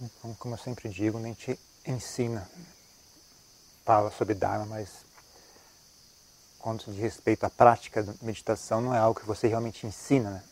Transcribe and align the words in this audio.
Então, 0.00 0.34
como 0.34 0.54
eu 0.54 0.58
sempre 0.58 0.88
digo, 0.88 1.18
nem 1.18 1.32
te 1.32 1.58
ensina, 1.86 2.46
fala 3.84 4.10
sobre 4.10 4.34
Dharma, 4.34 4.66
mas 4.66 5.06
quando 6.58 6.84
diz 6.84 6.96
respeito 6.96 7.44
à 7.44 7.50
prática 7.50 8.02
da 8.02 8.12
meditação, 8.20 8.80
não 8.80 8.94
é 8.94 8.98
algo 8.98 9.20
que 9.20 9.26
você 9.26 9.46
realmente 9.46 9.86
ensina. 9.86 10.30
Né? 10.30 10.42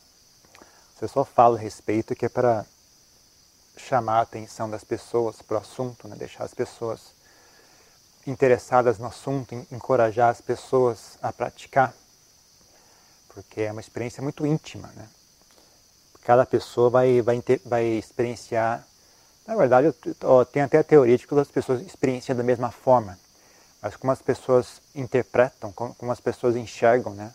Você 0.95 1.09
só 1.09 1.25
fala 1.25 1.59
a 1.59 1.61
respeito 1.61 2.15
que 2.15 2.25
é 2.25 2.29
para 2.29 2.65
chamar 3.77 4.21
a 4.21 4.23
atenção 4.23 4.71
das 4.71 4.85
pessoas 4.85 5.43
para 5.43 5.57
o 5.57 5.61
assunto, 5.61 6.09
né? 6.09 6.17
deixar 6.17 6.45
as 6.45 6.55
pessoas 6.55 7.13
interessadas 8.27 8.99
no 8.99 9.07
assunto, 9.07 9.55
encorajar 9.71 10.31
as 10.31 10.41
pessoas 10.41 11.19
a 11.21 11.33
praticar, 11.33 11.93
porque 13.29 13.63
é 13.63 13.73
uma 13.73 13.81
experiência 13.81 14.23
muito 14.23 14.47
íntima. 14.47 14.89
Né? 14.95 15.09
Cada 16.23 16.47
pessoa 16.47 16.89
vai, 16.89 17.21
vai, 17.21 17.43
vai 17.67 17.85
experienciar. 17.85 18.87
Na 19.47 19.55
verdade, 19.57 19.95
tem 20.53 20.63
até 20.63 20.79
a 20.79 20.85
teoria 20.85 21.19
de 21.19 21.27
que 21.27 21.35
as 21.35 21.49
pessoas 21.49 21.81
experienciam 21.83 22.37
da 22.37 22.43
mesma 22.43 22.71
forma, 22.71 23.19
mas 23.83 23.97
como 23.97 24.13
as 24.13 24.23
pessoas 24.23 24.81
interpretam, 24.95 25.73
como 25.73 26.11
as 26.11 26.21
pessoas 26.21 26.57
enxergam, 26.57 27.15
né? 27.15 27.33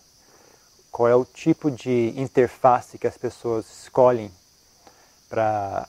qual 0.91 1.07
é 1.07 1.15
o 1.15 1.25
tipo 1.25 1.69
de 1.71 2.13
interface 2.17 2.97
que 2.97 3.07
as 3.07 3.17
pessoas 3.17 3.65
escolhem 3.83 4.31
para 5.29 5.87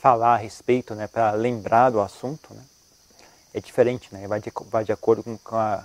falar 0.00 0.34
a 0.34 0.36
respeito, 0.36 0.94
né, 0.94 1.06
para 1.06 1.32
lembrar 1.32 1.90
do 1.90 2.00
assunto, 2.00 2.54
né, 2.54 2.64
é 3.52 3.60
diferente, 3.60 4.08
né, 4.12 4.26
vai 4.26 4.40
de, 4.40 4.50
vai 4.70 4.84
de 4.84 4.92
acordo 4.92 5.22
com 5.44 5.56
a, 5.56 5.84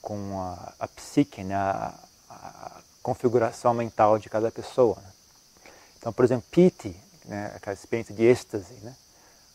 com 0.00 0.40
a, 0.40 0.72
a 0.80 0.88
psique, 0.88 1.44
né, 1.44 1.54
a, 1.54 1.94
a, 2.28 2.80
configuração 3.02 3.74
mental 3.74 4.18
de 4.18 4.28
cada 4.28 4.50
pessoa. 4.50 4.96
Né. 4.96 5.12
Então, 5.98 6.12
por 6.12 6.24
exemplo, 6.24 6.46
piti, 6.50 6.96
né, 7.24 7.52
aquela 7.54 7.74
experiência 7.74 8.14
de 8.14 8.24
êxtase, 8.24 8.74
né, 8.82 8.94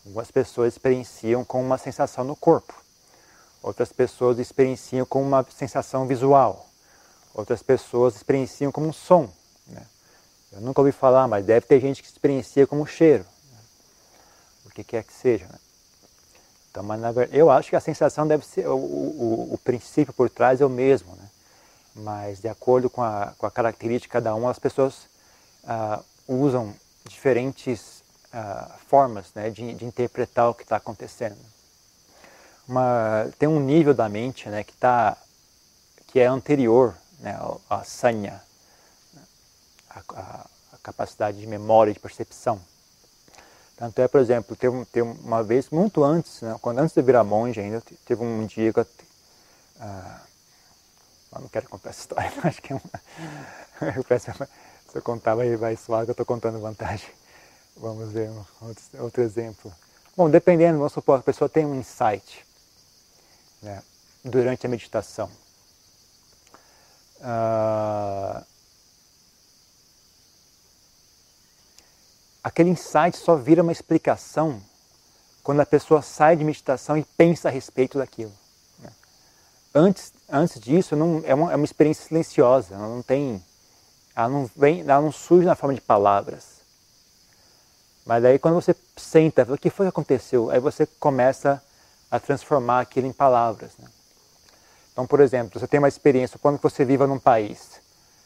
algumas 0.06 0.32
pessoas 0.32 0.74
experienciam 0.74 1.44
com 1.44 1.62
uma 1.62 1.78
sensação 1.78 2.24
no 2.24 2.36
corpo, 2.36 2.74
outras 3.62 3.92
pessoas 3.92 4.40
experienciam 4.40 5.06
com 5.06 5.22
uma 5.22 5.46
sensação 5.50 6.08
visual, 6.08 6.68
outras 7.34 7.62
pessoas 7.62 8.16
experienciam 8.16 8.72
como 8.72 8.88
um 8.88 8.94
som. 8.94 9.30
Né. 9.68 9.86
Eu 10.52 10.62
nunca 10.62 10.82
ouvi 10.82 10.92
falar, 10.92 11.28
mas 11.28 11.46
deve 11.46 11.66
ter 11.66 11.80
gente 11.80 12.02
que 12.02 12.10
experiencia 12.10 12.66
como 12.66 12.82
um 12.82 12.86
cheiro 12.86 13.26
que 14.78 14.84
quer 14.84 15.04
que 15.04 15.14
seja. 15.14 15.46
Né? 15.46 15.60
Então, 16.70 16.84
mas 16.84 17.02
verdade, 17.02 17.36
eu 17.36 17.50
acho 17.50 17.70
que 17.70 17.76
a 17.76 17.80
sensação 17.80 18.28
deve 18.28 18.46
ser, 18.46 18.68
o, 18.68 18.76
o, 18.76 19.54
o 19.54 19.58
princípio 19.58 20.14
por 20.14 20.30
trás 20.30 20.62
é 20.62 20.66
o 20.66 20.70
mesmo, 20.70 21.16
né? 21.16 21.30
mas 21.96 22.40
de 22.40 22.48
acordo 22.48 22.90
com 22.90 23.02
a, 23.02 23.34
com 23.38 23.46
a 23.48 23.52
característica 23.52 24.20
de 24.20 24.24
cada 24.24 24.36
um, 24.36 24.48
as 24.48 24.60
pessoas 24.60 25.08
ah, 25.64 26.02
usam 26.28 26.74
diferentes 27.08 28.04
ah, 28.34 28.76
formas 28.88 29.34
né, 29.34 29.50
de, 29.50 29.74
de, 29.74 29.86
interpretar 29.86 30.50
o 30.50 30.54
que 30.54 30.64
está 30.64 30.76
acontecendo. 30.76 31.38
Uma, 32.68 33.30
tem 33.40 33.48
um 33.48 33.60
nível 33.60 33.94
da 33.94 34.10
mente 34.10 34.50
né, 34.50 34.64
que, 34.64 34.74
tá, 34.74 35.18
que 36.08 36.20
é 36.20 36.26
anterior 36.26 36.96
né, 37.20 37.40
à 37.70 37.84
sanya, 37.84 38.44
né? 39.14 39.22
a, 39.90 40.00
a, 40.14 40.46
a 40.74 40.78
capacidade 40.84 41.40
de 41.40 41.48
memória, 41.48 41.94
de 41.94 42.00
percepção. 42.00 42.62
Tanto 43.78 44.02
é, 44.02 44.08
por 44.08 44.20
exemplo, 44.20 44.56
teve, 44.56 44.86
teve 44.86 45.08
uma 45.08 45.44
vez, 45.44 45.70
muito 45.70 46.04
antes, 46.04 46.42
né, 46.42 46.56
quando 46.62 46.80
antes 46.80 46.96
de 46.96 47.02
virar 47.02 47.24
monge 47.24 47.60
ainda, 47.60 47.82
teve 48.06 48.24
um 48.24 48.46
dia 48.46 48.74
que 48.74 48.80
eu, 48.80 48.88
ah, 49.80 50.22
eu 51.34 51.42
não 51.42 51.48
quero 51.48 51.70
contar 51.70 51.92
essa 51.92 52.02
história, 52.02 52.32
acho 52.44 52.62
que 52.62 52.74
é 52.74 52.76
uma, 52.76 53.94
eu 53.96 54.04
peço, 54.04 54.32
se 54.92 54.98
eu 54.98 55.02
contar 55.02 55.36
vai, 55.36 55.56
vai 55.56 55.76
soar 55.76 56.04
que 56.04 56.12
eu 56.12 56.14
estou 56.14 56.26
contando 56.26 56.60
vantagem. 56.60 57.10
Vamos 57.76 58.12
ver 58.12 58.30
um, 58.30 58.46
outro, 58.62 58.84
outro, 59.00 59.22
exemplo. 59.22 59.72
Bom, 60.16 60.30
dependendo, 60.30 60.78
vamos 60.78 60.94
supor, 60.94 61.20
a 61.20 61.24
pessoa 61.24 61.48
tem 61.48 61.66
um 61.66 61.76
insight 61.76 62.44
né, 63.62 63.84
durante 64.24 64.66
a 64.66 64.70
meditação. 64.70 65.30
Ah, 67.22 68.44
aquele 72.44 72.70
insight 72.70 73.18
só 73.18 73.36
vira 73.36 73.62
uma 73.62 73.72
explicação 73.72 74.62
quando 75.44 75.62
a 75.62 75.66
pessoa 75.66 76.02
sai 76.02 76.36
de 76.36 76.44
meditação 76.44 76.98
e 76.98 77.04
pensa 77.16 77.48
a 77.48 77.52
respeito 77.52 77.98
daquilo. 77.98 78.34
Né? 78.80 78.90
Antes, 79.74 80.14
antes 80.30 80.60
disso, 80.60 80.96
não, 80.96 81.22
é, 81.26 81.34
uma, 81.34 81.54
é 81.54 81.56
uma 81.56 81.66
experiência 81.66 82.06
silenciosa, 82.06 82.76
ela 82.76 82.88
não 82.88 83.02
tem, 83.02 83.44
ela 84.18 84.30
não 84.30 84.50
vem, 84.56 84.82
ela 84.82 85.02
não 85.02 85.12
surge 85.12 85.46
na 85.46 85.56
forma 85.56 85.76
de 85.76 85.82
palavras. 85.82 86.58
Mas 88.06 88.26
aí 88.26 88.40
quando 88.40 88.56
você 88.56 88.76
senta, 88.96 89.44
o 89.44 89.58
que 89.58 89.70
foi 89.70 89.86
que 89.86 89.90
aconteceu? 89.90 90.50
Aí 90.50 90.60
você 90.60 90.86
começa 90.86 91.64
a 92.10 92.20
transformar 92.20 92.82
aquilo 92.82 93.08
em 93.08 93.14
palavras. 93.14 93.72
Né? 93.78 93.88
Então, 94.92 95.06
por 95.06 95.20
exemplo, 95.20 95.60
você 95.60 95.68
tem 95.68 95.78
uma 95.78 95.88
experiência, 95.88 96.40
quando 96.40 96.58
você 96.60 96.84
viva 96.84 97.06
num 97.06 97.20
país, 97.20 97.80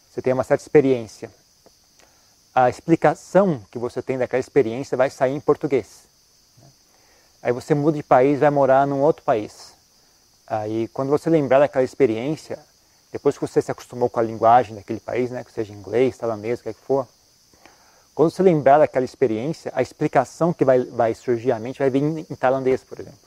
você 0.10 0.22
tem 0.22 0.34
uma 0.34 0.44
certa 0.44 0.64
experiência 0.64 1.30
a 2.54 2.70
explicação 2.70 3.62
que 3.72 3.80
você 3.80 4.02
tem 4.02 4.18
daquela 4.18 4.40
experiência 4.40 4.98
vai 4.98 5.10
sair 5.10 5.34
em 5.34 5.40
português. 5.40 6.10
Aí 7.42 7.52
você 7.52 7.74
muda 7.74 7.98
de 7.98 8.04
país, 8.04 8.40
vai 8.40 8.50
morar 8.50 8.86
num 8.86 9.02
outro 9.02 9.24
país. 9.24 9.74
Aí 10.46 10.90
quando 10.90 11.10
você 11.10 11.30
lembrar 11.30 11.60
daquela 11.60 11.84
experiência, 11.84 12.60
depois 13.12 13.38
que 13.38 13.46
você 13.46 13.62
se 13.62 13.72
acostumou 13.72 14.10
com 14.10 14.20
a 14.20 14.24
linguagem 14.24 14.76
daquele 14.76 15.00
país, 15.00 15.32
né, 15.32 15.44
que 15.44 15.52
seja 15.52 15.74
inglês, 15.74 16.18
tailandês, 16.18 16.60
o 16.60 16.64
que, 16.64 16.70
é 16.70 16.74
que 16.74 16.80
for, 16.80 17.08
quando 18.14 18.32
você 18.32 18.44
lembrar 18.44 18.78
daquela 18.78 19.06
experiência, 19.06 19.72
a 19.76 19.82
explicação 19.82 20.54
que 20.54 20.66
vai, 20.66 20.84
vai 20.84 21.14
surgir 21.16 21.52
à 21.52 21.60
mente 21.60 21.80
vai 21.80 21.90
vir 21.90 22.04
em 22.04 22.36
tailandês, 22.36 22.84
por 22.84 23.00
exemplo. 23.00 23.20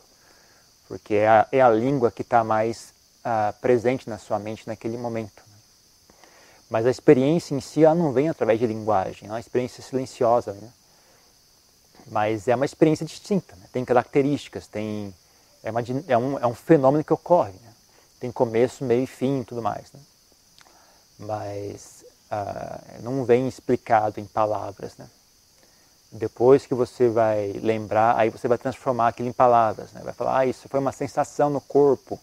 Porque 0.86 1.14
é 1.14 1.28
a, 1.28 1.48
é 1.50 1.60
a 1.60 1.70
língua 1.70 2.10
que 2.10 2.22
está 2.22 2.44
mais 2.44 2.92
uh, 3.24 3.52
presente 3.60 4.08
na 4.08 4.18
sua 4.18 4.38
mente 4.38 4.66
naquele 4.66 4.98
momento. 4.98 5.42
Mas 6.68 6.86
a 6.86 6.90
experiência 6.90 7.54
em 7.54 7.60
si 7.60 7.84
ela 7.84 7.94
não 7.94 8.12
vem 8.12 8.28
através 8.28 8.58
de 8.58 8.66
linguagem, 8.66 9.28
é 9.28 9.32
uma 9.32 9.40
experiência 9.40 9.82
silenciosa. 9.82 10.52
Né? 10.52 10.68
Mas 12.08 12.46
é 12.46 12.54
uma 12.54 12.64
experiência 12.66 13.06
distinta, 13.06 13.56
né? 13.56 13.66
tem 13.72 13.84
características, 13.84 14.66
tem, 14.66 15.14
é, 15.62 15.70
uma, 15.70 15.80
é, 16.06 16.18
um, 16.18 16.38
é 16.38 16.46
um 16.46 16.54
fenômeno 16.54 17.02
que 17.02 17.12
ocorre. 17.12 17.52
Né? 17.52 17.73
Tem 18.20 18.30
começo, 18.32 18.84
meio 18.84 19.04
e 19.04 19.06
fim 19.06 19.40
e 19.40 19.44
tudo 19.44 19.62
mais. 19.62 19.92
Né? 19.92 20.00
Mas 21.18 22.04
uh, 22.30 23.02
não 23.02 23.24
vem 23.24 23.46
explicado 23.48 24.20
em 24.20 24.24
palavras. 24.24 24.96
Né? 24.96 25.06
Depois 26.10 26.66
que 26.66 26.74
você 26.74 27.08
vai 27.08 27.52
lembrar, 27.52 28.16
aí 28.16 28.30
você 28.30 28.46
vai 28.48 28.58
transformar 28.58 29.08
aquilo 29.08 29.28
em 29.28 29.32
palavras. 29.32 29.92
Né? 29.92 30.00
Vai 30.04 30.14
falar, 30.14 30.38
ah, 30.38 30.46
isso 30.46 30.68
foi 30.68 30.80
uma 30.80 30.92
sensação 30.92 31.50
no 31.50 31.60
corpo, 31.60 32.20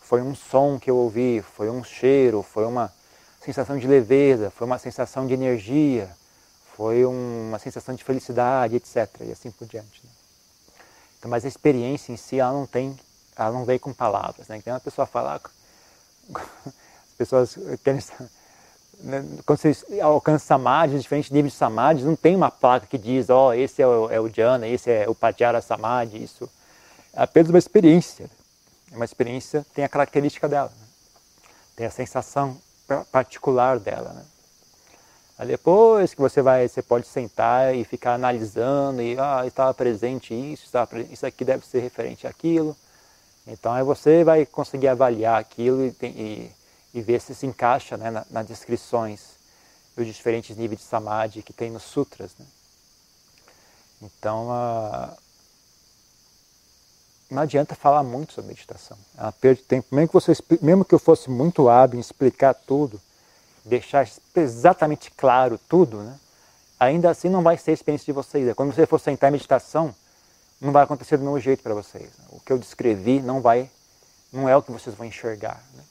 foi 0.00 0.22
um 0.22 0.34
som 0.34 0.78
que 0.78 0.90
eu 0.90 0.96
ouvi, 0.96 1.42
foi 1.42 1.70
um 1.70 1.82
cheiro, 1.82 2.42
foi 2.42 2.66
uma 2.66 2.92
sensação 3.40 3.78
de 3.78 3.86
leveza, 3.86 4.50
foi 4.50 4.66
uma 4.66 4.78
sensação 4.78 5.26
de 5.26 5.32
energia, 5.32 6.10
foi 6.76 7.04
uma 7.04 7.58
sensação 7.58 7.94
de 7.94 8.04
felicidade, 8.04 8.76
etc. 8.76 9.08
E 9.20 9.32
assim 9.32 9.50
por 9.50 9.66
diante. 9.66 10.00
Né? 10.04 10.10
Então, 11.18 11.30
mas 11.30 11.44
a 11.44 11.48
experiência 11.48 12.12
em 12.12 12.16
si, 12.16 12.40
ela 12.40 12.52
não 12.52 12.66
tem, 12.66 12.98
ela 13.44 13.52
não 13.52 13.64
vem 13.64 13.78
com 13.78 13.92
palavras. 13.92 14.48
Né? 14.48 14.56
Então, 14.56 14.74
a 14.74 14.80
pessoa 14.80 15.06
fala, 15.06 15.40
as 16.34 17.16
pessoas 17.16 17.58
querem, 17.82 18.02
né? 19.00 19.24
quando 19.46 19.58
você 19.58 20.00
alcança 20.00 20.44
samadhi, 20.44 20.98
diferentes 20.98 21.30
níveis 21.30 21.52
de 21.52 21.58
samadhi, 21.58 22.04
não 22.04 22.16
tem 22.16 22.36
uma 22.36 22.50
placa 22.50 22.86
que 22.86 22.98
diz, 22.98 23.30
ó, 23.30 23.48
oh, 23.48 23.52
esse 23.52 23.80
é 23.80 23.86
o, 23.86 24.10
é 24.10 24.20
o 24.20 24.28
jhana, 24.28 24.66
esse 24.68 24.90
é 24.90 25.08
o 25.08 25.14
pajara 25.14 25.60
samadhi, 25.60 26.22
isso. 26.22 26.48
É 27.12 27.22
apenas 27.22 27.50
uma 27.50 27.58
experiência. 27.58 28.30
Uma 28.92 29.04
experiência 29.04 29.64
tem 29.74 29.84
a 29.84 29.88
característica 29.88 30.48
dela. 30.48 30.68
Né? 30.68 30.86
Tem 31.76 31.86
a 31.86 31.90
sensação 31.90 32.56
particular 33.10 33.78
dela. 33.78 34.12
Né? 34.12 34.24
Aí 35.38 35.46
depois 35.46 36.12
que 36.12 36.20
você 36.20 36.42
vai, 36.42 36.68
você 36.68 36.82
pode 36.82 37.06
sentar 37.06 37.74
e 37.74 37.82
ficar 37.84 38.12
analisando 38.12 39.00
e 39.00 39.18
ah, 39.18 39.42
estava 39.46 39.72
presente 39.72 40.34
isso, 40.34 40.66
estava, 40.66 41.00
isso 41.00 41.24
aqui 41.24 41.44
deve 41.46 41.64
ser 41.64 41.80
referente 41.80 42.26
àquilo. 42.26 42.76
Então 43.50 43.72
aí 43.72 43.82
você 43.82 44.22
vai 44.22 44.46
conseguir 44.46 44.88
avaliar 44.88 45.40
aquilo 45.40 45.84
e, 45.84 45.94
e, 46.02 46.50
e 46.94 47.00
ver 47.00 47.20
se 47.20 47.34
se 47.34 47.46
encaixa 47.46 47.96
né, 47.96 48.10
na, 48.10 48.24
nas 48.30 48.46
descrições 48.46 49.38
dos 49.96 50.06
diferentes 50.06 50.56
níveis 50.56 50.80
de 50.80 50.86
samadhi 50.86 51.42
que 51.42 51.52
tem 51.52 51.70
nos 51.70 51.82
sutras. 51.82 52.30
Né? 52.38 52.46
Então, 54.02 54.48
uh, 54.48 55.16
não 57.30 57.42
adianta 57.42 57.74
falar 57.74 58.02
muito 58.02 58.32
sobre 58.32 58.52
meditação. 58.52 58.96
Ela 59.18 59.32
perde 59.32 59.62
tempo. 59.62 59.88
Mesmo 59.94 60.08
que, 60.08 60.14
você, 60.14 60.32
mesmo 60.62 60.84
que 60.84 60.94
eu 60.94 60.98
fosse 60.98 61.28
muito 61.28 61.68
hábil 61.68 61.98
em 61.98 62.00
explicar 62.00 62.54
tudo, 62.54 63.00
deixar 63.64 64.08
exatamente 64.34 65.10
claro 65.10 65.58
tudo, 65.68 65.98
né? 65.98 66.18
ainda 66.78 67.10
assim 67.10 67.28
não 67.28 67.42
vai 67.42 67.58
ser 67.58 67.72
a 67.72 67.74
experiência 67.74 68.06
de 68.06 68.12
vocês. 68.12 68.54
Quando 68.54 68.72
você 68.72 68.86
for 68.86 68.98
sentar 68.98 69.28
em 69.28 69.32
meditação, 69.32 69.94
não 70.60 70.72
vai 70.72 70.84
acontecer 70.84 71.16
do 71.16 71.24
mesmo 71.24 71.40
jeito 71.40 71.62
para 71.62 71.74
vocês. 71.74 72.10
O 72.30 72.40
que 72.40 72.52
eu 72.52 72.58
descrevi 72.58 73.20
não 73.20 73.40
vai, 73.40 73.70
não 74.32 74.48
é 74.48 74.56
o 74.56 74.62
que 74.62 74.70
vocês 74.70 74.94
vão 74.94 75.06
enxergar. 75.06 75.62
Né? 75.74 75.82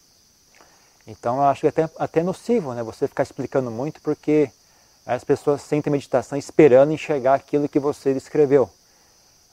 Então 1.07 1.38
eu 1.38 1.44
acho 1.44 1.62
que 1.62 1.68
é 1.68 1.69
até, 1.69 1.89
até 1.98 2.24
nocivo 2.24 2.74
né? 2.74 2.83
você 2.83 3.07
ficar 3.07 3.24
explicando 3.24 3.71
muito, 3.71 4.01
porque 4.01 4.51
as 5.06 5.24
pessoas 5.24 5.62
sentem 5.62 5.92
meditação 5.92 6.38
esperando 6.38 6.92
enxergar 6.92 7.33
aquilo 7.33 7.68
que 7.68 7.80
você 7.80 8.13
descreveu. 8.13 8.69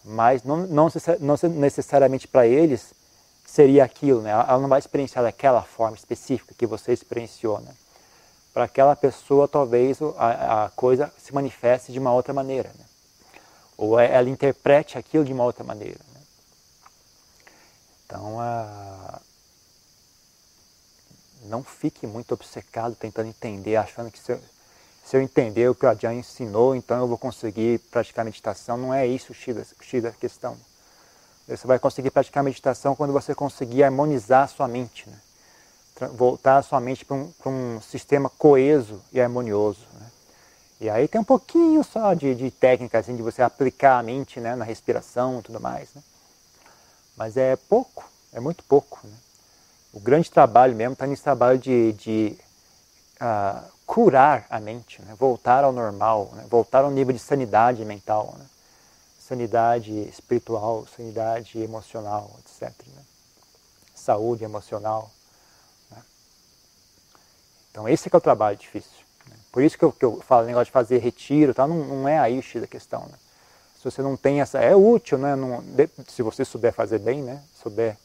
mas 0.04 0.44
não, 0.44 0.58
não, 0.66 0.88
não 1.20 1.36
necessariamente 1.54 2.28
para 2.28 2.46
eles 2.46 2.92
seria 3.46 3.84
aquilo, 3.84 4.20
né? 4.20 4.30
Ela 4.30 4.58
não 4.58 4.68
vai 4.68 4.78
experienciar 4.78 5.24
daquela 5.24 5.62
forma 5.62 5.96
específica 5.96 6.54
que 6.56 6.66
você 6.66 6.92
experienciou, 6.92 7.60
né? 7.60 7.72
Para 8.52 8.64
aquela 8.64 8.96
pessoa, 8.96 9.48
talvez 9.48 9.98
a, 10.18 10.64
a, 10.64 10.70
coisa 10.70 11.12
se 11.16 11.32
manifeste 11.32 11.92
de 11.92 11.98
uma 11.98 12.12
outra 12.12 12.34
maneira, 12.34 12.68
né? 12.78 12.84
Ou 13.76 13.98
é, 13.98 14.12
ela 14.12 14.28
interprete 14.28 14.96
aquilo 14.96 15.24
de 15.24 15.32
uma 15.32 15.44
outra 15.44 15.62
maneira. 15.62 15.98
Né? 16.14 16.20
Então, 18.06 18.40
a... 18.40 19.20
não 21.44 21.62
fique 21.62 22.06
muito 22.06 22.32
obcecado 22.32 22.94
tentando 22.94 23.28
entender, 23.28 23.76
achando 23.76 24.10
que 24.10 24.18
se 24.18 24.32
eu, 24.32 24.40
se 25.04 25.16
eu 25.16 25.20
entender 25.20 25.68
o 25.68 25.74
que 25.74 25.84
o 25.86 25.88
Ajahn 25.88 26.14
ensinou, 26.14 26.74
então 26.74 26.98
eu 26.98 27.06
vou 27.06 27.18
conseguir 27.18 27.78
praticar 27.90 28.24
meditação. 28.24 28.76
Não 28.76 28.92
é 28.92 29.06
isso 29.06 29.32
o 29.32 29.34
X 29.34 30.02
da 30.02 30.10
questão. 30.12 30.56
Você 31.46 31.66
vai 31.66 31.78
conseguir 31.78 32.10
praticar 32.10 32.42
meditação 32.42 32.96
quando 32.96 33.12
você 33.12 33.32
conseguir 33.34 33.84
harmonizar 33.84 34.44
a 34.44 34.48
sua 34.48 34.66
mente, 34.66 35.08
né? 35.08 35.20
voltar 36.12 36.58
a 36.58 36.62
sua 36.62 36.80
mente 36.80 37.04
para 37.04 37.16
um, 37.16 37.32
um, 37.46 37.80
sistema 37.80 38.28
coeso 38.28 39.00
e 39.12 39.20
harmonioso. 39.20 39.86
Né? 39.94 40.06
E 40.80 40.90
aí 40.90 41.08
tem 41.08 41.20
um 41.20 41.24
pouquinho 41.24 41.82
só 41.82 42.12
de, 42.14 42.34
de 42.34 42.50
técnica, 42.50 42.98
assim, 42.98 43.16
de 43.16 43.22
você 43.22 43.42
aplicar 43.42 43.98
a 43.98 44.02
mente 44.02 44.40
né, 44.40 44.54
na 44.54 44.64
respiração 44.64 45.38
e 45.38 45.42
tudo 45.42 45.60
mais. 45.60 45.88
Né? 45.94 46.02
Mas 47.16 47.36
é 47.36 47.56
pouco, 47.56 48.04
é 48.32 48.40
muito 48.40 48.62
pouco. 48.64 49.00
Né? 49.04 49.14
O 49.92 50.00
grande 50.00 50.30
trabalho 50.30 50.76
mesmo 50.76 50.92
está 50.92 51.06
nesse 51.06 51.22
trabalho 51.22 51.58
de, 51.58 51.92
de 51.94 52.38
uh, 53.20 53.72
curar 53.86 54.46
a 54.50 54.60
mente, 54.60 55.00
né? 55.02 55.14
voltar 55.18 55.64
ao 55.64 55.72
normal, 55.72 56.30
né? 56.34 56.44
voltar 56.50 56.84
ao 56.84 56.90
nível 56.90 57.14
de 57.14 57.20
sanidade 57.20 57.84
mental. 57.84 58.34
Né? 58.38 58.46
sanidade 59.26 59.92
espiritual, 60.08 60.86
sanidade 60.86 61.58
emocional, 61.58 62.30
etc. 62.38 62.72
Né? 62.86 63.02
Saúde 63.92 64.44
emocional. 64.44 65.10
Né? 65.90 66.00
Então 67.70 67.88
esse 67.88 68.08
é 68.12 68.16
o 68.16 68.20
trabalho 68.20 68.56
difícil. 68.56 69.05
Por 69.56 69.64
isso 69.64 69.78
que 69.78 69.84
eu, 69.86 69.90
que 69.90 70.04
eu 70.04 70.20
falo 70.20 70.46
negócio 70.46 70.66
de 70.66 70.70
fazer 70.70 70.98
retiro, 70.98 71.54
tá? 71.54 71.66
não, 71.66 71.82
não 71.82 72.06
é 72.06 72.18
aí 72.18 72.38
o 72.38 72.60
da 72.60 72.66
questão. 72.66 73.06
Né? 73.06 73.14
Se 73.78 73.84
você 73.84 74.02
não 74.02 74.14
tem 74.14 74.42
essa, 74.42 74.58
é 74.58 74.76
útil, 74.76 75.16
né? 75.16 75.34
Não, 75.34 75.64
se 76.06 76.20
você 76.20 76.44
souber 76.44 76.74
fazer 76.74 76.98
bem, 76.98 77.22
né? 77.22 77.42
souber 77.54 77.96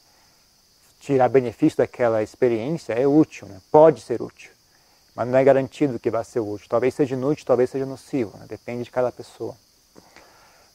tirar 1.02 1.28
benefício 1.28 1.80
daquela 1.80 2.24
experiência, 2.24 2.94
é 2.94 3.06
útil, 3.06 3.50
né? 3.50 3.60
pode 3.70 4.00
ser 4.00 4.22
útil. 4.22 4.50
Mas 5.14 5.28
não 5.28 5.38
é 5.38 5.44
garantido 5.44 6.00
que 6.00 6.10
vai 6.10 6.24
ser 6.24 6.40
útil. 6.40 6.68
Talvez 6.70 6.94
seja 6.94 7.16
inútil, 7.16 7.46
talvez 7.46 7.70
seja 7.70 7.86
nocivo, 7.86 8.38
né? 8.38 8.46
depende 8.48 8.86
de 8.86 8.92
cada 8.92 9.12
pessoa. 9.12 9.54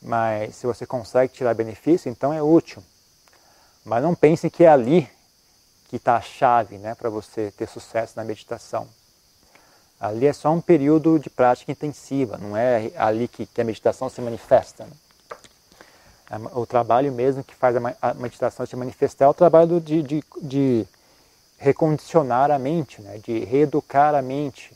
Mas 0.02 0.56
se 0.56 0.66
você 0.66 0.84
consegue 0.84 1.32
tirar 1.32 1.54
benefício, 1.54 2.10
então 2.10 2.34
é 2.34 2.42
útil. 2.42 2.84
Mas 3.82 4.02
não 4.02 4.14
pense 4.14 4.50
que 4.50 4.62
é 4.62 4.68
ali 4.68 5.08
que 5.88 5.96
está 5.96 6.16
a 6.16 6.20
chave 6.20 6.76
né, 6.76 6.94
para 6.94 7.08
você 7.08 7.50
ter 7.50 7.66
sucesso 7.66 8.12
na 8.14 8.24
meditação. 8.24 8.86
Ali 9.98 10.26
é 10.26 10.32
só 10.32 10.52
um 10.52 10.60
período 10.60 11.18
de 11.18 11.30
prática 11.30 11.72
intensiva, 11.72 12.36
não 12.36 12.56
é 12.56 12.92
ali 12.96 13.26
que, 13.26 13.46
que 13.46 13.60
a 13.60 13.64
meditação 13.64 14.08
se 14.10 14.20
manifesta. 14.20 14.84
Né? 14.84 14.92
É 16.30 16.36
o 16.58 16.66
trabalho 16.66 17.12
mesmo 17.12 17.42
que 17.42 17.54
faz 17.54 17.76
a 17.76 18.14
meditação 18.14 18.66
se 18.66 18.76
manifestar 18.76 19.26
é 19.26 19.28
o 19.28 19.34
trabalho 19.34 19.80
de, 19.80 20.02
de, 20.02 20.24
de 20.42 20.86
recondicionar 21.56 22.50
a 22.50 22.58
mente, 22.58 23.00
né? 23.00 23.18
de 23.18 23.44
reeducar 23.44 24.14
a 24.14 24.20
mente, 24.20 24.74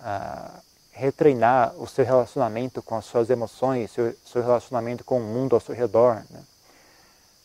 ah, 0.00 0.60
retreinar 0.92 1.74
o 1.76 1.86
seu 1.86 2.04
relacionamento 2.04 2.82
com 2.82 2.96
as 2.96 3.06
suas 3.06 3.30
emoções, 3.30 3.90
seu, 3.90 4.14
seu 4.24 4.42
relacionamento 4.42 5.04
com 5.04 5.18
o 5.18 5.22
mundo 5.22 5.54
ao 5.54 5.60
seu 5.60 5.74
redor, 5.74 6.22
né? 6.30 6.42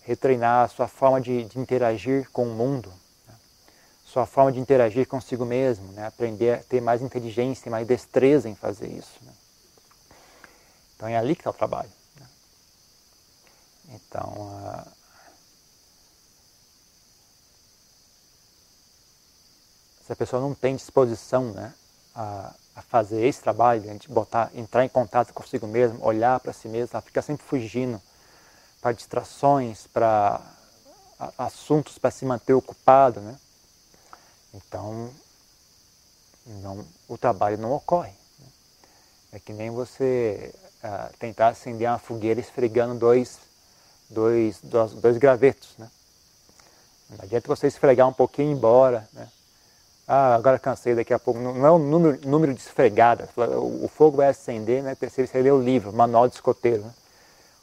retreinar 0.03 0.65
a 0.65 0.67
sua 0.67 0.87
forma 0.87 1.21
de, 1.21 1.45
de 1.45 1.57
interagir 1.57 2.29
com 2.31 2.43
o 2.43 2.53
mundo? 2.53 2.91
Sua 4.13 4.27
forma 4.27 4.51
de 4.51 4.60
interagir 4.60 5.07
consigo 5.07 5.44
mesmo, 5.44 5.92
né? 5.94 6.06
aprender 6.06 6.60
a 6.60 6.63
ter 6.63 6.80
mais 6.80 7.01
inteligência 7.01 7.71
mais 7.71 7.88
destreza 7.88 8.48
em 8.48 8.54
fazer 8.54 8.88
isso. 8.88 9.18
Né? 9.24 9.33
Então 10.95 11.10
é 11.10 11.18
ali 11.18 11.36
que 11.36 11.42
está 11.42 11.50
o 11.50 11.54
trabalho. 11.54 11.89
Né? 12.19 12.27
Então, 13.89 14.30
uh... 14.38 14.88
se 20.06 20.13
a 20.13 20.15
pessoa 20.15 20.42
não 20.42 20.54
tem 20.54 20.75
disposição 20.75 21.51
né, 21.51 21.74
a 22.13 22.54
a 22.75 22.81
fazer 22.81 23.25
esse 23.25 23.42
trabalho, 23.42 23.83
a 23.83 23.94
gente 23.94 24.10
botar, 24.10 24.50
entrar 24.56 24.83
em 24.83 24.89
contato 24.89 25.33
consigo 25.33 25.68
mesmo, 25.68 26.04
olhar 26.04 26.39
para 26.39 26.51
si 26.54 26.68
mesmo, 26.68 26.89
ela 26.94 27.01
fica 27.01 27.21
sempre 27.21 27.45
fugindo 27.45 28.01
para 28.81 28.92
distrações, 28.92 29.86
para 29.88 30.42
assuntos 31.38 31.98
para 31.98 32.12
se 32.12 32.25
manter 32.25 32.54
ocupado, 32.54 33.21
né? 33.21 33.38
Então, 34.53 35.09
não, 36.45 36.85
o 37.07 37.17
trabalho 37.17 37.57
não 37.57 37.73
ocorre. 37.73 38.11
Né? 38.39 38.47
É 39.33 39.39
que 39.39 39.53
nem 39.53 39.69
você 39.69 40.53
uh, 40.83 41.17
tentar 41.17 41.50
acender 41.50 41.89
uma 41.89 42.00
fogueira 42.00 42.39
esfregando 42.39 42.95
dois, 42.95 43.39
dois, 44.09 44.59
dois, 44.61 44.94
dois 44.94 45.17
gravetos, 45.17 45.69
né? 45.77 45.89
Não 47.09 47.23
adianta 47.23 47.47
você 47.47 47.67
esfregar 47.67 48.07
um 48.07 48.13
pouquinho 48.13 48.50
e 48.50 48.51
ir 48.51 48.55
embora, 48.55 49.07
né? 49.13 49.29
ah, 50.07 50.35
agora 50.35 50.59
cansei, 50.59 50.95
daqui 50.95 51.13
a 51.13 51.19
pouco. 51.19 51.39
Não 51.39 51.65
é 51.65 51.71
o 51.71 51.77
número, 51.77 52.19
número 52.27 52.53
de 52.53 52.59
esfregadas. 52.59 53.29
O 53.35 53.88
fogo 53.88 54.17
vai 54.17 54.29
acender, 54.29 54.83
né? 54.83 54.97
Você 55.00 55.41
lê 55.41 55.51
o 55.51 55.61
livro, 55.61 55.94
Manual 55.94 56.27
de 56.27 56.35
Escoteiro. 56.35 56.83
Né? 56.83 56.94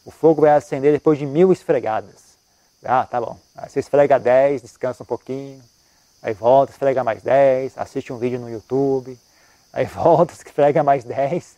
O 0.05 0.11
fogo 0.11 0.43
vai 0.43 0.53
acender 0.53 0.93
depois 0.93 1.19
de 1.19 1.27
mil 1.27 1.53
esfregadas. 1.53 2.31
Ah, 2.83 3.05
tá 3.05 3.21
bom. 3.21 3.39
Aí 3.55 3.69
você 3.69 3.81
esfrega 3.81 4.19
10, 4.19 4.63
descansa 4.63 5.03
um 5.03 5.07
pouquinho. 5.07 5.63
Aí 6.23 6.35
volta, 6.35 6.73
esfrega 6.73 7.03
mais 7.03 7.23
10, 7.23 7.79
assiste 7.79 8.13
um 8.13 8.19
vídeo 8.19 8.39
no 8.39 8.49
YouTube. 8.49 9.19
Aí 9.73 9.87
volta, 9.87 10.35
esfrega 10.35 10.83
mais 10.83 11.05
10. 11.05 11.57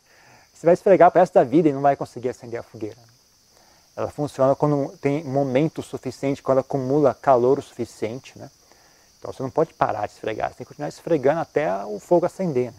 Você 0.53 0.67
vai 0.67 0.75
esfregar 0.75 1.11
o 1.11 1.13
resto 1.13 1.35
da 1.35 1.45
vida 1.45 1.69
e 1.69 1.73
não 1.73 1.81
vai 1.81 1.97
conseguir 1.97 2.29
acender 2.29 2.61
a 2.61 2.63
fogueira. 2.63 2.99
Ela 3.97 4.11
funciona 4.11 4.55
quando 4.55 4.97
tem 4.99 5.23
momento 5.25 5.83
suficiente, 5.83 6.43
quando 6.43 6.59
acumula 6.59 7.15
calor 7.15 7.59
o 7.59 7.63
suficiente, 7.63 8.39
né? 8.39 8.51
Então 9.19 9.33
você 9.33 9.43
não 9.43 9.51
pode 9.51 9.73
parar 9.75 10.07
de 10.07 10.15
esfregar, 10.15 10.51
você 10.51 10.57
tem 10.57 10.65
que 10.65 10.69
continuar 10.69 10.89
esfregando 10.89 11.41
até 11.41 11.85
o 11.85 12.01
fogo 12.01 12.27
acender. 12.27 12.73
Né? 12.73 12.79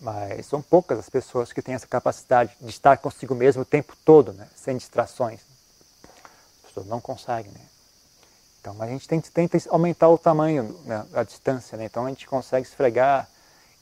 Mas 0.00 0.46
são 0.46 0.62
poucas 0.62 0.98
as 0.98 1.08
pessoas 1.08 1.52
que 1.52 1.60
têm 1.60 1.74
essa 1.74 1.86
capacidade 1.86 2.54
de 2.60 2.70
estar 2.70 2.98
consigo 2.98 3.34
mesmo 3.34 3.62
o 3.62 3.64
tempo 3.64 3.96
todo, 4.04 4.32
né? 4.32 4.46
sem 4.54 4.76
distrações. 4.76 5.40
As 6.62 6.68
pessoas 6.68 6.86
não 6.86 7.00
conseguem. 7.00 7.50
Né? 7.50 7.60
Então 8.64 8.74
a 8.80 8.86
gente 8.86 9.06
tenta, 9.06 9.28
tenta 9.30 9.58
aumentar 9.68 10.08
o 10.08 10.16
tamanho, 10.16 10.74
né? 10.86 11.04
a 11.12 11.22
distância. 11.22 11.76
Né? 11.76 11.84
Então 11.84 12.06
a 12.06 12.08
gente 12.08 12.26
consegue 12.26 12.66
esfregar 12.66 13.28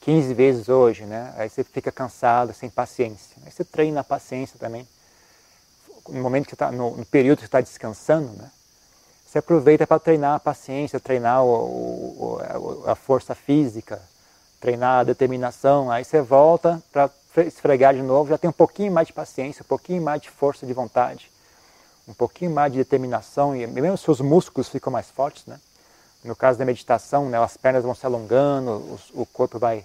15 0.00 0.34
vezes 0.34 0.68
hoje, 0.68 1.04
né? 1.04 1.32
aí 1.36 1.48
você 1.48 1.62
fica 1.62 1.92
cansado, 1.92 2.52
sem 2.52 2.68
paciência. 2.68 3.36
Aí 3.46 3.52
você 3.52 3.62
treina 3.64 4.00
a 4.00 4.04
paciência 4.04 4.58
também. 4.58 4.86
No 6.08 6.20
momento 6.20 6.48
que 6.48 6.54
está, 6.54 6.72
no, 6.72 6.96
no 6.96 7.06
período 7.06 7.38
que 7.38 7.44
está 7.44 7.60
descansando, 7.60 8.32
né? 8.32 8.50
você 9.24 9.38
aproveita 9.38 9.86
para 9.86 10.00
treinar 10.00 10.34
a 10.34 10.40
paciência, 10.40 10.98
treinar 10.98 11.44
o, 11.44 11.48
o, 11.48 12.84
a 12.84 12.96
força 12.96 13.36
física, 13.36 14.02
treinar 14.60 14.98
a 14.98 15.04
determinação. 15.04 15.92
Aí 15.92 16.04
você 16.04 16.20
volta 16.20 16.82
para 16.90 17.08
esfregar 17.46 17.94
de 17.94 18.02
novo, 18.02 18.30
já 18.30 18.36
tem 18.36 18.50
um 18.50 18.52
pouquinho 18.52 18.90
mais 18.90 19.06
de 19.06 19.12
paciência, 19.12 19.62
um 19.62 19.68
pouquinho 19.68 20.02
mais 20.02 20.20
de 20.20 20.28
força 20.28 20.66
de 20.66 20.72
vontade, 20.72 21.30
um 22.06 22.14
pouquinho 22.14 22.50
mais 22.50 22.72
de 22.72 22.78
determinação 22.78 23.54
e 23.54 23.66
mesmo 23.66 23.96
seus 23.96 24.20
músculos 24.20 24.68
ficam 24.68 24.92
mais 24.92 25.08
fortes, 25.10 25.46
né? 25.46 25.60
No 26.24 26.36
caso 26.36 26.58
da 26.58 26.64
meditação, 26.64 27.28
né, 27.28 27.42
as 27.42 27.56
pernas 27.56 27.82
vão 27.82 27.94
se 27.94 28.06
alongando, 28.06 28.70
o, 28.70 29.22
o 29.22 29.26
corpo 29.26 29.58
vai 29.58 29.84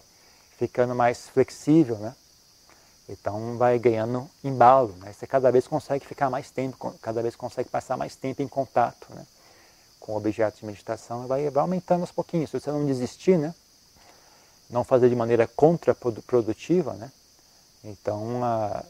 ficando 0.58 0.94
mais 0.94 1.28
flexível, 1.30 1.98
né? 1.98 2.16
Então 3.10 3.58
vai 3.58 3.80
ganhando 3.80 4.30
embalo, 4.44 4.94
né? 4.98 5.14
Você 5.14 5.26
cada 5.26 5.52
vez 5.52 5.68
consegue 5.68 6.06
ficar 6.06 6.30
mais 6.30 6.52
tempo, 6.52 6.94
cada 7.02 7.22
vez 7.22 7.36
consegue 7.36 7.70
passar 7.70 7.96
mais 7.96 8.16
tempo 8.16 8.42
em 8.42 8.48
contato, 8.48 9.08
né? 9.14 9.26
com 10.00 10.16
objetos 10.16 10.62
de 10.62 10.66
meditação 10.66 11.28
vai, 11.28 11.50
vai 11.50 11.62
aumentando 11.62 12.02
aos 12.02 12.12
pouquinhos. 12.14 12.50
Se 12.50 12.60
você 12.60 12.72
não 12.72 12.86
desistir, 12.86 13.38
né? 13.38 13.54
não 14.70 14.84
fazer 14.84 15.10
de 15.10 15.16
maneira 15.16 15.48
contraprodutiva, 15.48 16.94
né? 16.94 17.12
então 17.84 18.44
a, 18.44 18.84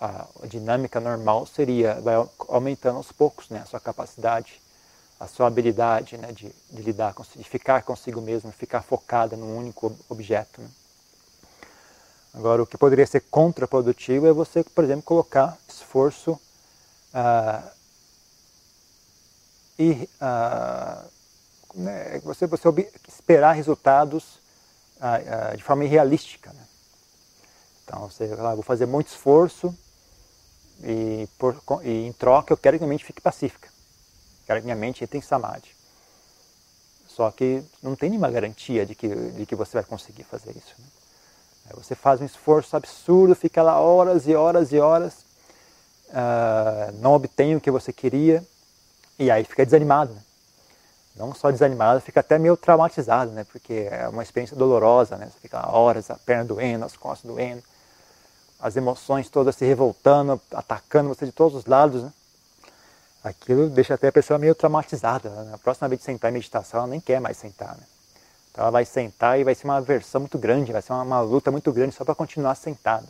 a, 0.00 0.26
dinâmica 0.46 1.00
normal 1.00 1.46
seria, 1.46 2.00
vai 2.00 2.14
aumentando 2.48 2.96
aos 2.96 3.12
poucos 3.12 3.48
né? 3.48 3.60
a 3.60 3.66
sua 3.66 3.80
capacidade, 3.80 4.60
a 5.18 5.26
sua 5.26 5.46
habilidade 5.46 6.16
né? 6.16 6.32
de, 6.32 6.54
de 6.70 6.82
lidar, 6.82 7.14
de 7.36 7.44
ficar 7.44 7.82
consigo 7.82 8.20
mesmo, 8.20 8.52
ficar 8.52 8.82
focada 8.82 9.36
num 9.36 9.56
único 9.56 9.96
objeto. 10.08 10.60
Né? 10.60 10.68
Agora, 12.34 12.62
o 12.62 12.66
que 12.66 12.76
poderia 12.76 13.06
ser 13.06 13.20
contraprodutivo 13.30 14.26
é 14.26 14.32
você, 14.32 14.64
por 14.64 14.82
exemplo, 14.82 15.04
colocar 15.04 15.56
esforço 15.68 16.38
ah, 17.12 17.62
e 19.78 20.08
uh, 20.20 21.10
né, 21.74 22.20
você, 22.24 22.46
você 22.46 22.68
esperar 23.08 23.52
resultados 23.52 24.40
uh, 24.96 25.52
uh, 25.52 25.56
de 25.56 25.62
forma 25.62 25.84
irrealística. 25.84 26.52
Né? 26.52 26.66
Então, 27.84 28.08
você 28.08 28.24
ah, 28.38 28.54
vou 28.54 28.62
fazer 28.62 28.86
muito 28.86 29.08
esforço 29.08 29.76
e, 30.84 31.28
por, 31.38 31.60
e, 31.82 32.06
em 32.06 32.12
troca 32.12 32.52
eu 32.52 32.56
quero 32.56 32.78
que 32.78 32.84
minha 32.84 32.92
mente 32.92 33.04
fique 33.04 33.20
pacífica. 33.20 33.68
Quero 34.46 34.60
que 34.60 34.66
minha 34.66 34.76
mente 34.76 35.02
entre 35.02 35.18
em 35.18 35.22
samadhi. 35.22 35.74
Só 37.08 37.30
que 37.30 37.62
não 37.82 37.94
tem 37.94 38.10
nenhuma 38.10 38.30
garantia 38.30 38.84
de 38.84 38.94
que, 38.94 39.08
de 39.08 39.46
que 39.46 39.54
você 39.54 39.78
vai 39.78 39.84
conseguir 39.84 40.24
fazer 40.24 40.50
isso. 40.50 40.74
Né? 40.78 41.72
Você 41.74 41.94
faz 41.94 42.20
um 42.20 42.24
esforço 42.24 42.76
absurdo, 42.76 43.34
fica 43.34 43.62
lá 43.62 43.80
horas 43.80 44.26
e 44.26 44.34
horas 44.34 44.72
e 44.72 44.78
horas, 44.78 45.24
uh, 46.08 46.92
não 47.00 47.12
obtém 47.12 47.56
o 47.56 47.60
que 47.60 47.70
você 47.70 47.92
queria 47.92 48.44
e 49.18 49.30
aí 49.30 49.44
fica 49.44 49.64
desanimado. 49.64 50.12
Né? 50.12 50.20
Não 51.16 51.32
só 51.32 51.50
desanimado, 51.50 52.00
fica 52.00 52.20
até 52.20 52.38
meio 52.38 52.56
traumatizado, 52.56 53.30
né? 53.30 53.44
porque 53.44 53.88
é 53.90 54.08
uma 54.08 54.22
experiência 54.22 54.56
dolorosa. 54.56 55.16
Né? 55.16 55.26
Você 55.26 55.38
fica 55.40 55.58
lá 55.58 55.72
horas, 55.72 56.10
a 56.10 56.16
perna 56.16 56.44
doendo, 56.44 56.84
as 56.84 56.96
costas 56.96 57.30
doendo, 57.30 57.62
as 58.64 58.76
emoções 58.76 59.28
todas 59.28 59.54
se 59.56 59.64
revoltando, 59.66 60.40
atacando 60.50 61.10
você 61.10 61.26
de 61.26 61.32
todos 61.32 61.54
os 61.54 61.66
lados. 61.66 62.02
Né? 62.02 62.12
Aquilo 63.22 63.68
deixa 63.68 63.92
até 63.92 64.08
a 64.08 64.12
pessoa 64.12 64.38
meio 64.38 64.54
traumatizada. 64.54 65.28
Né? 65.28 65.50
Na 65.50 65.58
próxima 65.58 65.86
vez 65.86 66.00
de 66.00 66.06
sentar 66.06 66.30
em 66.30 66.34
meditação, 66.34 66.80
ela 66.80 66.86
nem 66.86 66.98
quer 66.98 67.20
mais 67.20 67.36
sentar. 67.36 67.76
Né? 67.76 67.82
Então 68.50 68.62
ela 68.62 68.70
vai 68.70 68.86
sentar 68.86 69.38
e 69.38 69.44
vai 69.44 69.54
ser 69.54 69.66
uma 69.66 69.76
aversão 69.76 70.22
muito 70.22 70.38
grande, 70.38 70.72
vai 70.72 70.80
ser 70.80 70.94
uma, 70.94 71.02
uma 71.02 71.20
luta 71.20 71.50
muito 71.50 71.70
grande 71.74 71.94
só 71.94 72.06
para 72.06 72.14
continuar 72.14 72.54
sentada. 72.54 73.06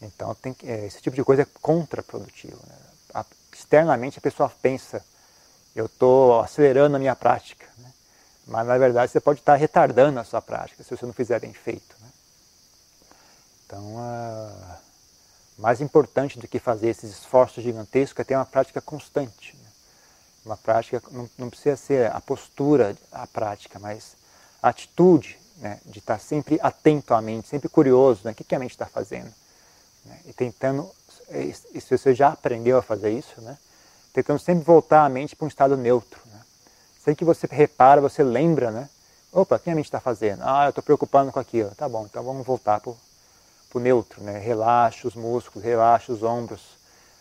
Então 0.00 0.36
tem, 0.36 0.54
é, 0.62 0.86
esse 0.86 1.02
tipo 1.02 1.16
de 1.16 1.24
coisa 1.24 1.42
é 1.42 1.46
contraprodutivo. 1.60 2.60
Né? 2.68 2.76
A, 3.12 3.24
externamente 3.52 4.20
a 4.20 4.22
pessoa 4.22 4.48
pensa, 4.62 5.04
eu 5.74 5.86
estou 5.86 6.40
acelerando 6.40 6.94
a 6.94 6.98
minha 7.00 7.16
prática, 7.16 7.66
né? 7.78 7.90
mas 8.46 8.68
na 8.68 8.78
verdade 8.78 9.10
você 9.10 9.18
pode 9.18 9.40
estar 9.40 9.56
retardando 9.56 10.20
a 10.20 10.24
sua 10.24 10.40
prática 10.40 10.84
se 10.84 10.96
você 10.96 11.04
não 11.04 11.12
fizer 11.12 11.40
bem 11.40 11.52
feito. 11.52 11.99
Né? 13.70 13.78
Então, 13.78 13.94
uh, 13.96 14.76
mais 15.58 15.80
importante 15.80 16.38
do 16.38 16.48
que 16.48 16.58
fazer 16.58 16.88
esses 16.88 17.10
esforços 17.10 17.62
gigantescos 17.62 18.20
é 18.20 18.24
ter 18.24 18.34
uma 18.34 18.46
prática 18.46 18.80
constante. 18.80 19.56
Uma 20.44 20.56
prática 20.56 21.02
não, 21.10 21.28
não, 21.38 21.50
precisa 21.50 21.76
ser 21.76 22.10
a 22.10 22.20
postura, 22.20 22.96
a 23.12 23.26
prática, 23.26 23.78
mas 23.78 24.16
a 24.62 24.70
atitude 24.70 25.38
né, 25.58 25.78
de 25.84 25.98
estar 25.98 26.18
sempre 26.18 26.58
atento 26.62 27.12
à 27.12 27.20
mente, 27.20 27.46
sempre 27.48 27.68
curioso, 27.68 28.22
né, 28.24 28.32
o 28.32 28.34
que 28.34 28.54
a 28.54 28.58
mente 28.58 28.70
está 28.70 28.86
fazendo. 28.86 29.30
Né, 30.06 30.18
e 30.26 30.32
tentando, 30.32 30.90
e 31.30 31.52
se 31.52 31.96
você 31.96 32.14
já 32.14 32.28
aprendeu 32.28 32.78
a 32.78 32.82
fazer 32.82 33.10
isso, 33.10 33.38
né, 33.42 33.58
tentando 34.14 34.38
sempre 34.38 34.64
voltar 34.64 35.04
a 35.04 35.08
mente 35.10 35.36
para 35.36 35.44
um 35.44 35.48
estado 35.48 35.76
neutro. 35.76 36.20
Né. 36.26 37.14
Que 37.14 37.24
você 37.24 37.48
repara, 37.50 38.00
você 38.00 38.22
lembra, 38.22 38.70
né? 38.70 38.88
Opa, 39.32 39.56
o 39.56 39.58
que 39.58 39.68
a 39.68 39.74
mente 39.74 39.86
está 39.86 39.98
fazendo? 39.98 40.42
Ah, 40.44 40.66
eu 40.66 40.68
estou 40.68 40.82
preocupando 40.82 41.32
com 41.32 41.40
aquilo. 41.40 41.74
Tá 41.74 41.88
bom, 41.88 42.04
então 42.04 42.22
vamos 42.22 42.46
voltar 42.46 42.78
para 42.78 42.92
o 43.78 43.80
neutro, 43.80 44.22
né? 44.22 44.38
Relaxa 44.38 45.06
os 45.06 45.14
músculos, 45.14 45.64
relaxa 45.64 46.12
os 46.12 46.22
ombros, 46.22 46.80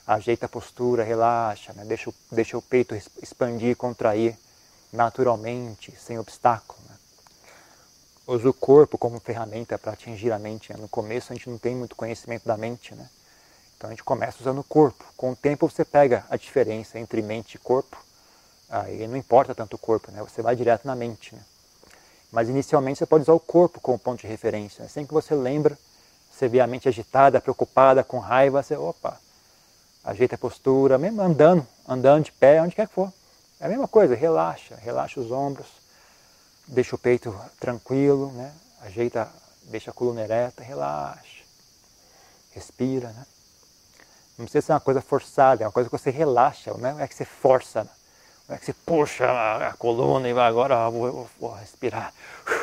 ajeita 0.09 0.47
a 0.47 0.49
postura, 0.49 1.03
relaxa, 1.03 1.71
né? 1.73 1.85
deixa, 1.85 2.09
o, 2.09 2.13
deixa 2.31 2.57
o 2.57 2.61
peito 2.61 2.95
expandir, 3.21 3.75
contrair 3.75 4.35
naturalmente, 4.91 5.93
sem 5.99 6.17
obstáculo. 6.17 6.79
Né? 6.89 6.95
Usa 8.25 8.49
o 8.49 8.53
corpo 8.53 8.97
como 8.97 9.19
ferramenta 9.19 9.77
para 9.77 9.91
atingir 9.91 10.31
a 10.31 10.39
mente. 10.39 10.73
Né? 10.73 10.79
No 10.79 10.89
começo 10.89 11.31
a 11.31 11.35
gente 11.35 11.47
não 11.47 11.59
tem 11.59 11.75
muito 11.75 11.95
conhecimento 11.95 12.47
da 12.47 12.57
mente, 12.57 12.95
né? 12.95 13.07
então 13.77 13.87
a 13.87 13.93
gente 13.93 14.03
começa 14.03 14.37
usando 14.41 14.59
o 14.59 14.63
corpo. 14.63 15.05
Com 15.15 15.31
o 15.31 15.35
tempo 15.35 15.69
você 15.69 15.85
pega 15.85 16.25
a 16.27 16.37
diferença 16.37 16.97
entre 16.97 17.21
mente 17.21 17.55
e 17.55 17.59
corpo, 17.59 17.95
aí 18.67 19.07
não 19.07 19.15
importa 19.15 19.53
tanto 19.53 19.75
o 19.75 19.79
corpo, 19.79 20.11
né? 20.11 20.23
você 20.23 20.41
vai 20.41 20.55
direto 20.55 20.87
na 20.87 20.95
mente. 20.95 21.35
Né? 21.35 21.41
Mas 22.31 22.49
inicialmente 22.49 22.97
você 22.97 23.05
pode 23.05 23.21
usar 23.21 23.33
o 23.33 23.39
corpo 23.39 23.79
como 23.79 23.99
ponto 23.99 24.21
de 24.21 24.27
referência. 24.27 24.81
Né? 24.81 24.89
Sempre 24.89 25.09
que 25.09 25.13
você 25.13 25.35
lembra, 25.35 25.77
você 26.39 26.47
vê 26.47 26.61
a 26.61 26.67
mente 26.67 26.87
agitada, 26.87 27.41
preocupada, 27.41 28.01
com 28.01 28.17
raiva, 28.17 28.63
você, 28.63 28.77
opa, 28.77 29.19
ajeita 30.05 30.35
a 30.35 30.37
postura, 30.37 30.97
mesmo 30.97 31.21
andando, 31.21 31.67
andando 31.85 32.23
de 32.23 32.31
pé, 32.31 32.61
onde 32.61 32.73
quer 32.73 32.87
que 32.87 32.93
for. 32.93 33.11
É 33.59 33.65
a 33.65 33.69
mesma 33.69 33.89
coisa, 33.89 34.15
relaxa, 34.15 34.75
relaxa 34.77 35.19
os 35.19 35.31
ombros, 35.31 35.67
deixa 36.65 36.95
o 36.95 36.99
peito 36.99 37.37
tranquilo, 37.59 38.31
né? 38.31 38.53
ajeita, 38.83 39.27
deixa 39.63 39.91
a 39.91 39.93
coluna 39.93 40.21
ereta, 40.21 40.63
relaxa, 40.63 41.43
respira. 42.51 43.09
Né? 43.09 43.25
Não 44.37 44.45
precisa 44.45 44.65
ser 44.65 44.71
uma 44.71 44.79
coisa 44.79 45.01
forçada, 45.01 45.65
é 45.65 45.67
uma 45.67 45.73
coisa 45.73 45.89
que 45.89 45.97
você 45.97 46.09
relaxa, 46.09 46.73
não 46.73 47.01
é 47.01 47.05
que 47.05 47.15
você 47.15 47.25
força, 47.25 47.83
né? 47.83 47.89
não 48.47 48.55
é 48.55 48.59
que 48.59 48.65
você 48.65 48.73
puxa 48.73 49.25
a 49.25 49.73
coluna 49.73 50.29
e 50.29 50.33
vai 50.33 50.47
agora 50.47 50.89
vou, 50.89 51.11
vou, 51.11 51.29
vou 51.37 51.51
respirar. 51.51 52.13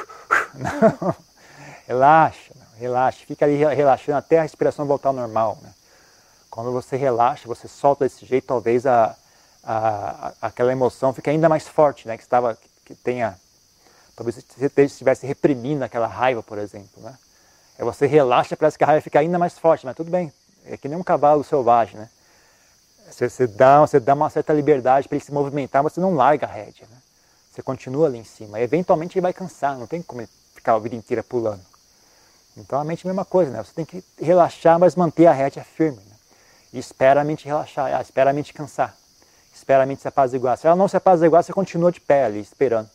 Não, 0.55 1.15
relaxa, 1.87 2.55
relaxa, 2.79 3.25
fica 3.27 3.45
ali 3.45 3.57
relaxando 3.57 4.19
até 4.19 4.39
a 4.39 4.43
respiração 4.43 4.87
voltar 4.87 5.09
ao 5.11 5.15
normal. 5.15 5.59
Né? 5.63 5.71
Quando 6.51 6.73
você 6.73 6.97
relaxa, 6.97 7.49
você 7.49 7.69
solta 7.69 8.05
desse 8.05 8.25
jeito, 8.25 8.47
talvez 8.47 8.87
a, 8.87 9.17
a, 9.63 10.33
aquela 10.41 10.73
emoção 10.73 11.13
fique 11.13 11.29
ainda 11.29 11.49
mais 11.49 11.67
forte, 11.67 12.07
né? 12.07 12.17
Que 12.17 12.23
estava, 12.23 12.57
que 12.85 12.95
tenha, 12.95 13.39
talvez 14.15 14.37
você 14.37 14.83
estivesse 14.83 15.27
reprimindo 15.27 15.85
aquela 15.85 16.07
raiva, 16.07 16.43
por 16.43 16.59
exemplo, 16.59 17.03
né? 17.03 17.15
Aí 17.79 17.85
você 17.85 18.07
relaxa, 18.07 18.57
parece 18.57 18.79
que 18.79 18.85
a 18.85 18.87
raiva 18.87 19.03
fica 19.03 19.19
ainda 19.19 19.39
mais 19.39 19.59
forte, 19.59 19.85
mas 19.85 19.95
tudo 19.97 20.11
bem. 20.11 20.33
É 20.65 20.77
que 20.77 20.89
nem 20.89 20.97
um 20.97 21.03
cavalo 21.03 21.45
selvagem, 21.45 21.99
né? 21.99 22.09
Você, 23.11 23.29
você 23.29 23.47
dá, 23.47 23.81
você 23.81 24.01
dá 24.01 24.15
uma 24.15 24.31
certa 24.31 24.53
liberdade 24.53 25.09
para 25.09 25.17
ele 25.17 25.25
se 25.25 25.33
movimentar, 25.33 25.83
mas 25.83 25.93
você 25.93 26.01
não 26.01 26.15
larga 26.15 26.47
a 26.47 26.51
rédea, 26.51 26.87
né? 26.91 26.97
Você 27.53 27.63
continua 27.63 28.07
ali 28.07 28.19
em 28.19 28.25
cima. 28.25 28.59
E 28.59 28.63
eventualmente 28.63 29.17
ele 29.17 29.23
vai 29.23 29.33
cansar, 29.33 29.77
não 29.77 29.87
tem 29.87 30.03
como 30.03 30.23
ele 30.23 30.31
ficar 30.55 30.75
a 30.75 30.79
vida 30.79 30.97
inteira 30.97 31.23
pulando. 31.23 31.76
Então 32.57 32.81
a 32.81 32.85
mente 32.85 33.07
é 33.07 33.09
a 33.09 33.13
mesma 33.13 33.25
coisa, 33.25 33.51
né? 33.51 33.63
Você 33.63 33.73
tem 33.75 33.85
que 33.85 34.03
relaxar, 34.21 34.79
mas 34.79 34.97
manter 34.97 35.27
a 35.27 35.33
rédea 35.33 35.65
firme. 35.65 35.99
Né? 35.99 36.17
e 36.77 36.79
espera 36.79 37.23
a 37.23 37.25
mente 37.25 37.47
relaxar, 37.47 37.95
ah, 37.95 38.03
espera 38.03 38.31
a 38.31 38.33
mente 38.35 38.53
cansar, 38.53 38.95
espera 39.55 39.85
a 39.85 39.87
mente 39.87 40.03
se 40.03 40.09
apaziguar. 40.09 40.59
Se 40.59 40.67
ela 40.67 40.77
não 40.77 40.87
se 40.87 40.97
apaziguar, 40.97 41.43
você 41.43 41.53
continua 41.53 41.91
de 41.91 42.01
pé 42.01 42.25
ali, 42.25 42.41
esperando. 42.41 42.91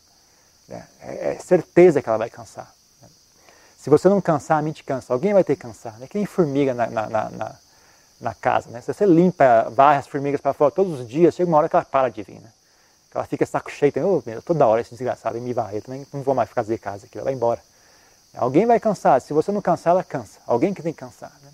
Né? 0.68 0.86
É, 1.00 1.34
é 1.34 1.38
certeza 1.40 2.00
que 2.00 2.08
ela 2.08 2.18
vai 2.18 2.30
cansar. 2.30 2.72
Né? 3.00 3.08
Se 3.76 3.90
você 3.90 4.08
não 4.08 4.20
cansar, 4.20 4.58
a 4.58 4.62
mente 4.62 4.84
cansa. 4.84 5.12
Alguém 5.12 5.34
vai 5.34 5.42
ter 5.42 5.56
que 5.56 5.62
cansar. 5.62 5.96
É 6.00 6.06
que 6.06 6.16
nem 6.16 6.26
formiga 6.26 6.72
na, 6.72 6.86
na, 6.86 7.08
na, 7.08 7.56
na 8.20 8.34
casa. 8.34 8.70
Né? 8.70 8.80
Se 8.80 8.94
você 8.94 9.04
limpa, 9.04 9.68
varre 9.70 9.98
as 9.98 10.06
formigas 10.06 10.40
para 10.40 10.52
fora 10.52 10.70
todos 10.70 11.00
os 11.00 11.08
dias, 11.08 11.34
chega 11.34 11.48
uma 11.48 11.58
hora 11.58 11.68
que 11.68 11.74
ela 11.74 11.84
para 11.84 12.08
de 12.08 12.22
vir. 12.22 12.40
Né? 12.40 12.52
Ela 13.12 13.24
fica 13.24 13.44
saco 13.44 13.70
cheio, 13.70 13.92
oh, 14.06 14.42
toda 14.42 14.66
hora 14.66 14.80
esse 14.80 14.90
desgraçado 14.90 15.38
me 15.40 15.52
varrer, 15.52 15.82
também 15.82 16.06
não 16.12 16.22
vou 16.22 16.34
mais 16.34 16.48
fazer 16.48 16.78
casa 16.78 17.06
aqui, 17.06 17.18
ela 17.18 17.24
vai 17.24 17.34
embora. 17.34 17.60
Alguém 18.34 18.66
vai 18.66 18.80
cansar, 18.80 19.20
se 19.20 19.32
você 19.32 19.52
não 19.52 19.60
cansar, 19.60 19.92
ela 19.92 20.04
cansa. 20.04 20.40
Alguém 20.46 20.72
que 20.72 20.82
tem 20.82 20.92
que 20.92 20.98
cansar. 20.98 21.32
Né? 21.42 21.52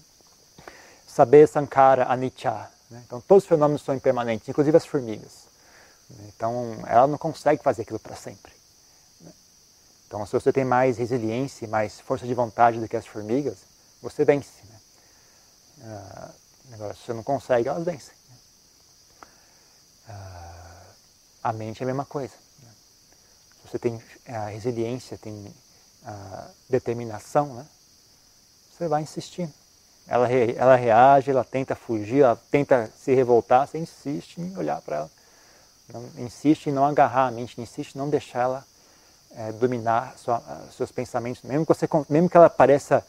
saber 1.19 1.49
Sankara 1.49 2.05
Anicca. 2.05 2.71
Né? 2.89 3.03
Então 3.05 3.21
todos 3.21 3.43
os 3.43 3.49
fenômenos 3.49 3.83
são 3.83 3.93
impermanentes, 3.93 4.49
inclusive 4.49 4.77
as 4.77 4.87
formigas. 4.87 5.49
Então 6.29 6.77
ela 6.87 7.09
não 7.09 7.19
consegue 7.19 7.61
fazer 7.61 7.83
aquilo 7.83 7.99
para 7.99 8.15
sempre. 8.15 8.53
Né? 9.21 9.33
Então 10.07 10.25
se 10.25 10.33
você 10.33 10.53
tem 10.53 10.65
mais 10.65 10.97
resiliência 10.97 11.65
e 11.65 11.69
mais 11.69 11.99
força 11.99 12.25
de 12.25 12.35
vontade 12.35 12.79
do 12.79 12.87
que 12.87 12.97
as 12.97 13.05
formigas, 13.05 13.59
você 14.01 14.25
vence. 14.25 14.63
Né? 14.65 14.81
Uh, 15.79 16.75
agora, 16.75 16.95
se 16.95 17.01
você 17.01 17.13
não 17.13 17.25
consegue, 17.25 17.69
elas 17.69 17.85
vencem. 17.85 18.15
Né? 18.31 18.37
Uh, 20.11 20.95
a 21.43 21.53
mente 21.53 21.83
é 21.83 21.85
a 21.85 21.87
mesma 21.87 22.05
coisa. 22.05 22.35
Né? 22.63 22.71
Se 23.63 23.71
você 23.73 23.79
tem 23.81 23.97
uh, 23.97 24.03
resiliência, 24.53 25.19
tem 25.19 25.53
determinação, 26.69 27.55
né? 27.55 27.67
você 28.79 28.87
vai 28.87 29.03
insistindo. 29.03 29.53
Ela, 30.07 30.27
re, 30.27 30.55
ela 30.57 30.77
reage, 30.77 31.31
ela 31.31 31.45
tenta 31.45 31.75
fugir, 31.75 32.23
ela 32.23 32.39
tenta 32.51 32.91
se 32.97 33.15
revoltar, 33.15 33.67
você 33.67 33.79
insiste 33.79 34.39
em 34.39 34.57
olhar 34.57 34.81
para 34.81 34.97
ela. 34.97 35.11
Não, 35.93 36.05
insiste 36.19 36.69
em 36.69 36.73
não 36.73 36.85
agarrar 36.85 37.27
a 37.27 37.31
mente, 37.31 37.61
insiste 37.61 37.95
em 37.95 37.99
não 37.99 38.09
deixar 38.09 38.43
ela 38.43 38.65
é, 39.37 39.53
dominar 39.53 40.15
sua, 40.17 40.43
seus 40.77 40.93
pensamentos. 40.93 41.43
Mesmo 41.43 41.67
que, 41.67 41.75
você, 41.75 41.89
mesmo 42.09 42.31
que 42.31 42.37
ela 42.37 42.49
pareça 42.49 43.05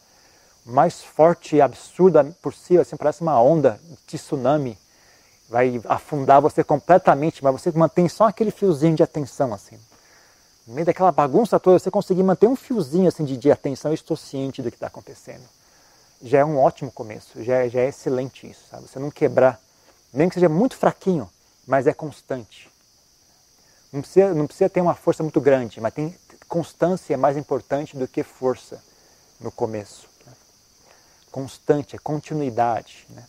mais 0.64 1.02
forte 1.02 1.56
e 1.56 1.62
absurda 1.62 2.24
por 2.42 2.52
si, 2.52 2.76
assim, 2.78 2.96
parece 2.96 3.22
uma 3.22 3.40
onda 3.40 3.80
de 4.06 4.18
tsunami, 4.18 4.76
vai 5.48 5.80
afundar 5.88 6.40
você 6.40 6.62
completamente, 6.62 7.42
mas 7.42 7.52
você 7.52 7.70
mantém 7.72 8.08
só 8.08 8.24
aquele 8.24 8.50
fiozinho 8.50 8.94
de 8.94 9.02
atenção, 9.02 9.54
assim. 9.54 9.78
No 10.70 10.74
meio 10.76 10.86
daquela 10.86 11.12
bagunça 11.12 11.60
toda, 11.60 11.78
você 11.78 11.90
conseguir 11.90 12.22
manter 12.22 12.46
um 12.46 12.56
fiozinho 12.56 13.08
assim, 13.08 13.24
de, 13.24 13.36
de 13.36 13.52
atenção, 13.52 13.90
eu 13.90 13.94
estou 13.94 14.16
ciente 14.16 14.62
do 14.62 14.70
que 14.70 14.76
está 14.76 14.86
acontecendo 14.86 15.42
já 16.22 16.40
é 16.40 16.44
um 16.44 16.58
ótimo 16.58 16.92
começo, 16.92 17.42
já, 17.42 17.64
é, 17.64 17.68
já 17.68 17.80
é 17.80 17.88
excelente 17.88 18.48
isso, 18.48 18.60
sabe? 18.70 18.86
Você 18.86 18.98
não 18.98 19.10
quebrar, 19.10 19.60
nem 20.12 20.28
que 20.28 20.34
seja 20.34 20.48
muito 20.48 20.76
fraquinho, 20.76 21.30
mas 21.66 21.86
é 21.86 21.94
constante. 21.94 22.70
Não 23.92 24.02
precisa, 24.02 24.34
não 24.34 24.46
precisa 24.46 24.68
ter 24.68 24.80
uma 24.80 24.94
força 24.94 25.22
muito 25.22 25.40
grande, 25.40 25.80
mas 25.80 25.94
tem 25.94 26.14
constância 26.46 27.14
é 27.14 27.16
mais 27.16 27.36
importante 27.36 27.96
do 27.96 28.06
que 28.06 28.22
força 28.22 28.82
no 29.40 29.50
começo. 29.50 30.08
Né? 30.26 30.32
Constante, 31.30 31.96
é 31.96 31.98
continuidade. 31.98 33.06
Né? 33.10 33.24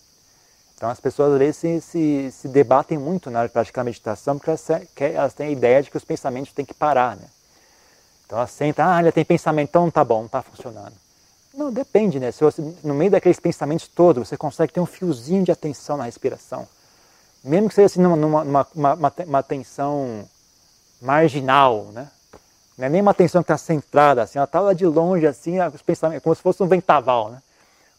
Então 0.82 0.90
as 0.90 1.00
pessoas 1.00 1.34
às 1.34 1.38
vezes 1.38 1.58
se, 1.58 1.80
se, 1.80 2.32
se, 2.32 2.48
debatem 2.48 2.98
muito 2.98 3.30
na 3.30 3.38
hora 3.38 3.48
de 3.48 3.54
praticar 3.54 3.86
meditação 3.86 4.40
porque 4.40 4.50
elas, 4.50 4.68
elas 5.00 5.34
têm 5.36 5.50
a 5.50 5.52
ideia 5.52 5.84
de 5.84 5.92
que 5.92 5.98
os 5.98 6.04
pensamentos 6.04 6.52
têm 6.54 6.66
que 6.66 6.74
parar. 6.74 7.16
Né? 7.16 7.28
Então 8.26 8.40
elas 8.40 8.50
sentam, 8.50 8.86
ah, 8.86 8.96
ainda 8.96 9.12
tem 9.12 9.24
pensamento, 9.24 9.70
então 9.70 9.92
tá 9.92 10.04
bom, 10.04 10.22
não 10.22 10.26
está 10.26 10.42
funcionando. 10.42 10.94
Não, 11.54 11.72
depende, 11.72 12.20
né? 12.20 12.32
Se 12.32 12.44
você, 12.44 12.64
no 12.84 12.96
meio 12.96 13.12
daqueles 13.12 13.40
pensamentos 13.40 13.88
todos, 13.88 14.28
você 14.28 14.36
consegue 14.36 14.74
ter 14.74 14.80
um 14.80 14.88
fiozinho 14.88 15.44
de 15.44 15.52
atenção 15.52 15.98
na 15.98 16.06
respiração. 16.06 16.68
Mesmo 17.44 17.70
que 17.70 17.76
seja 17.76 17.86
assim, 17.86 18.02
numa, 18.02 18.16
numa 18.16 18.68
uma, 18.74 18.94
uma, 18.96 19.14
uma 19.28 19.38
atenção 19.38 20.28
marginal, 21.00 21.90
né? 21.94 22.10
Não 22.76 22.88
é 22.88 22.90
nem 22.90 23.02
uma 23.04 23.12
atenção 23.12 23.44
que 23.44 23.54
está 23.54 23.58
centrada, 23.64 24.24
assim, 24.24 24.40
ela 24.40 24.46
está 24.46 24.60
lá 24.60 24.74
de 24.74 24.88
longe, 24.88 25.28
assim, 25.28 25.60
os 25.62 25.84
pensamentos, 25.84 26.24
como 26.24 26.36
se 26.36 26.42
fosse 26.42 26.64
um 26.64 26.68
ventaval, 26.68 27.30
né? 27.30 27.38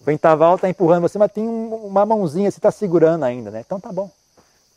Ventaval 0.04 0.56
está 0.56 0.68
empurrando 0.68 1.02
você, 1.02 1.16
mas 1.16 1.30
tem 1.30 1.46
uma 1.46 2.04
mãozinha, 2.04 2.50
você 2.50 2.58
está 2.58 2.72
segurando 2.72 3.24
ainda, 3.24 3.50
né? 3.50 3.62
Então 3.64 3.78
tá 3.78 3.92
bom. 3.92 4.10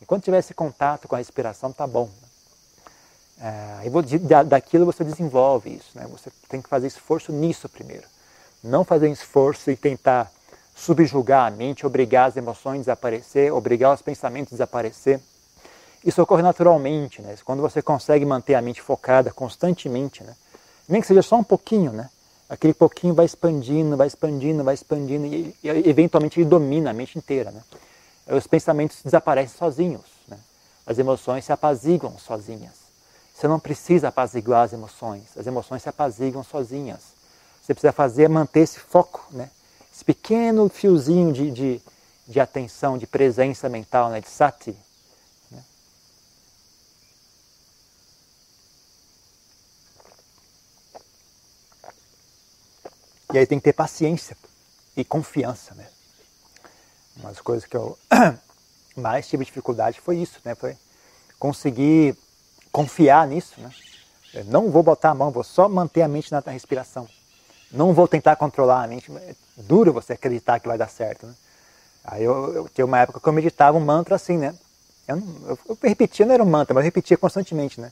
Enquanto 0.00 0.24
tiver 0.24 0.38
esse 0.38 0.54
contato 0.54 1.08
com 1.08 1.16
a 1.16 1.18
respiração, 1.18 1.72
tá 1.72 1.86
bom. 1.86 2.08
É, 3.40 3.90
daquilo 4.44 4.86
você 4.86 5.02
desenvolve 5.02 5.74
isso, 5.74 5.90
né? 5.94 6.06
Você 6.12 6.30
tem 6.48 6.62
que 6.62 6.68
fazer 6.68 6.86
esforço 6.86 7.32
nisso 7.32 7.68
primeiro. 7.68 8.04
Não 8.62 8.84
fazer 8.84 9.10
esforço 9.10 9.70
e 9.70 9.76
tentar 9.76 10.30
subjugar 10.76 11.46
a 11.46 11.50
mente, 11.50 11.86
obrigar 11.86 12.28
as 12.28 12.36
emoções 12.36 12.80
a 12.80 12.94
desaparecer, 12.94 13.52
obrigar 13.52 13.94
os 13.94 14.02
pensamentos 14.02 14.52
a 14.52 14.56
desaparecer. 14.56 15.20
Isso 16.04 16.22
ocorre 16.22 16.42
naturalmente, 16.42 17.20
né? 17.20 17.34
Quando 17.44 17.62
você 17.62 17.82
consegue 17.82 18.24
manter 18.24 18.54
a 18.54 18.62
mente 18.62 18.80
focada 18.80 19.32
constantemente, 19.32 20.22
né? 20.22 20.34
Nem 20.88 21.00
que 21.00 21.06
seja 21.06 21.22
só 21.22 21.36
um 21.36 21.44
pouquinho, 21.44 21.90
né? 21.90 22.08
Aquele 22.48 22.74
pouquinho 22.74 23.12
vai 23.12 23.26
expandindo, 23.26 23.96
vai 23.96 24.06
expandindo, 24.06 24.62
vai 24.62 24.74
expandindo 24.74 25.26
e, 25.26 25.54
e 25.62 25.68
eventualmente 25.88 26.40
ele 26.40 26.48
domina 26.48 26.90
a 26.90 26.92
mente 26.92 27.18
inteira, 27.18 27.50
né? 27.50 27.62
Os 28.28 28.46
pensamentos 28.46 28.98
desaparecem 29.02 29.56
sozinhos, 29.56 30.04
né? 30.28 30.38
As 30.86 30.98
emoções 30.98 31.44
se 31.44 31.52
apaziguam 31.52 32.16
sozinhas. 32.18 32.86
Você 33.34 33.48
não 33.48 33.58
precisa 33.58 34.08
apaziguar 34.08 34.62
as 34.62 34.72
emoções, 34.72 35.24
as 35.36 35.46
emoções 35.46 35.82
se 35.82 35.88
apaziguam 35.88 36.44
sozinhas. 36.44 37.00
Você 37.62 37.74
precisa 37.74 37.92
fazer 37.92 38.28
manter 38.28 38.60
esse 38.60 38.78
foco, 38.78 39.26
né? 39.32 39.50
Esse 39.92 40.04
pequeno 40.04 40.68
fiozinho 40.68 41.32
de, 41.32 41.50
de, 41.50 41.80
de 42.28 42.40
atenção, 42.40 42.96
de 42.96 43.06
presença 43.06 43.68
mental, 43.68 44.10
né? 44.10 44.20
de 44.20 44.28
sati, 44.28 44.76
E 53.32 53.38
aí 53.38 53.46
tem 53.46 53.58
que 53.58 53.64
ter 53.64 53.72
paciência 53.72 54.36
e 54.96 55.04
confiança, 55.04 55.74
né? 55.74 55.86
Uma 57.16 57.30
das 57.30 57.40
coisas 57.40 57.66
que 57.66 57.76
eu 57.76 57.98
mais 58.96 59.26
tive 59.28 59.44
dificuldade 59.44 60.00
foi 60.00 60.18
isso, 60.18 60.40
né? 60.44 60.54
Foi 60.54 60.76
conseguir 61.38 62.16
confiar 62.70 63.26
nisso, 63.26 63.60
né? 63.60 63.70
Eu 64.34 64.44
não 64.44 64.70
vou 64.70 64.82
botar 64.82 65.10
a 65.10 65.14
mão, 65.14 65.30
vou 65.30 65.44
só 65.44 65.68
manter 65.68 66.02
a 66.02 66.08
mente 66.08 66.30
na 66.30 66.40
respiração. 66.40 67.08
Não 67.72 67.92
vou 67.92 68.06
tentar 68.06 68.36
controlar 68.36 68.84
a 68.84 68.86
mente. 68.86 69.10
É 69.10 69.34
duro 69.56 69.92
você 69.92 70.12
acreditar 70.12 70.60
que 70.60 70.68
vai 70.68 70.78
dar 70.78 70.88
certo, 70.88 71.26
né? 71.26 71.34
Aí 72.04 72.22
eu, 72.22 72.54
eu 72.54 72.68
tinha 72.68 72.84
uma 72.84 73.00
época 73.00 73.18
que 73.18 73.28
eu 73.28 73.32
meditava 73.32 73.76
um 73.76 73.84
mantra 73.84 74.14
assim, 74.14 74.38
né? 74.38 74.54
Eu, 75.08 75.16
eu, 75.48 75.58
eu 75.68 75.78
repetia, 75.82 76.24
não 76.24 76.34
era 76.34 76.42
um 76.42 76.46
mantra, 76.46 76.74
mas 76.74 76.82
eu 76.82 76.86
repetia 76.86 77.16
constantemente, 77.16 77.80
né? 77.80 77.90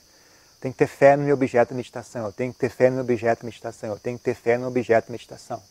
Tenho 0.65 0.73
que 0.73 0.79
ter 0.79 0.87
fé 0.87 1.15
no 1.15 1.23
meu 1.23 1.35
objeto 1.35 1.69
de 1.69 1.75
meditação, 1.75 2.25
eu 2.25 2.31
tenho 2.31 2.51
que 2.51 2.57
ter 2.57 2.69
fé 2.69 2.89
no 2.89 2.95
meu 2.95 3.03
objeto 3.03 3.41
de 3.41 3.45
meditação, 3.45 3.91
eu 3.91 3.99
tenho 3.99 4.17
que 4.17 4.23
ter 4.23 4.33
fé 4.33 4.57
no 4.57 4.67
objeto 4.67 5.05
de 5.05 5.11
meditação. 5.11 5.61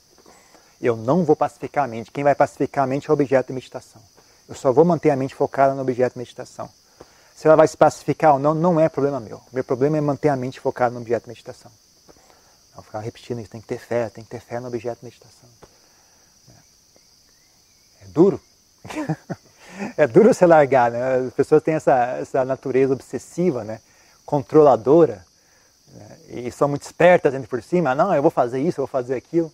Eu 0.80 0.96
não 0.96 1.24
vou 1.24 1.34
pacificar 1.34 1.84
a 1.84 1.88
mente. 1.88 2.12
Quem 2.12 2.22
vai 2.22 2.34
pacificar 2.34 2.84
a 2.84 2.86
mente 2.86 3.08
é 3.08 3.10
o 3.10 3.14
objeto 3.14 3.48
de 3.48 3.54
meditação. 3.54 4.00
Eu 4.48 4.54
só 4.54 4.72
vou 4.72 4.84
manter 4.84 5.10
a 5.10 5.16
mente 5.16 5.34
focada 5.34 5.74
no 5.74 5.80
objeto 5.80 6.12
de 6.12 6.18
meditação. 6.18 6.70
Se 7.34 7.48
ela 7.48 7.56
vai 7.56 7.66
se 7.66 7.76
pacificar 7.76 8.34
ou 8.34 8.38
não, 8.38 8.54
não 8.54 8.78
é 8.78 8.88
problema 8.88 9.18
meu. 9.18 9.42
Meu 9.52 9.64
problema 9.64 9.98
é 9.98 10.00
manter 10.00 10.28
a 10.28 10.36
mente 10.36 10.60
focada 10.60 10.94
no 10.94 11.00
objeto 11.00 11.24
de 11.24 11.30
meditação. 11.30 11.72
Não 12.76 12.82
ficar 12.84 13.00
repetindo 13.00 13.40
isso, 13.40 13.50
tem 13.50 13.60
que 13.60 13.66
ter 13.66 13.78
fé, 13.78 14.08
tem 14.10 14.22
que 14.22 14.30
ter 14.30 14.40
fé 14.40 14.60
no 14.60 14.68
objeto 14.68 15.00
de 15.00 15.06
meditação. 15.06 15.48
É, 18.00 18.06
duro. 18.10 18.40
é 19.98 20.06
duro 20.06 20.32
você 20.32 20.46
largar, 20.46 20.92
né? 20.92 21.26
As 21.26 21.34
pessoas 21.34 21.64
têm 21.64 21.74
essa, 21.74 22.16
essa 22.20 22.44
natureza 22.44 22.92
obsessiva, 22.92 23.64
né? 23.64 23.80
Controladora 24.24 25.24
né, 25.92 26.16
e 26.28 26.50
são 26.50 26.68
muito 26.68 26.82
espertas 26.82 27.34
ainda 27.34 27.46
por 27.46 27.62
cima, 27.62 27.94
não, 27.94 28.14
eu 28.14 28.22
vou 28.22 28.30
fazer 28.30 28.60
isso, 28.60 28.80
eu 28.80 28.86
vou 28.86 28.90
fazer 28.90 29.14
aquilo. 29.14 29.52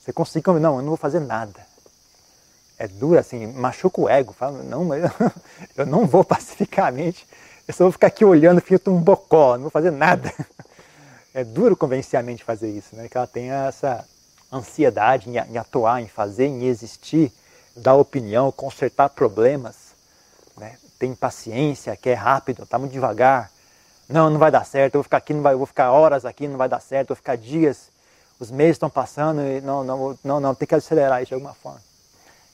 Você 0.00 0.12
consegue, 0.12 0.50
não, 0.60 0.76
eu 0.76 0.82
não 0.82 0.88
vou 0.88 0.96
fazer 0.96 1.20
nada. 1.20 1.66
É 2.78 2.86
duro 2.86 3.18
assim, 3.18 3.46
machuca 3.46 4.00
o 4.00 4.08
ego, 4.08 4.32
fala, 4.32 4.62
não, 4.62 4.88
eu, 5.76 5.86
não 5.86 6.06
vou 6.06 6.24
pacificamente, 6.24 7.26
eu 7.66 7.74
só 7.74 7.84
vou 7.84 7.92
ficar 7.92 8.06
aqui 8.06 8.24
olhando, 8.24 8.60
feito 8.60 8.90
um 8.90 9.00
bocó, 9.00 9.54
não 9.54 9.62
vou 9.62 9.70
fazer 9.70 9.90
nada. 9.90 10.32
É 11.34 11.44
duro 11.44 11.76
convencer 11.76 12.18
a 12.18 12.22
mente 12.22 12.42
fazer 12.42 12.70
isso, 12.70 12.96
né? 12.96 13.08
que 13.08 13.16
ela 13.16 13.26
tenha 13.26 13.66
essa 13.66 14.04
ansiedade 14.50 15.28
em 15.28 15.58
atuar, 15.58 16.00
em 16.00 16.08
fazer, 16.08 16.46
em 16.46 16.64
existir, 16.64 17.30
dar 17.76 17.94
opinião, 17.94 18.50
consertar 18.50 19.10
problemas, 19.10 19.76
né? 20.56 20.76
tem 20.98 21.14
paciência, 21.14 21.96
quer 21.96 22.14
rápido, 22.14 22.62
está 22.62 22.78
muito 22.78 22.92
devagar, 22.92 23.50
não, 24.08 24.30
não 24.30 24.38
vai 24.38 24.50
dar 24.50 24.64
certo, 24.64 24.94
eu 24.94 24.98
vou 24.98 25.04
ficar 25.04 25.18
aqui, 25.18 25.34
não 25.34 25.42
vai, 25.42 25.52
eu 25.52 25.58
vou 25.58 25.66
ficar 25.66 25.92
horas 25.92 26.24
aqui, 26.24 26.48
não 26.48 26.56
vai 26.56 26.68
dar 26.68 26.80
certo, 26.80 27.10
eu 27.10 27.14
vou 27.14 27.16
ficar 27.16 27.36
dias, 27.36 27.90
os 28.40 28.50
meses 28.50 28.76
estão 28.76 28.88
passando 28.88 29.42
e 29.42 29.60
não, 29.60 29.84
não, 29.84 30.18
não, 30.24 30.40
não, 30.40 30.54
tem 30.54 30.66
que 30.66 30.74
acelerar 30.74 31.22
isso 31.22 31.28
de 31.28 31.34
alguma 31.34 31.52
forma. 31.52 31.80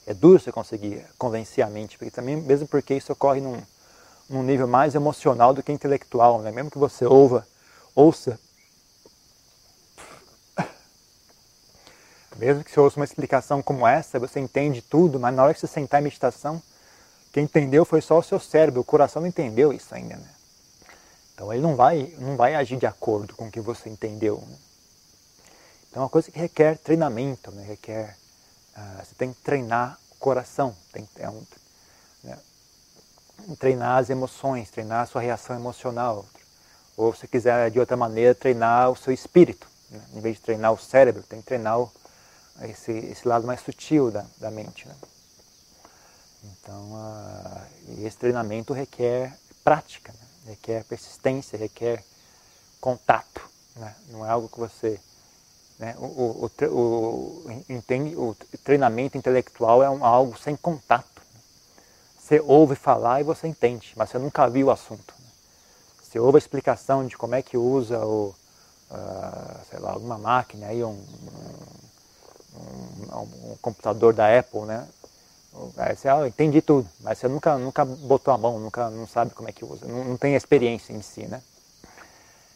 É 0.06 0.12
duro 0.12 0.40
você 0.40 0.50
conseguir 0.50 1.04
convencer 1.16 1.64
a 1.64 1.68
mente, 1.68 1.96
porque 1.96 2.10
também, 2.10 2.36
mesmo 2.36 2.66
porque 2.66 2.94
isso 2.94 3.12
ocorre 3.12 3.40
num, 3.40 3.62
num 4.28 4.42
nível 4.42 4.66
mais 4.66 4.94
emocional 4.94 5.54
do 5.54 5.62
que 5.62 5.70
intelectual, 5.70 6.40
né? 6.40 6.50
Mesmo 6.50 6.70
que 6.70 6.78
você 6.78 7.06
ouva, 7.06 7.46
ouça, 7.94 8.38
mesmo 12.36 12.64
que 12.64 12.70
você 12.70 12.80
ouça 12.80 12.98
uma 12.98 13.04
explicação 13.04 13.62
como 13.62 13.86
essa, 13.86 14.18
você 14.18 14.40
entende 14.40 14.82
tudo, 14.82 15.20
mas 15.20 15.34
na 15.34 15.44
hora 15.44 15.54
que 15.54 15.60
você 15.60 15.68
sentar 15.68 16.00
em 16.00 16.04
meditação, 16.04 16.60
quem 17.32 17.44
entendeu 17.44 17.84
foi 17.84 18.00
só 18.00 18.18
o 18.18 18.22
seu 18.22 18.40
cérebro, 18.40 18.80
o 18.80 18.84
coração 18.84 19.22
não 19.22 19.28
entendeu 19.28 19.72
isso 19.72 19.94
ainda, 19.94 20.16
né? 20.16 20.33
Então 21.34 21.52
ele 21.52 21.62
não 21.62 21.74
vai, 21.74 22.14
não 22.18 22.36
vai 22.36 22.54
agir 22.54 22.78
de 22.78 22.86
acordo 22.86 23.34
com 23.34 23.48
o 23.48 23.50
que 23.50 23.60
você 23.60 23.88
entendeu. 23.88 24.42
Né? 24.46 24.56
Então 25.90 26.02
é 26.02 26.04
uma 26.04 26.10
coisa 26.10 26.30
que 26.30 26.38
requer 26.38 26.78
treinamento, 26.78 27.50
né? 27.50 27.64
requer, 27.64 28.16
uh, 28.76 29.04
você 29.04 29.14
tem 29.16 29.32
que 29.32 29.40
treinar 29.40 29.98
o 30.12 30.14
coração, 30.16 30.74
tem 30.92 31.08
é 31.18 31.28
um, 31.28 31.42
né? 32.22 32.38
treinar 33.58 33.98
as 33.98 34.10
emoções, 34.10 34.70
treinar 34.70 35.02
a 35.02 35.06
sua 35.06 35.20
reação 35.20 35.56
emocional. 35.56 36.24
Ou 36.96 37.12
se 37.12 37.26
quiser 37.26 37.70
de 37.72 37.80
outra 37.80 37.96
maneira, 37.96 38.34
treinar 38.34 38.90
o 38.90 38.96
seu 38.96 39.12
espírito. 39.12 39.66
Né? 39.90 40.00
Em 40.14 40.20
vez 40.20 40.36
de 40.36 40.42
treinar 40.42 40.72
o 40.72 40.78
cérebro, 40.78 41.24
tem 41.24 41.40
que 41.40 41.46
treinar 41.46 41.80
o, 41.80 41.92
esse, 42.62 42.92
esse 42.92 43.26
lado 43.26 43.44
mais 43.44 43.60
sutil 43.60 44.12
da, 44.12 44.24
da 44.38 44.50
mente. 44.52 44.86
Né? 44.86 44.94
Então, 46.44 46.92
uh, 46.92 48.06
esse 48.06 48.16
treinamento 48.16 48.72
requer 48.72 49.36
prática. 49.64 50.12
Né? 50.12 50.33
Requer 50.46 50.84
persistência, 50.84 51.58
requer 51.58 52.02
contato. 52.80 53.40
Né? 53.76 53.94
Não 54.08 54.24
é 54.24 54.30
algo 54.30 54.48
que 54.48 54.58
você. 54.58 55.00
Né? 55.78 55.94
O, 55.98 56.04
o, 56.04 56.50
o, 56.68 57.46
o 58.16 58.36
treinamento 58.62 59.18
intelectual 59.18 59.82
é 59.82 59.90
um, 59.90 60.04
algo 60.04 60.38
sem 60.38 60.56
contato. 60.56 61.22
Você 62.18 62.40
ouve 62.40 62.74
falar 62.74 63.20
e 63.20 63.24
você 63.24 63.46
entende, 63.46 63.92
mas 63.96 64.10
você 64.10 64.18
nunca 64.18 64.48
viu 64.48 64.68
o 64.68 64.70
assunto. 64.70 65.14
Né? 65.18 65.26
Você 66.02 66.18
ouve 66.18 66.36
a 66.36 66.38
explicação 66.38 67.06
de 67.06 67.16
como 67.16 67.34
é 67.34 67.42
que 67.42 67.56
usa 67.56 67.98
o, 67.98 68.34
uh, 68.90 69.60
sei 69.68 69.78
lá, 69.78 69.92
alguma 69.92 70.16
máquina, 70.16 70.68
aí, 70.68 70.82
um, 70.82 70.98
um, 72.54 73.16
um, 73.16 73.52
um 73.52 73.56
computador 73.60 74.14
da 74.14 74.38
Apple, 74.38 74.62
né? 74.62 74.88
Você, 75.54 76.08
ah, 76.08 76.26
entendi 76.26 76.60
tudo, 76.60 76.88
mas 77.00 77.18
você 77.18 77.28
nunca, 77.28 77.56
nunca 77.56 77.84
botou 77.84 78.34
a 78.34 78.38
mão, 78.38 78.58
nunca 78.58 78.90
não 78.90 79.06
sabe 79.06 79.32
como 79.32 79.48
é 79.48 79.52
que 79.52 79.64
usa, 79.64 79.86
não, 79.86 80.04
não 80.04 80.16
tem 80.16 80.34
experiência 80.34 80.92
em 80.92 81.00
si, 81.00 81.26
né? 81.26 81.40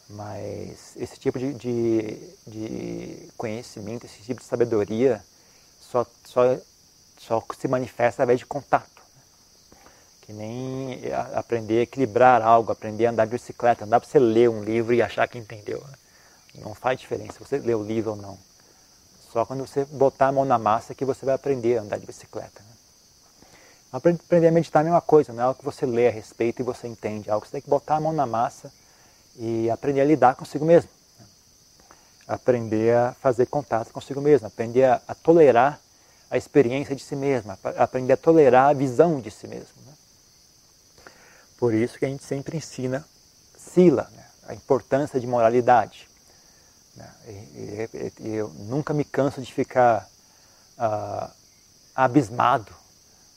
Mas 0.09 0.95
esse 0.97 1.17
tipo 1.19 1.37
de, 1.37 1.53
de, 1.53 2.17
de, 2.47 3.29
conhecimento, 3.37 4.05
esse 4.05 4.21
tipo 4.23 4.41
de 4.41 4.47
sabedoria 4.47 5.23
só, 5.79 6.05
só, 6.25 6.57
só 7.17 7.43
se 7.57 7.67
manifesta 7.67 8.23
através 8.23 8.39
de 8.39 8.45
contato. 8.45 8.99
Que 10.21 10.33
nem 10.33 10.99
aprender 11.35 11.79
a 11.79 11.83
equilibrar 11.83 12.41
algo, 12.41 12.71
aprender 12.71 13.05
a 13.05 13.11
andar 13.11 13.25
de 13.25 13.31
bicicleta. 13.31 13.85
Não 13.85 13.91
dá 13.91 13.99
para 13.99 14.09
você 14.09 14.17
ler 14.17 14.49
um 14.49 14.63
livro 14.63 14.93
e 14.95 15.01
achar 15.01 15.27
que 15.27 15.37
entendeu. 15.37 15.79
Né? 15.79 15.93
Não 16.55 16.73
faz 16.73 16.99
diferença 16.99 17.39
você 17.39 17.59
ler 17.59 17.75
o 17.75 17.83
livro 17.83 18.11
ou 18.11 18.17
não. 18.17 18.37
Só 19.31 19.45
quando 19.45 19.65
você 19.65 19.85
botar 19.85 20.29
a 20.29 20.31
mão 20.31 20.43
na 20.43 20.57
massa 20.57 20.95
que 20.95 21.05
você 21.05 21.23
vai 21.23 21.35
aprender 21.35 21.77
a 21.77 21.81
andar 21.81 21.99
de 21.99 22.07
bicicleta. 22.07 22.61
Né? 22.61 22.78
Aprender 23.91 24.47
a 24.47 24.51
meditar 24.51 24.81
é 24.81 24.87
a 24.87 24.91
mesma 24.91 25.01
coisa, 25.01 25.33
não 25.33 25.41
é 25.41 25.45
algo 25.45 25.57
que 25.57 25.65
você 25.65 25.83
lê 25.83 26.07
a 26.07 26.11
respeito 26.11 26.61
e 26.61 26.63
você 26.63 26.87
entende, 26.87 27.27
é 27.27 27.31
algo 27.31 27.41
que 27.41 27.47
você 27.47 27.53
tem 27.53 27.61
que 27.61 27.69
botar 27.69 27.95
a 27.95 27.99
mão 27.99 28.13
na 28.13 28.27
massa 28.27 28.71
e 29.35 29.67
aprender 29.69 30.01
a 30.01 30.05
lidar 30.05 30.35
consigo 30.35 30.63
mesmo. 30.63 30.89
Aprender 32.27 32.95
a 32.95 33.13
fazer 33.19 33.47
contato 33.47 33.91
consigo 33.91 34.21
mesmo, 34.21 34.45
aprender 34.45 34.83
a, 34.83 35.01
a 35.07 35.15
tolerar 35.15 35.79
a 36.29 36.37
experiência 36.37 36.95
de 36.95 37.01
si 37.01 37.15
mesmo, 37.15 37.57
aprender 37.77 38.13
a 38.13 38.17
tolerar 38.17 38.69
a 38.69 38.73
visão 38.73 39.19
de 39.19 39.31
si 39.31 39.47
mesmo. 39.47 39.81
Né? 39.87 39.93
Por 41.57 41.73
isso 41.73 41.97
que 41.97 42.05
a 42.05 42.07
gente 42.07 42.23
sempre 42.23 42.57
ensina 42.57 43.03
sila, 43.57 44.07
né? 44.11 44.25
a 44.47 44.53
importância 44.53 45.19
de 45.19 45.25
moralidade. 45.25 46.07
Né? 46.95 47.09
E, 47.27 47.31
e, 47.31 48.13
e, 48.19 48.35
eu 48.35 48.49
nunca 48.49 48.93
me 48.93 49.03
canso 49.03 49.41
de 49.41 49.51
ficar 49.51 50.07
uh, 50.77 51.31
abismado 51.95 52.71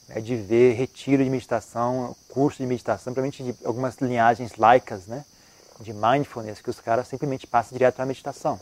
né, 0.09 0.21
de 0.21 0.37
ver 0.37 0.75
retiro 0.75 1.25
de 1.25 1.31
meditação, 1.31 2.17
curso 2.29 2.59
de 2.59 2.67
meditação, 2.67 3.13
principalmente 3.13 3.59
de 3.59 3.67
algumas 3.67 3.97
linhagens 3.97 4.57
laicas, 4.57 5.07
né, 5.07 5.25
de 5.81 5.93
mindfulness, 5.93 6.61
que 6.61 6.71
os 6.71 6.81
caras 6.81 7.09
simplesmente 7.09 7.47
passam 7.47 7.77
direto 7.77 8.01
a 8.01 8.07
meditação. 8.07 8.59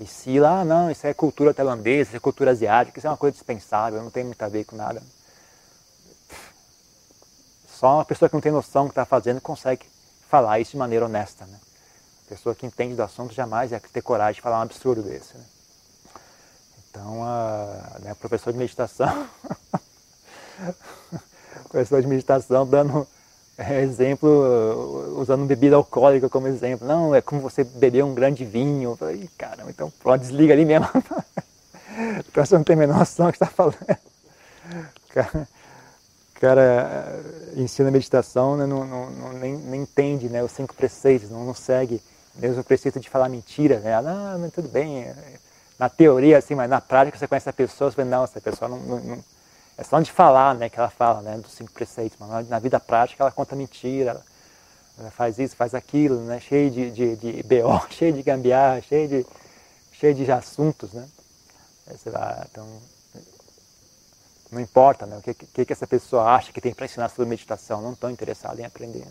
E 0.00 0.06
se 0.06 0.40
lá, 0.40 0.60
ah, 0.60 0.64
não, 0.64 0.90
isso 0.90 1.06
é 1.06 1.14
cultura 1.14 1.54
tailandesa, 1.54 2.10
isso 2.10 2.16
é 2.16 2.20
cultura 2.20 2.50
asiática, 2.50 2.98
isso 2.98 3.06
é 3.06 3.10
uma 3.10 3.16
coisa 3.16 3.34
dispensável, 3.34 4.02
não 4.02 4.10
tem 4.10 4.24
muito 4.24 4.42
a 4.42 4.48
ver 4.48 4.64
com 4.64 4.74
nada. 4.74 5.02
Só 7.68 7.94
uma 7.96 8.04
pessoa 8.04 8.28
que 8.28 8.34
não 8.34 8.40
tem 8.40 8.52
noção 8.52 8.84
do 8.84 8.88
que 8.88 8.92
está 8.92 9.04
fazendo 9.04 9.40
consegue 9.40 9.86
falar 10.28 10.60
isso 10.60 10.72
de 10.72 10.76
maneira 10.76 11.04
honesta. 11.04 11.44
Né? 11.46 11.58
A 12.26 12.28
pessoa 12.30 12.54
que 12.54 12.64
entende 12.64 12.94
do 12.94 13.02
assunto 13.02 13.34
jamais 13.34 13.70
ia 13.70 13.80
ter 13.80 14.02
coragem 14.02 14.34
de 14.34 14.40
falar 14.40 14.60
um 14.60 14.62
absurdo 14.62 15.02
desse. 15.02 15.36
Né? 15.36 15.44
Então, 16.88 17.24
a, 17.24 17.98
né, 18.00 18.14
professor 18.14 18.52
de 18.52 18.58
meditação, 18.58 19.28
professor 21.72 22.02
de 22.02 22.06
meditação 22.06 22.66
dando 22.66 23.06
é, 23.56 23.80
exemplo, 23.80 25.16
usando 25.18 25.44
bebida 25.46 25.76
alcoólica 25.76 26.28
como 26.28 26.46
exemplo. 26.46 26.86
Não, 26.86 27.14
é 27.14 27.20
como 27.20 27.40
você 27.40 27.64
beber 27.64 28.04
um 28.04 28.14
grande 28.14 28.44
vinho. 28.44 28.92
Eu 28.92 28.96
falei, 28.96 29.28
caramba, 29.36 29.70
então 29.70 29.90
pronto, 30.02 30.20
desliga 30.20 30.52
ali 30.52 30.64
mesmo. 30.64 30.86
então 32.28 32.44
você 32.44 32.54
não 32.54 32.64
tem 32.64 32.76
a 32.76 32.78
menor 32.78 32.98
noção 32.98 33.26
do 33.26 33.32
que 33.32 33.36
está 33.36 33.46
falando. 33.46 33.76
Cara, 35.08 35.48
cara 36.34 37.20
ensina 37.56 37.90
meditação, 37.90 38.56
né, 38.56 38.66
não, 38.66 38.86
não, 38.86 39.10
não, 39.10 39.32
nem, 39.32 39.56
nem 39.56 39.82
entende 39.82 40.28
né, 40.28 40.42
os 40.42 40.52
cinco 40.52 40.74
preceitos, 40.74 41.30
não, 41.30 41.44
não 41.44 41.54
segue 41.54 42.00
mesmo 42.34 42.62
o 42.62 42.64
preceito 42.64 42.98
de 42.98 43.10
falar 43.10 43.28
mentira. 43.28 43.80
Né? 43.80 43.94
Ah, 43.94 44.38
tudo 44.54 44.68
bem, 44.68 45.02
é, 45.02 45.14
na 45.78 45.88
teoria, 45.88 46.38
assim, 46.38 46.54
mas 46.54 46.70
na 46.70 46.80
prática 46.80 47.18
você 47.18 47.28
conhece 47.28 47.48
a 47.48 47.52
pessoa, 47.52 47.90
você 47.90 47.96
fala, 47.96 48.08
não, 48.08 48.24
essa 48.24 48.40
pessoa 48.40 48.68
não, 48.68 48.78
não 48.78 49.24
é 49.76 49.82
só 49.82 50.00
de 50.00 50.10
falar, 50.12 50.54
né, 50.54 50.68
que 50.68 50.78
ela 50.78 50.90
fala, 50.90 51.22
né, 51.22 51.38
dos 51.38 51.52
cinco 51.52 51.72
preceitos, 51.72 52.18
mas 52.18 52.48
na 52.48 52.58
vida 52.58 52.78
prática 52.78 53.22
ela 53.22 53.32
conta 53.32 53.56
mentira, 53.56 54.20
ela 54.98 55.10
faz 55.10 55.38
isso, 55.38 55.56
faz 55.56 55.74
aquilo, 55.74 56.20
né, 56.20 56.38
cheio 56.40 56.70
de, 56.70 56.90
de, 56.90 57.16
de 57.16 57.42
BO, 57.42 57.86
cheio 57.90 58.12
de 58.12 58.22
gambiarra, 58.22 58.82
cheio 58.82 59.08
de, 59.08 59.26
cheio 59.92 60.14
de 60.14 60.30
assuntos, 60.30 60.92
né. 60.92 61.08
Então, 62.50 62.66
não 64.50 64.60
importa 64.60 65.06
né, 65.06 65.16
o 65.16 65.22
que, 65.22 65.34
que, 65.34 65.64
que 65.64 65.72
essa 65.72 65.86
pessoa 65.86 66.24
acha 66.24 66.52
que 66.52 66.60
tem 66.60 66.74
para 66.74 66.84
ensinar 66.84 67.08
sobre 67.08 67.28
meditação, 67.28 67.80
não 67.80 67.92
estão 67.92 68.10
interessados 68.10 68.58
em 68.60 68.64
aprender. 68.64 69.06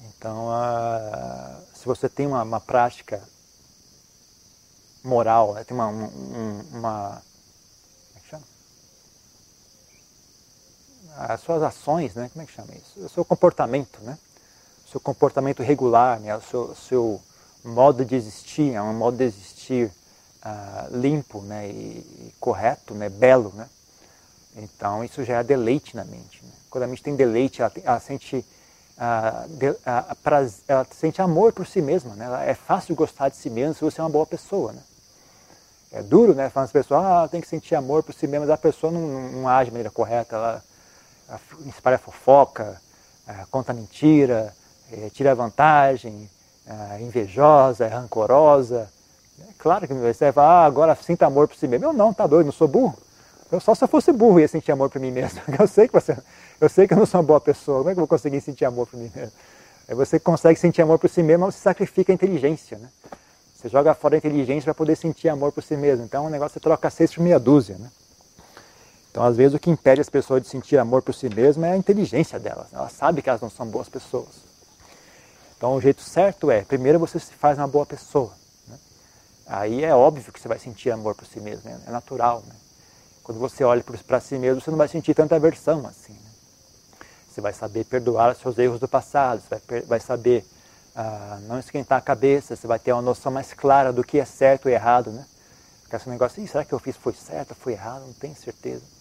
Então, 0.00 0.48
uh, 0.48 1.62
se 1.74 1.86
você 1.86 2.08
tem 2.08 2.26
uma, 2.26 2.42
uma 2.42 2.60
prática 2.60 3.22
moral, 5.02 5.54
né, 5.54 5.64
tem 5.64 5.74
uma, 5.74 5.86
um, 5.86 6.60
uma 6.72 7.22
as 11.18 11.40
suas 11.40 11.62
ações, 11.62 12.14
né? 12.14 12.30
Como 12.32 12.42
é 12.42 12.46
que 12.46 12.52
chama 12.52 12.72
isso? 12.74 13.06
O 13.06 13.08
seu 13.08 13.24
comportamento, 13.24 13.98
né? 14.02 14.18
O 14.86 14.90
seu 14.90 15.00
comportamento 15.00 15.62
regular, 15.62 16.20
né? 16.20 16.36
O 16.36 16.40
seu, 16.42 16.74
seu 16.74 17.20
modo 17.64 18.04
de 18.04 18.14
existir, 18.14 18.74
é 18.74 18.82
um 18.82 18.94
modo 18.94 19.16
de 19.16 19.24
existir 19.24 19.90
uh, 20.44 20.96
limpo, 20.96 21.40
né? 21.42 21.68
E, 21.68 21.70
e, 21.70 22.34
correto, 22.38 22.94
né? 22.94 23.08
Belo, 23.08 23.52
né? 23.54 23.68
Então 24.56 25.04
isso 25.04 25.24
já 25.24 25.40
é 25.40 25.44
deleite 25.44 25.96
na 25.96 26.04
mente. 26.04 26.42
Né? 26.42 26.50
Quando 26.70 26.84
a 26.84 26.86
mente 26.86 27.02
tem 27.02 27.14
deleite, 27.14 27.60
ela, 27.60 27.72
ela 27.82 28.00
sente 28.00 28.36
uh, 28.36 29.48
de, 29.48 29.70
uh, 29.70 30.16
prazer, 30.22 30.64
ela 30.68 30.86
sente 30.90 31.20
amor 31.20 31.52
por 31.52 31.66
si 31.66 31.82
mesma, 31.82 32.14
né? 32.14 32.26
Ela, 32.26 32.44
é 32.44 32.54
fácil 32.54 32.94
gostar 32.94 33.28
de 33.28 33.36
si 33.36 33.50
mesma 33.50 33.74
se 33.74 33.80
você 33.80 34.00
é 34.00 34.04
uma 34.04 34.10
boa 34.10 34.26
pessoa, 34.26 34.72
né? 34.72 34.82
É 35.92 36.02
duro, 36.02 36.34
né? 36.34 36.50
Falando 36.50 36.66
as 36.66 36.72
pessoas, 36.72 37.04
ah, 37.04 37.28
tem 37.28 37.40
que 37.40 37.48
sentir 37.48 37.74
amor 37.74 38.02
por 38.02 38.14
si 38.14 38.26
mesma, 38.26 38.46
mas 38.46 38.54
a 38.54 38.58
pessoa 38.58 38.92
não, 38.92 39.00
não, 39.00 39.32
não 39.32 39.48
age 39.48 39.66
de 39.66 39.72
maneira 39.72 39.90
correta, 39.90 40.36
ela 40.36 40.64
espalha 41.66 41.98
fofoca, 41.98 42.80
conta 43.50 43.72
mentira, 43.72 44.54
é, 44.92 45.10
tira 45.10 45.34
vantagem, 45.34 46.28
é 46.94 47.00
invejosa, 47.02 47.84
é 47.84 47.88
rancorosa. 47.88 48.88
É 49.40 49.52
claro 49.58 49.86
que 49.86 49.94
você 49.94 50.26
vai 50.26 50.32
falar, 50.32 50.62
ah, 50.62 50.66
agora 50.66 50.94
sinta 50.94 51.26
amor 51.26 51.48
por 51.48 51.56
si 51.56 51.68
mesmo. 51.68 51.86
Eu 51.86 51.92
não, 51.92 52.12
tá 52.12 52.26
doido, 52.26 52.46
não 52.46 52.52
sou 52.52 52.68
burro. 52.68 52.96
Eu 53.50 53.60
só 53.60 53.74
se 53.74 53.84
eu 53.84 53.88
fosse 53.88 54.12
burro 54.12 54.40
ia 54.40 54.48
sentir 54.48 54.72
amor 54.72 54.90
por 54.90 55.00
mim 55.00 55.10
mesmo. 55.10 55.40
Eu 55.58 55.68
sei 55.68 55.86
que 55.86 55.92
você, 55.92 56.16
eu 56.60 56.68
sei 56.68 56.88
que 56.88 56.94
eu 56.94 56.98
não 56.98 57.06
sou 57.06 57.20
uma 57.20 57.26
boa 57.26 57.40
pessoa. 57.40 57.78
Como 57.78 57.90
é 57.90 57.92
que 57.92 57.98
eu 57.98 58.02
vou 58.02 58.08
conseguir 58.08 58.40
sentir 58.40 58.64
amor 58.64 58.88
por 58.88 58.98
mim 58.98 59.10
mesmo? 59.14 59.32
Você 59.88 60.18
consegue 60.18 60.58
sentir 60.58 60.82
amor 60.82 60.98
por 60.98 61.08
si 61.08 61.22
mesmo, 61.22 61.46
mas 61.46 61.54
você 61.54 61.60
sacrifica 61.60 62.12
a 62.12 62.14
inteligência, 62.14 62.76
né? 62.76 62.88
Você 63.54 63.68
joga 63.68 63.94
fora 63.94 64.16
a 64.16 64.18
inteligência 64.18 64.64
para 64.64 64.74
poder 64.74 64.96
sentir 64.96 65.28
amor 65.28 65.52
por 65.52 65.62
si 65.62 65.76
mesmo. 65.76 66.04
Então 66.04 66.26
o 66.26 66.30
negócio 66.30 66.58
é 66.58 66.60
troca 66.60 66.90
seis 66.90 67.14
por 67.14 67.22
meia 67.22 67.38
dúzia, 67.38 67.76
né? 67.78 67.88
Então, 69.16 69.24
às 69.24 69.34
vezes, 69.34 69.54
o 69.54 69.58
que 69.58 69.70
impede 69.70 69.98
as 69.98 70.10
pessoas 70.10 70.42
de 70.42 70.48
sentir 70.48 70.76
amor 70.76 71.00
por 71.00 71.14
si 71.14 71.26
mesmas 71.30 71.70
é 71.70 71.72
a 71.72 71.76
inteligência 71.78 72.38
delas. 72.38 72.66
Elas 72.70 72.92
sabem 72.92 73.22
que 73.22 73.30
elas 73.30 73.40
não 73.40 73.48
são 73.48 73.66
boas 73.66 73.88
pessoas. 73.88 74.44
Então, 75.56 75.74
o 75.74 75.80
jeito 75.80 76.02
certo 76.02 76.50
é, 76.50 76.60
primeiro 76.60 76.98
você 76.98 77.18
se 77.18 77.32
faz 77.32 77.56
uma 77.56 77.66
boa 77.66 77.86
pessoa. 77.86 78.30
Né? 78.68 78.78
Aí 79.46 79.82
é 79.82 79.94
óbvio 79.94 80.30
que 80.30 80.38
você 80.38 80.46
vai 80.46 80.58
sentir 80.58 80.90
amor 80.90 81.14
por 81.14 81.26
si 81.26 81.40
mesmo, 81.40 81.62
né? 81.64 81.80
é 81.86 81.90
natural. 81.90 82.42
Né? 82.46 82.54
Quando 83.22 83.38
você 83.38 83.64
olha 83.64 83.82
para 84.06 84.20
si 84.20 84.36
mesmo, 84.36 84.60
você 84.60 84.70
não 84.70 84.76
vai 84.76 84.86
sentir 84.86 85.14
tanta 85.14 85.34
aversão 85.34 85.86
assim. 85.86 86.12
Né? 86.12 86.30
Você 87.30 87.40
vai 87.40 87.54
saber 87.54 87.84
perdoar 87.86 88.32
os 88.32 88.38
seus 88.38 88.58
erros 88.58 88.78
do 88.78 88.86
passado, 88.86 89.40
você 89.40 89.58
vai, 89.66 89.80
vai 89.80 90.00
saber 90.00 90.44
ah, 90.94 91.38
não 91.44 91.58
esquentar 91.58 91.96
a 91.96 92.02
cabeça, 92.02 92.54
você 92.54 92.66
vai 92.66 92.78
ter 92.78 92.92
uma 92.92 93.00
noção 93.00 93.32
mais 93.32 93.54
clara 93.54 93.94
do 93.94 94.04
que 94.04 94.20
é 94.20 94.26
certo 94.26 94.68
e 94.68 94.72
errado. 94.72 95.10
Né? 95.10 95.24
Porque 95.80 95.96
esse 95.96 96.10
negócio, 96.10 96.46
será 96.46 96.66
que 96.66 96.74
eu 96.74 96.78
fiz 96.78 96.98
foi 96.98 97.14
certo, 97.14 97.54
foi 97.54 97.72
errado? 97.72 98.04
Não 98.04 98.12
tenho 98.12 98.36
certeza 98.36 98.95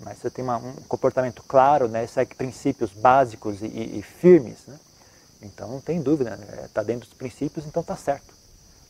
mas 0.00 0.18
você 0.18 0.30
tem 0.30 0.44
uma, 0.44 0.56
um 0.56 0.74
comportamento 0.88 1.42
claro, 1.42 1.88
né, 1.88 2.06
segue 2.06 2.34
princípios 2.34 2.92
básicos 2.92 3.62
e, 3.62 3.66
e, 3.66 3.98
e 3.98 4.02
firmes, 4.02 4.66
né? 4.66 4.78
então 5.42 5.68
não 5.68 5.80
tem 5.80 6.00
dúvida, 6.00 6.38
está 6.64 6.82
né? 6.82 6.86
dentro 6.86 7.08
dos 7.08 7.16
princípios, 7.16 7.66
então 7.66 7.80
está 7.80 7.96
certo. 7.96 8.34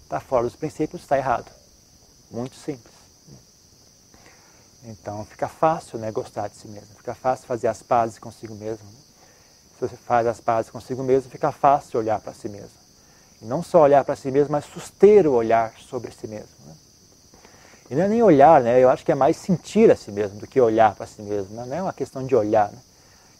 Está 0.02 0.20
fora 0.20 0.44
dos 0.44 0.54
princípios, 0.54 1.02
está 1.02 1.16
errado. 1.16 1.50
Muito 2.30 2.54
simples. 2.56 2.94
Então 4.84 5.24
fica 5.24 5.48
fácil 5.48 5.98
né, 5.98 6.12
gostar 6.12 6.48
de 6.48 6.56
si 6.56 6.68
mesmo, 6.68 6.94
fica 6.96 7.14
fácil 7.14 7.46
fazer 7.46 7.68
as 7.68 7.82
pazes 7.82 8.18
consigo 8.18 8.54
mesmo. 8.54 8.84
Né? 8.86 8.98
Se 9.74 9.80
você 9.80 9.96
faz 9.96 10.26
as 10.26 10.40
pazes 10.40 10.70
consigo 10.70 11.02
mesmo, 11.02 11.30
fica 11.30 11.50
fácil 11.50 11.98
olhar 11.98 12.20
para 12.20 12.34
si 12.34 12.48
mesmo. 12.48 12.84
E 13.40 13.46
não 13.46 13.62
só 13.62 13.80
olhar 13.80 14.04
para 14.04 14.14
si 14.14 14.30
mesmo, 14.30 14.52
mas 14.52 14.66
suster 14.66 15.26
o 15.26 15.32
olhar 15.32 15.72
sobre 15.78 16.12
si 16.12 16.26
mesmo. 16.26 16.54
Né? 16.66 16.74
E 17.90 17.94
não 17.94 18.03
é 18.03 18.09
nem 18.09 18.23
olhar, 18.23 18.62
né? 18.62 18.83
Eu 18.83 18.88
acho 18.88 19.05
que 19.05 19.12
é 19.12 19.14
mais 19.14 19.37
sentir 19.37 19.90
a 19.90 19.97
si 19.97 20.11
mesmo 20.11 20.38
do 20.38 20.47
que 20.47 20.61
olhar 20.61 20.94
para 20.94 21.07
si 21.07 21.20
mesmo. 21.20 21.55
Né? 21.55 21.66
Não 21.66 21.77
é 21.77 21.83
uma 21.83 21.92
questão 21.92 22.27
de 22.27 22.35
olhar, 22.35 22.70
né? 22.73 22.79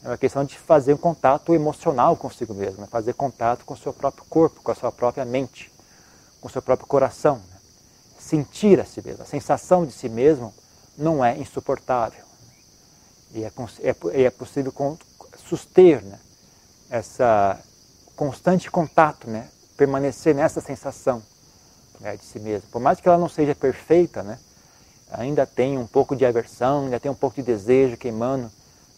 É 0.05 0.09
uma 0.09 0.19
questão 0.19 0.45
de 0.45 0.59
fazer 0.59 0.93
um 0.93 0.99
contato 0.99 1.55
emocional 1.55 2.15
consigo 2.15 2.53
mesmo, 2.53 2.83
né? 2.83 2.87
fazer 2.91 3.15
contato 3.15 3.65
com 3.65 3.73
o 3.73 3.77
seu 3.77 3.91
próprio 3.91 4.25
corpo, 4.29 4.61
com 4.63 4.71
a 4.71 4.75
sua 4.75 4.93
própria 4.93 5.25
mente, 5.25 5.73
com 6.43 6.49
o 6.49 6.51
seu 6.51 6.61
próprio 6.61 6.87
coração. 6.87 7.37
Né? 7.37 7.57
Sentir 8.19 8.79
a 8.81 8.85
si 8.85 9.01
mesmo. 9.03 9.23
A 9.23 9.27
sensação 9.27 9.87
de 9.87 9.93
si 9.93 10.11
mesmo 10.11 10.53
não 10.97 11.25
é 11.25 11.39
insuportável. 11.39 12.23
E 13.33 13.45
é, 13.45 13.53
é, 13.83 14.23
é 14.25 14.31
possível 14.31 14.73
suster 15.49 16.05
né? 16.05 16.19
essa 16.91 17.59
constante 18.15 18.71
contato, 18.71 19.29
né? 19.29 19.49
permanecer 19.75 20.35
nessa 20.35 20.61
sensação 20.61 21.23
né, 22.01 22.17
de 22.17 22.25
si 22.25 22.39
mesmo. 22.39 22.69
Por 22.71 22.81
mais 22.81 23.01
que 23.01 23.09
ela 23.09 23.19
não 23.19 23.29
seja 23.29 23.55
perfeita, 23.55 24.23
né, 24.23 24.39
ainda 25.11 25.47
tem 25.47 25.79
um 25.79 25.87
pouco 25.87 26.17
de 26.17 26.25
aversão, 26.25 26.85
ainda 26.85 27.01
tem 27.01 27.11
um 27.11 27.15
pouco 27.15 27.37
de 27.37 27.43
desejo 27.43 27.97
queimando, 27.97 28.51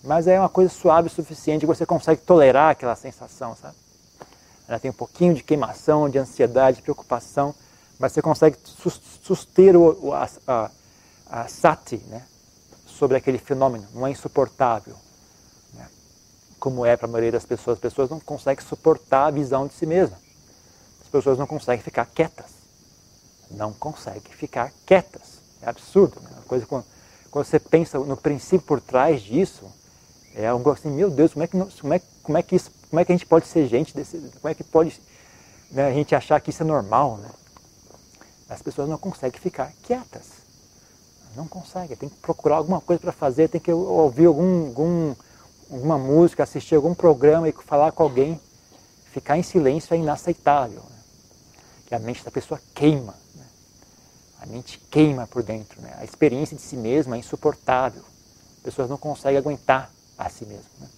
mas 0.03 0.27
é 0.27 0.39
uma 0.39 0.49
coisa 0.49 0.73
suave 0.73 1.09
o 1.09 1.11
suficiente 1.11 1.61
que 1.61 1.67
você 1.67 1.85
consegue 1.85 2.23
tolerar 2.23 2.71
aquela 2.71 2.95
sensação, 2.95 3.57
sabe? 3.57 3.75
Ela 4.69 4.79
tem 4.79 4.91
um 4.91 4.95
pouquinho 4.95 5.35
de 5.35 5.43
queimação, 5.43 6.09
de 6.09 6.19
ansiedade, 6.19 6.79
de 6.79 6.83
preocupação, 6.83 7.55
mas 7.99 8.13
você 8.13 8.21
consegue 8.21 8.57
suster 9.23 9.77
o, 9.77 10.13
a, 10.13 10.29
a, 10.47 10.71
a 11.31 11.49
sati 11.49 11.97
né, 12.09 12.23
sobre 12.87 13.17
aquele 13.17 13.39
fenômeno, 13.39 13.87
não 13.95 14.07
é 14.07 14.11
insuportável. 14.11 14.97
Né? 15.73 15.87
Como 16.59 16.85
é 16.85 16.97
para 16.97 17.07
a 17.07 17.11
maioria 17.11 17.33
das 17.33 17.47
pessoas, 17.47 17.77
as 17.77 17.81
pessoas 17.81 18.11
não 18.11 18.19
conseguem 18.19 18.65
suportar 18.65 19.27
a 19.27 19.31
visão 19.31 19.67
de 19.67 19.75
si 19.75 19.87
mesma. 19.87 20.19
As 21.01 21.09
pessoas 21.09 21.39
não 21.39 21.47
conseguem 21.47 21.83
ficar 21.83 22.05
quietas 22.07 22.66
não 23.51 23.73
consegue 23.73 24.35
ficar 24.35 24.73
quietas. 24.85 25.41
É 25.63 25.69
absurdo. 25.69 26.21
Né? 26.21 26.31
coisa 26.47 26.67
quando, 26.67 26.85
quando, 27.31 27.45
você 27.45 27.59
pensa 27.59 27.99
no 27.99 28.17
princípio 28.17 28.67
por 28.67 28.81
trás 28.81 29.23
disso, 29.23 29.65
é 30.35 30.47
algo 30.47 30.71
assim, 30.71 30.91
meu 30.91 31.11
Deus, 31.11 31.33
como 31.33 31.45
é 31.45 31.47
que, 31.47 31.59
como 31.81 31.95
é, 31.95 32.01
como 32.23 32.39
é 32.39 32.43
que, 32.43 32.57
isso, 32.57 32.71
como 32.91 33.01
é 33.01 33.05
que 33.05 33.13
a 33.13 33.15
gente 33.17 33.27
pode 33.27 33.47
ser 33.47 33.67
gente 33.67 33.95
desse, 33.95 34.19
como 34.41 34.49
é 34.49 34.55
que 34.55 34.63
pode 34.63 35.01
né, 35.71 35.87
a 35.87 35.93
gente 35.93 36.15
achar 36.15 36.41
que 36.41 36.51
isso 36.51 36.63
é 36.63 36.67
normal, 36.67 37.17
né? 37.19 37.31
As 38.49 38.63
pessoas 38.63 38.89
não 38.89 38.99
conseguem 38.99 39.41
ficar 39.41 39.73
quietas. 39.83 40.47
Não 41.35 41.47
conseguem, 41.47 41.97
tem 41.97 42.09
que 42.09 42.17
procurar 42.17 42.57
alguma 42.57 42.81
coisa 42.81 43.01
para 43.01 43.13
fazer, 43.13 43.49
tem 43.49 43.61
que 43.61 43.73
ouvir 43.73 44.27
algum, 44.27 44.69
algum, 44.69 45.15
alguma 45.71 45.99
música, 45.99 46.45
assistir 46.45 46.77
algum 46.77 46.95
programa 46.95 47.49
e 47.49 47.53
falar 47.53 47.93
com 47.93 48.03
alguém. 48.03 48.41
Ficar 49.13 49.37
em 49.37 49.43
silêncio 49.43 49.93
é 49.95 49.99
inaceitável. 49.99 50.83
Né? 50.89 50.96
Que 51.87 51.95
a 51.95 51.99
mente 51.99 52.25
da 52.25 52.31
pessoa 52.31 52.61
queima. 52.75 53.15
Né? 53.35 53.47
A 54.41 54.47
mente 54.47 54.79
queima 54.91 55.27
por 55.27 55.43
dentro. 55.43 55.81
Né? 55.81 55.95
A 55.99 56.05
experiência 56.05 56.57
de 56.57 56.63
si 56.63 56.77
mesma 56.77 57.17
é 57.17 57.21
insuportável. 57.21 58.03
As 58.59 58.63
pessoas 58.63 58.91
não 58.91 58.99
conseguem 58.99 59.39
aguentar 59.39 59.91
a 60.19 60.29
si 60.29 60.45
mesmo. 60.45 60.71
Né? 60.81 60.89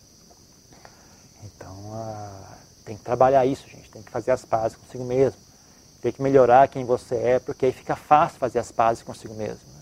Então, 1.45 1.75
ah, 1.93 2.57
tem 2.85 2.97
que 2.97 3.05
trabalhar 3.05 3.45
isso, 3.45 3.69
gente. 3.69 3.91
Tem 3.91 4.03
que 4.03 4.11
fazer 4.11 4.31
as 4.31 4.45
pazes 4.45 4.77
consigo 4.77 5.05
mesmo. 5.05 5.39
Tem 6.01 6.11
que 6.11 6.23
melhorar 6.23 6.69
quem 6.69 6.85
você 6.85 7.17
é, 7.17 7.39
porque 7.39 7.67
aí 7.67 7.73
fica 7.73 7.95
fácil 7.95 8.39
fazer 8.39 8.59
as 8.59 8.73
pazes 8.73 9.03
consigo 9.03 9.35
mesmo. 9.35 9.61
Né? 9.75 9.81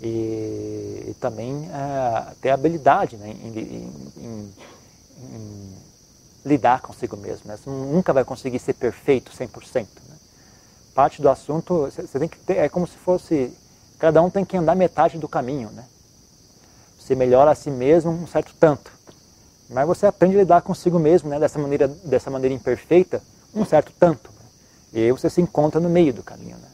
E, 0.00 1.06
e, 1.08 1.16
também 1.20 1.70
ah, 1.72 2.34
ter 2.40 2.50
habilidade 2.50 3.16
né, 3.16 3.30
em, 3.30 3.58
em, 3.58 4.12
em, 4.18 4.54
em 5.18 5.76
lidar 6.46 6.80
consigo 6.80 7.16
mesmo. 7.16 7.48
Né? 7.48 7.56
Você 7.56 7.68
nunca 7.68 8.12
vai 8.12 8.24
conseguir 8.24 8.60
ser 8.60 8.74
perfeito 8.74 9.32
100%. 9.32 9.86
Né? 10.08 10.16
Parte 10.94 11.20
do 11.20 11.28
assunto, 11.28 11.90
você 11.90 12.18
tem 12.18 12.28
que 12.28 12.38
ter, 12.38 12.58
é 12.58 12.68
como 12.68 12.86
se 12.86 12.96
fosse, 12.96 13.52
cada 13.98 14.22
um 14.22 14.30
tem 14.30 14.44
que 14.44 14.56
andar 14.56 14.76
metade 14.76 15.18
do 15.18 15.28
caminho. 15.28 15.68
Né? 15.70 15.84
Você 16.98 17.16
melhora 17.16 17.50
a 17.50 17.54
si 17.54 17.70
mesmo 17.70 18.12
um 18.12 18.26
certo 18.26 18.54
tanto, 18.58 18.92
mas 19.68 19.86
você 19.86 20.06
aprende 20.06 20.36
a 20.36 20.40
lidar 20.40 20.62
consigo 20.62 20.98
mesmo 20.98 21.28
né? 21.28 21.40
dessa, 21.40 21.58
maneira, 21.58 21.88
dessa 21.88 22.30
maneira 22.30 22.54
imperfeita 22.54 23.20
um 23.52 23.64
certo 23.64 23.92
tanto. 23.98 24.30
Né? 24.30 24.46
E 24.92 24.98
aí 25.00 25.12
você 25.12 25.28
se 25.28 25.40
encontra 25.40 25.80
no 25.80 25.88
meio 25.88 26.14
do 26.14 26.22
caminho. 26.22 26.56
Né? 26.56 26.68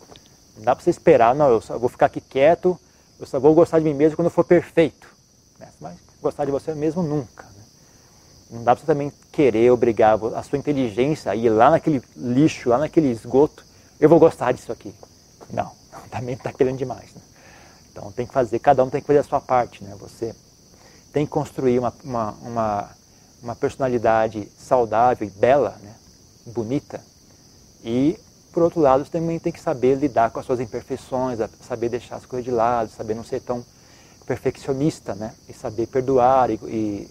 Não 0.59 0.65
dá 0.65 0.77
para 0.77 0.85
você 0.85 0.91
esperar, 0.91 1.35
não, 1.35 1.49
eu 1.49 1.63
só 1.63 1.79
vou 1.79 1.89
ficar 1.89 2.07
aqui 2.07 2.21
quieto, 2.21 2.79
eu 3.19 3.27
só 3.27 3.41
vou 3.41 3.55
gostar 3.55 3.79
de 3.79 3.87
mim 3.87 3.95
mesmo 3.95 4.17
quando 4.17 4.27
eu 4.27 4.31
for 4.31 4.45
perfeito. 4.45 5.09
Né? 5.59 5.69
Vai 5.81 5.97
gostar 6.21 6.45
de 6.45 6.51
você 6.51 6.75
mesmo 6.75 7.03
nunca. 7.03 7.45
Né? 7.45 7.62
Não 8.53 8.62
dá 8.62 8.77
para 8.77 8.83
você 8.83 8.87
também 8.87 9.11
querer 9.33 9.71
obrigar 9.71 10.19
a 10.35 10.43
sua 10.43 10.59
inteligência 10.59 11.33
a 11.33 11.35
ir 11.35 11.49
lá 11.49 11.71
naquele 11.71 12.03
lixo, 12.15 12.69
lá 12.69 12.77
naquele 12.77 13.11
esgoto. 13.11 13.65
Eu 13.99 14.11
vou 14.11 14.19
gostar 14.19 14.53
disso 14.53 14.71
aqui. 14.71 14.95
Não, 15.51 15.73
também 16.12 16.35
está 16.35 16.53
querendo 16.53 16.77
demais. 16.77 17.15
Né? 17.15 17.23
Então 17.91 18.12
tem 18.12 18.27
que 18.27 18.33
fazer, 18.33 18.59
cada 18.59 18.85
um 18.85 18.91
tem 18.91 19.01
que 19.01 19.07
fazer 19.07 19.21
a 19.21 19.25
sua 19.25 19.41
parte. 19.41 19.83
Né? 19.83 19.97
Você 19.99 20.35
tem 21.15 21.25
que 21.25 21.33
construir 21.33 21.79
uma, 21.79 21.95
uma, 22.05 22.31
uma, 22.43 22.91
uma 23.43 23.57
personalidade 23.57 24.47
saudável 24.59 25.27
e 25.27 25.31
bela, 25.31 25.79
né? 25.83 25.95
bonita. 26.47 27.01
E, 27.83 28.19
por 28.53 28.62
outro 28.62 28.81
lado, 28.81 29.03
você 29.03 29.12
também 29.12 29.38
tem 29.38 29.53
que 29.53 29.61
saber 29.61 29.95
lidar 29.95 30.31
com 30.31 30.41
as 30.41 30.45
suas 30.45 30.61
imperfeições, 30.61 31.38
saber 31.67 31.88
deixar 31.88 32.17
as 32.17 32.27
coisas 32.27 32.45
de 32.45 32.51
lado, 32.51 32.91
saber 32.91 33.15
não 33.15 33.25
ser 33.25 33.41
tão 33.41 33.65
perfeccionista, 34.27 35.15
né? 35.15 35.35
E 35.49 35.55
saber 35.55 35.87
perdoar 35.87 36.51
e, 36.51 36.55
e 36.65 37.11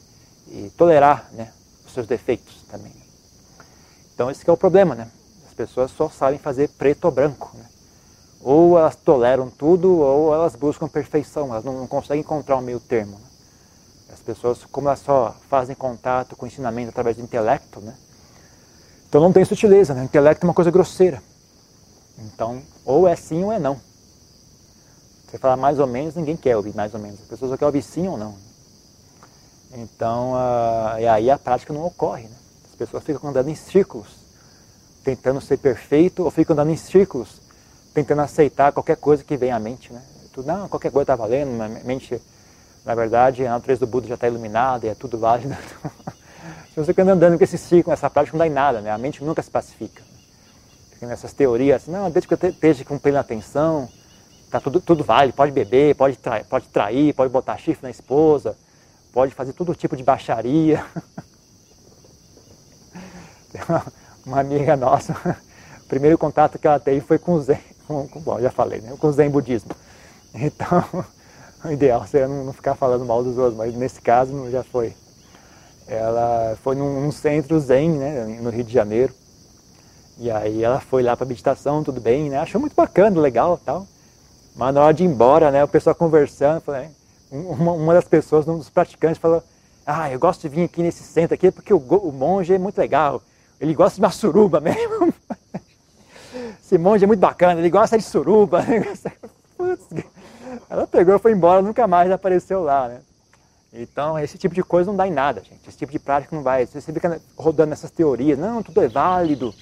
e 0.52 0.70
tolerar 0.72 1.30
né, 1.32 1.52
os 1.86 1.94
seus 1.94 2.06
defeitos 2.06 2.64
também. 2.70 2.92
Então 4.14 4.30
esse 4.30 4.48
é 4.48 4.52
o 4.52 4.58
problema, 4.58 4.94
né? 4.94 5.08
As 5.48 5.54
pessoas 5.54 5.92
só 5.92 6.10
sabem 6.10 6.38
fazer 6.38 6.70
preto 6.70 7.06
ou 7.06 7.12
branco. 7.12 7.52
Né? 7.56 7.66
Ou 8.42 8.78
elas 8.78 8.96
toleram 8.96 9.50
tudo, 9.50 10.00
ou 10.00 10.34
elas 10.34 10.56
buscam 10.56 10.88
perfeição, 10.88 11.48
elas 11.50 11.64
não, 11.64 11.80
não 11.80 11.88
conseguem 11.88 12.22
encontrar 12.22 12.58
um 12.58 12.62
meio 12.62 12.80
termo. 12.80 13.14
Né? 13.14 13.26
As 14.14 14.20
pessoas, 14.20 14.66
como 14.66 14.90
elas 14.90 15.00
só 15.00 15.36
fazem 15.50 15.76
contato 15.76 16.36
com 16.36 16.46
o 16.46 16.48
ensinamento 16.48 16.90
através 16.90 17.16
do 17.16 17.24
intelecto, 17.24 17.80
né? 17.80 17.96
então 19.08 19.22
não 19.22 19.32
tem 19.32 19.46
sutileza, 19.46 19.94
né? 19.94 20.02
o 20.02 20.06
intelecto 20.06 20.46
é 20.46 20.48
uma 20.48 20.54
coisa 20.54 20.72
grosseira. 20.72 21.22
Então, 22.18 22.62
ou 22.86 23.08
é 23.08 23.16
sim 23.16 23.44
ou 23.44 23.52
é 23.52 23.60
não. 23.60 23.80
Você 25.28 25.38
falar 25.38 25.56
mais 25.56 25.80
ou 25.80 25.88
menos, 25.88 26.16
ninguém 26.16 26.36
quer 26.36 26.58
ouvir 26.58 26.76
mais 26.76 26.94
ou 26.94 27.00
menos. 27.00 27.22
As 27.22 27.28
pessoas 27.28 27.52
só 27.52 27.58
querem 27.58 27.68
ouvir 27.68 27.82
sim 27.82 28.08
ou 28.08 28.18
não. 28.18 28.51
Então, 29.74 30.34
uh, 30.34 31.00
e 31.00 31.08
aí 31.08 31.30
a 31.30 31.38
prática 31.38 31.74
não 31.74 31.86
ocorre. 31.86 32.24
Né? 32.24 32.36
As 32.70 32.76
pessoas 32.76 33.04
ficam 33.04 33.30
andando 33.30 33.50
em 33.50 33.56
círculos, 33.56 34.08
tentando 35.04 35.40
ser 35.40 35.58
perfeito, 35.58 36.24
ou 36.24 36.32
ficam 36.32 36.54
andando 36.54 36.72
em 36.72 36.78
círculos, 36.78 37.42
tentando 37.94 38.22
aceitar 38.22 38.72
qualquer 38.72 38.98
coisa 38.98 39.24
que 39.24 39.38
vem 39.38 39.52
à 39.52 39.60
mente. 39.60 39.94
Né? 39.94 40.02
Tudo, 40.34 40.48
não, 40.48 40.68
qualquer 40.68 40.92
coisa 40.92 41.04
está 41.04 41.16
valendo, 41.16 41.52
na 41.58 41.70
mente, 41.70 42.22
na 42.86 42.96
verdade, 42.96 43.46
a 43.46 43.52
natureza 43.52 43.82
do 43.82 43.88
Buda 43.88 44.08
já 44.08 44.16
está 44.16 44.28
iluminada 44.28 44.86
e 44.86 44.90
é 44.90 44.96
tudo 44.96 45.18
válido. 45.18 45.56
Se 46.74 46.76
você 46.76 46.94
fica 46.94 47.04
andando 47.04 47.38
com 47.38 47.44
esse 47.44 47.58
círculo, 47.58 47.94
essa 47.94 48.10
prática 48.10 48.36
não 48.36 48.40
dá 48.40 48.48
em 48.48 48.54
nada, 48.54 48.82
né? 48.82 48.92
a 48.92 48.98
mente 48.98 49.24
nunca 49.24 49.42
se 49.42 49.52
pacifica. 49.52 50.02
Fica 50.94 51.06
nessas 51.06 51.34
teorias, 51.34 51.84
assim, 51.84 51.92
não, 51.92 52.10
desde 52.10 52.28
que 52.28 52.34
eu 52.34 52.50
esteja 52.50 52.86
com 52.86 52.98
plena 52.98 53.20
atenção, 53.20 53.90
tá 54.50 54.60
tudo, 54.60 54.80
tudo 54.80 55.04
vale, 55.04 55.32
pode 55.32 55.52
beber, 55.52 55.96
pode, 55.96 56.18
pode 56.50 56.68
trair, 56.68 57.14
pode 57.14 57.32
botar 57.32 57.58
chifre 57.58 57.84
na 57.84 57.90
esposa, 57.90 58.56
pode 59.12 59.34
fazer 59.34 59.54
todo 59.54 59.76
tipo 59.76 59.96
de 59.96 60.04
baixaria. 60.04 60.86
uma 64.26 64.40
amiga 64.40 64.76
nossa, 64.76 65.14
o 65.84 65.86
primeiro 65.88 66.18
contato 66.18 66.58
que 66.58 66.68
ela 66.68 66.80
teve 66.80 67.02
foi 67.02 67.18
com 67.18 67.34
o 67.34 67.42
Zen, 67.42 67.60
com, 67.88 68.08
com, 68.08 68.20
bom, 68.20 68.40
já 68.40 68.52
falei, 68.52 68.82
né? 68.82 68.96
com 68.98 69.08
o 69.08 69.14
Zen 69.14 69.30
budismo. 69.30 69.72
Então, 70.34 70.84
o 71.64 71.72
ideal 71.72 72.06
seria 72.08 72.28
não, 72.28 72.46
não, 72.46 72.54
ficar 72.54 72.76
falando 72.76 73.06
mal 73.06 73.24
dos 73.24 73.38
outros, 73.38 73.58
mas 73.58 73.76
nesse 73.76 74.02
caso 74.02 74.50
já 74.50 74.64
foi. 74.64 74.94
Ela 75.88 76.58
foi 76.64 76.76
num, 76.76 77.02
num 77.02 77.12
centro 77.12 77.60
Zen, 77.60 77.90
né, 77.90 78.40
no 78.42 78.50
Rio 78.50 78.64
de 78.64 78.72
Janeiro. 78.72 79.14
E 80.18 80.30
aí 80.30 80.64
ela 80.64 80.80
foi 80.80 81.04
lá 81.04 81.18
para 81.18 81.26
meditação, 81.26 81.84
tudo 81.84 82.00
bem, 82.00 82.30
né? 82.30 82.38
Achou 82.38 82.62
muito 82.62 82.76
bacana, 82.76 83.20
legal 83.20 83.60
tal. 83.66 83.88
Mas 84.56 84.74
na 84.74 84.82
hora 84.82 84.94
de 84.94 85.04
ir 85.04 85.08
embora, 85.08 85.50
né, 85.50 85.64
o 85.64 85.68
pessoal 85.68 85.96
conversando, 85.96 86.62
falei, 86.62 86.90
uma, 87.32 87.72
uma 87.72 87.94
das 87.94 88.06
pessoas, 88.06 88.48
um 88.48 88.58
dos 88.58 88.70
praticantes, 88.70 89.18
falou: 89.18 89.42
Ah, 89.86 90.12
eu 90.12 90.20
gosto 90.20 90.42
de 90.42 90.50
vir 90.50 90.66
aqui 90.66 90.84
nesse 90.84 91.04
centro 91.04 91.34
aqui 91.34 91.50
porque 91.52 91.74
o, 91.74 91.78
o 91.78 92.12
monge 92.12 92.54
é 92.54 92.60
muito 92.60 92.78
legal. 92.78 93.22
Ele 93.60 93.74
gosta 93.74 93.96
de 93.96 94.02
uma 94.02 94.12
suruba 94.12 94.60
mesmo. 94.62 95.14
Esse 96.62 96.78
monge 96.78 97.04
é 97.04 97.08
muito 97.08 97.20
bacana, 97.20 97.60
ele 97.60 97.70
gosta 97.70 97.98
de 97.98 98.04
suruba. 98.04 98.64
Ela 100.70 100.86
pegou 100.88 101.18
foi 101.20 101.32
embora, 101.32 101.62
nunca 101.62 101.88
mais 101.88 102.12
apareceu 102.12 102.64
lá, 102.64 102.88
né? 102.88 103.02
Então, 103.74 104.20
esse 104.20 104.38
tipo 104.38 104.54
de 104.54 104.62
coisa 104.64 104.90
não 104.90 104.98
dá 104.98 105.08
em 105.08 105.12
nada, 105.12 105.42
gente. 105.42 105.68
Esse 105.68 105.78
tipo 105.78 105.92
de 105.92 106.00
prática 106.00 106.36
não 106.36 106.44
vai. 106.44 106.66
Você 106.66 106.82
fica 106.82 107.22
rodando 107.38 107.70
nessas 107.70 107.90
teorias, 107.90 108.38
não, 108.38 108.62
tudo 108.62 108.82
é 108.82 108.88
válido. 108.88 109.54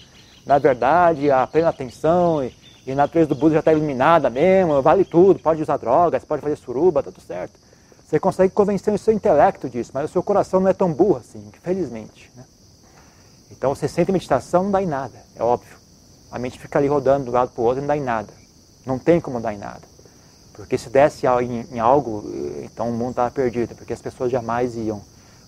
Na 0.46 0.58
verdade, 0.58 1.30
a 1.30 1.46
plena 1.46 1.70
atenção 1.70 2.42
e 2.90 2.92
e 2.92 2.94
a 2.94 2.96
natureza 2.96 3.30
do 3.30 3.36
Buda 3.36 3.54
já 3.54 3.60
está 3.60 3.72
iluminada 3.72 4.32
mesmo, 4.32 4.82
vale 4.82 5.06
tudo, 5.06 5.40
pode 5.40 5.62
usar 5.62 5.78
drogas, 5.78 6.26
pode 6.26 6.42
fazer 6.42 6.56
suruba, 6.56 7.04
tá 7.04 7.12
tudo 7.12 7.24
certo. 7.24 7.54
Você 8.04 8.20
consegue 8.20 8.52
convencer 8.52 8.92
o 8.92 8.98
seu 8.98 9.14
intelecto 9.14 9.70
disso, 9.70 9.92
mas 9.94 10.10
o 10.10 10.12
seu 10.12 10.24
coração 10.24 10.60
não 10.60 10.70
é 10.70 10.74
tão 10.74 10.92
burro 10.92 11.18
assim, 11.18 11.52
felizmente. 11.62 12.32
Né? 12.36 12.44
Então 13.52 13.76
você 13.76 13.88
sente 13.88 14.12
meditação, 14.12 14.64
não 14.64 14.72
dá 14.72 14.82
em 14.82 14.88
nada, 14.88 15.14
é 15.36 15.44
óbvio. 15.44 15.78
A 16.32 16.40
mente 16.40 16.58
fica 16.58 16.80
ali 16.80 16.88
rodando 16.88 17.26
de 17.26 17.30
um 17.30 17.34
lado 17.34 17.52
para 17.52 17.62
o 17.62 17.66
outro, 17.66 17.82
não 17.82 17.88
dá 17.88 17.96
em 17.96 18.02
nada. 18.02 18.34
Não 18.88 18.98
tem 18.98 19.22
como 19.22 19.40
dar 19.40 19.54
em 19.54 19.60
nada. 19.60 19.82
Porque 20.54 20.76
se 20.76 20.90
desse 20.90 21.28
em, 21.28 21.68
em 21.72 21.80
algo, 21.80 22.24
então 22.64 22.90
o 22.90 22.92
mundo 22.92 23.12
estava 23.12 23.30
perdido, 23.30 23.76
porque 23.76 23.94
as 23.94 24.02
pessoas 24.02 24.32
jamais 24.32 24.76
iam 24.76 25.00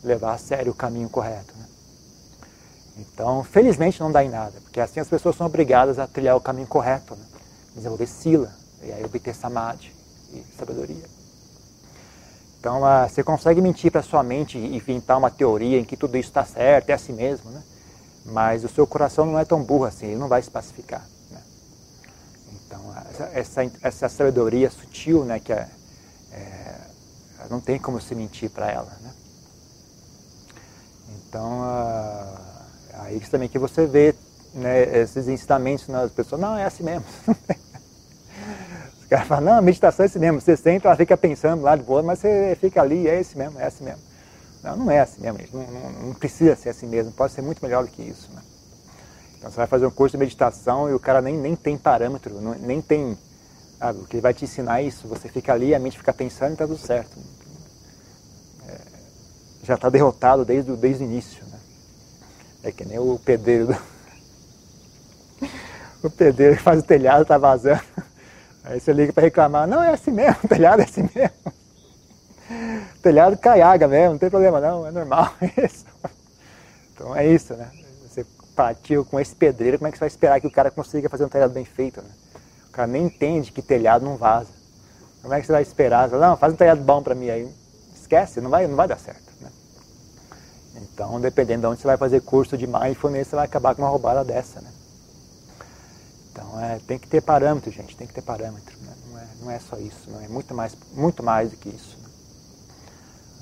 levar 0.04 0.34
a 0.34 0.38
sério 0.38 0.72
o 0.72 0.76
caminho 0.76 1.10
correto. 1.10 1.54
Né? 1.58 1.66
Então, 3.02 3.44
felizmente 3.44 4.00
não 4.00 4.12
dá 4.12 4.24
em 4.24 4.30
nada, 4.30 4.54
porque 4.62 4.80
assim 4.80 5.00
as 5.00 5.08
pessoas 5.08 5.36
são 5.36 5.48
obrigadas 5.48 5.98
a 5.98 6.06
trilhar 6.06 6.36
o 6.36 6.42
caminho 6.42 6.68
correto, 6.68 7.16
né? 7.16 7.26
desenvolver 7.76 8.08
sila, 8.08 8.54
e 8.84 8.92
aí 8.92 9.04
obter 9.04 9.34
samadhi 9.34 9.92
e 10.32 10.44
sabedoria. 10.58 11.06
Então, 12.60 12.84
uh, 12.84 13.10
você 13.10 13.24
consegue 13.24 13.60
mentir 13.60 13.92
para 13.92 14.04
sua 14.04 14.22
mente 14.22 14.58
e 14.58 14.76
inventar 14.76 15.18
uma 15.18 15.32
teoria 15.32 15.80
em 15.80 15.84
que 15.84 15.98
tudo 15.98 16.16
isso 16.16 16.30
está 16.30 16.46
certo, 16.46 16.92
é 16.92 16.94
assim 16.94 17.14
mesmo, 17.14 17.50
né? 17.50 17.64
mas 18.26 18.64
o 18.64 18.70
seu 18.70 18.86
coração 18.86 19.26
não 19.26 19.40
é 19.40 19.46
tão 19.46 19.64
burro 19.64 19.86
assim, 19.86 20.08
ele 20.08 20.18
não 20.18 20.28
vai 20.28 20.42
se 20.44 20.52
pacificar. 20.52 21.04
Né? 21.32 21.42
Então, 22.54 22.96
essa, 23.10 23.24
essa, 23.34 23.72
essa, 23.82 24.10
sabedoria 24.10 24.70
sutil, 24.70 25.26
né, 25.26 25.40
que 25.40 25.52
é, 25.52 25.68
é, 26.32 26.76
não 27.50 27.60
tem 27.60 27.80
como 27.80 28.00
se 28.00 28.14
mentir 28.14 28.52
para 28.52 28.70
ela. 28.70 28.96
Né? 29.02 29.12
Então, 31.16 31.62
uh, 31.62 32.51
Aí 33.02 33.20
também 33.22 33.50
que 33.50 33.58
você 33.58 33.88
vê 33.88 34.14
né, 34.54 35.00
esses 35.02 35.28
ensinamentos 35.28 35.88
nas 35.88 36.12
pessoas, 36.12 36.40
não, 36.40 36.56
é 36.56 36.66
assim 36.66 36.84
mesmo. 36.84 37.04
Os 39.02 39.08
caras 39.08 39.28
falam, 39.28 39.46
não, 39.46 39.54
a 39.58 39.62
meditação 39.62 40.04
é 40.06 40.08
assim 40.08 40.20
mesmo. 40.20 40.40
Você 40.40 40.56
senta, 40.56 40.88
ela 40.88 40.96
fica 40.96 41.18
pensando 41.18 41.64
lá 41.64 41.76
de 41.76 41.84
boa, 41.84 42.04
mas 42.04 42.20
você 42.20 42.56
fica 42.62 42.82
ali, 42.82 43.08
é 43.08 43.20
esse 43.20 43.36
mesmo, 43.38 43.60
é 43.60 43.66
assim 43.66 43.84
mesmo. 43.84 44.02
Não, 44.64 44.78
não 44.78 44.92
é 44.92 45.00
assim 45.00 45.22
mesmo, 45.22 45.40
não, 45.52 45.64
não, 45.64 45.92
não, 46.08 46.14
precisa 46.14 46.56
ser 46.56 46.70
assim 46.70 46.86
mesmo, 46.86 47.12
pode 47.12 47.34
ser 47.34 47.42
muito 47.42 47.64
melhor 47.64 47.84
do 47.84 47.90
que 47.90 48.04
isso. 48.04 48.32
Né? 48.32 48.42
Então 49.40 49.50
você 49.50 49.58
vai 49.58 49.66
fazer 49.66 49.88
um 49.88 49.92
curso 49.92 50.16
de 50.16 50.20
meditação 50.20 50.88
e 50.88 50.94
o 50.94 51.00
cara 51.00 51.20
nem, 51.20 51.36
nem 51.36 51.56
tem 51.56 51.76
parâmetro, 51.76 52.40
não, 52.40 52.54
nem 52.54 52.80
tem. 52.80 53.18
O 53.82 54.06
que 54.06 54.18
ele 54.18 54.22
vai 54.22 54.36
te 54.36 54.46
ensinar 54.46 54.82
é 54.82 54.84
isso, 54.84 55.08
você 55.08 55.28
fica 55.28 55.52
ali, 55.52 55.74
a 55.74 55.80
mente 55.80 55.98
fica 55.98 56.14
pensando 56.14 56.52
e 56.52 56.54
está 56.54 56.68
tudo 56.68 56.78
certo. 56.78 57.18
É, 58.68 58.78
já 59.64 59.74
está 59.74 59.90
derrotado 59.90 60.46
desde, 60.46 60.72
desde 60.76 61.04
o 61.04 61.08
início. 61.08 61.51
É 62.64 62.72
que 62.72 62.86
nem 62.86 63.00
o 63.00 63.20
pedreiro. 63.20 63.68
Do... 63.68 63.78
O 66.04 66.10
pedreiro 66.10 66.58
que 66.58 66.64
faz 66.64 66.80
o 66.80 66.84
telhado 66.84 67.22
está 67.22 67.38
vazando. 67.38 67.82
Aí 68.64 68.80
você 68.80 68.92
liga 68.92 69.14
para 69.14 69.24
reclamar, 69.24 69.68
não, 69.68 69.84
é 69.84 69.94
assim 69.94 70.12
mesmo, 70.12 70.38
o 70.44 70.48
telhado 70.48 70.82
é 70.82 70.86
assim 70.86 71.08
mesmo. 71.14 71.54
O 72.96 73.02
telhado 73.02 73.38
cai 73.38 73.62
água 73.62 73.88
mesmo, 73.88 74.12
não 74.12 74.18
tem 74.18 74.30
problema 74.30 74.60
não, 74.60 74.86
é 74.86 74.92
normal 74.92 75.32
isso. 75.64 75.86
Então 76.94 77.16
é 77.16 77.28
isso, 77.28 77.54
né? 77.54 77.70
Você 78.08 78.26
platico, 78.56 79.06
com 79.06 79.20
esse 79.20 79.36
pedreiro, 79.36 79.78
como 79.78 79.88
é 79.88 79.92
que 79.92 79.98
você 79.98 80.02
vai 80.02 80.08
esperar 80.08 80.42
que 80.42 80.48
o 80.48 80.52
cara 80.52 80.70
consiga 80.70 81.10
fazer 81.10 81.26
um 81.26 81.30
telhado 81.30 81.54
bem 81.54 81.66
feito? 81.66 82.02
Né? 82.02 82.10
O 82.68 82.72
cara 82.72 82.88
nem 82.88 83.06
entende 83.06 83.52
que 83.52 83.62
telhado 83.62 84.06
não 84.06 84.18
vaza. 84.18 84.52
Como 85.22 85.34
é 85.34 85.40
que 85.40 85.46
você 85.46 85.52
vai 85.52 85.62
esperar? 85.62 86.10
Não, 86.10 86.38
faz 86.38 86.54
um 86.54 86.58
telhado 86.58 86.82
bom 86.82 87.02
para 87.02 87.16
mim 87.16 87.30
aí. 87.30 87.50
Esquece, 87.96 88.42
não 88.42 88.50
vai, 88.50 88.68
não 88.68 88.76
vai 88.76 88.88
dar 88.88 89.00
certo. 89.00 89.31
Então, 90.76 91.20
dependendo 91.20 91.62
de 91.62 91.68
onde 91.68 91.82
você 91.82 91.88
vai 91.88 91.98
fazer 91.98 92.22
curso 92.22 92.58
de 92.58 92.66
mindfulness, 92.66 93.28
você 93.28 93.36
vai 93.36 93.46
acabar 93.46 93.76
com 93.76 93.82
uma 93.82 93.90
roubada 93.90 94.24
dessa. 94.24 94.62
Né? 94.62 94.72
Então, 96.32 96.60
é, 96.60 96.80
tem 96.88 96.98
que 96.98 97.08
ter 97.08 97.22
parâmetro, 97.22 97.72
gente, 97.72 97.96
tem 97.96 98.08
que 98.08 98.14
ter 98.14 98.22
parâmetro. 98.22 98.78
Né? 98.82 98.94
Não, 99.10 99.20
é, 99.20 99.28
não 99.42 99.52
é 99.52 99.60
só 99.60 99.78
isso, 99.78 100.10
não 100.10 100.22
é 100.22 100.28
muito 100.28 100.54
mais, 100.54 100.76
muito 100.94 101.22
mais 101.22 101.52
do 101.52 101.58
que 101.58 101.70
isso. 101.70 101.98
Né? 102.02 102.10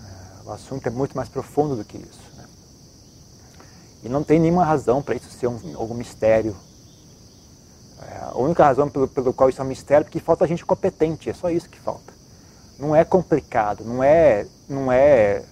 É, 0.02 0.48
o 0.50 0.52
assunto 0.52 0.88
é 0.88 0.90
muito 0.90 1.16
mais 1.16 1.30
profundo 1.30 1.76
do 1.76 1.86
que 1.86 1.98
isso. 1.98 2.22
Né? 2.36 2.46
E 4.04 4.10
não 4.10 4.24
tem 4.24 4.40
nenhuma 4.40 4.66
razão 4.66 5.02
para 5.02 5.16
isso 5.16 5.30
ser 5.30 5.48
um, 5.48 5.60
algum 5.76 5.94
mistério. 5.94 6.56
É, 8.02 8.24
a 8.24 8.38
única 8.38 8.64
razão 8.64 8.90
pelo, 8.90 9.08
pelo 9.08 9.34
qual 9.34 9.50
isso 9.50 9.62
é 9.62 9.64
um 9.64 9.68
mistério 9.68 10.02
é 10.02 10.06
porque 10.06 10.20
falta 10.20 10.48
gente 10.48 10.66
competente, 10.66 11.30
é 11.30 11.34
só 11.34 11.50
isso 11.50 11.70
que 11.70 11.80
falta. 11.80 12.14
Não 12.80 12.96
é 12.96 13.04
complicado, 13.04 13.84
não 13.84 14.02
é, 14.02 14.48
não 14.70 14.90
é, 14.90 15.44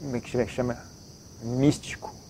como 0.00 0.16
é 0.16 0.20
que 0.20 0.48
chama? 0.48 0.76
Místico 1.42 2.20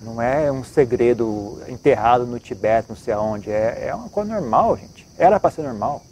não 0.00 0.20
é 0.20 0.50
um 0.50 0.64
segredo 0.64 1.60
enterrado 1.68 2.26
no 2.26 2.40
Tibete, 2.40 2.88
não 2.88 2.96
sei 2.96 3.12
aonde. 3.12 3.50
É, 3.50 3.88
é 3.88 3.94
uma 3.94 4.08
coisa 4.08 4.32
normal, 4.32 4.76
gente. 4.76 5.06
Era 5.18 5.38
para 5.38 5.50
ser 5.50 5.62
normal. 5.62 6.02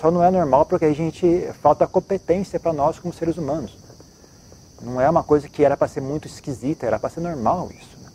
Só 0.00 0.10
não 0.10 0.24
é 0.24 0.30
normal 0.30 0.64
porque 0.64 0.86
a 0.86 0.94
gente 0.94 1.48
falta 1.60 1.86
competência 1.86 2.58
para 2.58 2.72
nós 2.72 2.98
como 2.98 3.12
seres 3.12 3.36
humanos. 3.36 3.76
Não 4.80 5.00
é 5.00 5.08
uma 5.08 5.22
coisa 5.22 5.48
que 5.48 5.62
era 5.62 5.76
para 5.76 5.86
ser 5.86 6.00
muito 6.00 6.26
esquisita, 6.26 6.86
era 6.86 6.98
para 6.98 7.10
ser 7.10 7.20
normal 7.20 7.70
isso. 7.70 7.96
Né? 8.02 8.10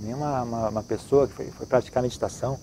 Nem 0.00 0.14
uma, 0.14 0.42
uma, 0.42 0.68
uma, 0.68 0.82
pessoa 0.82 1.26
que 1.26 1.34
foi, 1.34 1.50
foi 1.50 1.66
praticar 1.66 2.02
meditação. 2.02 2.58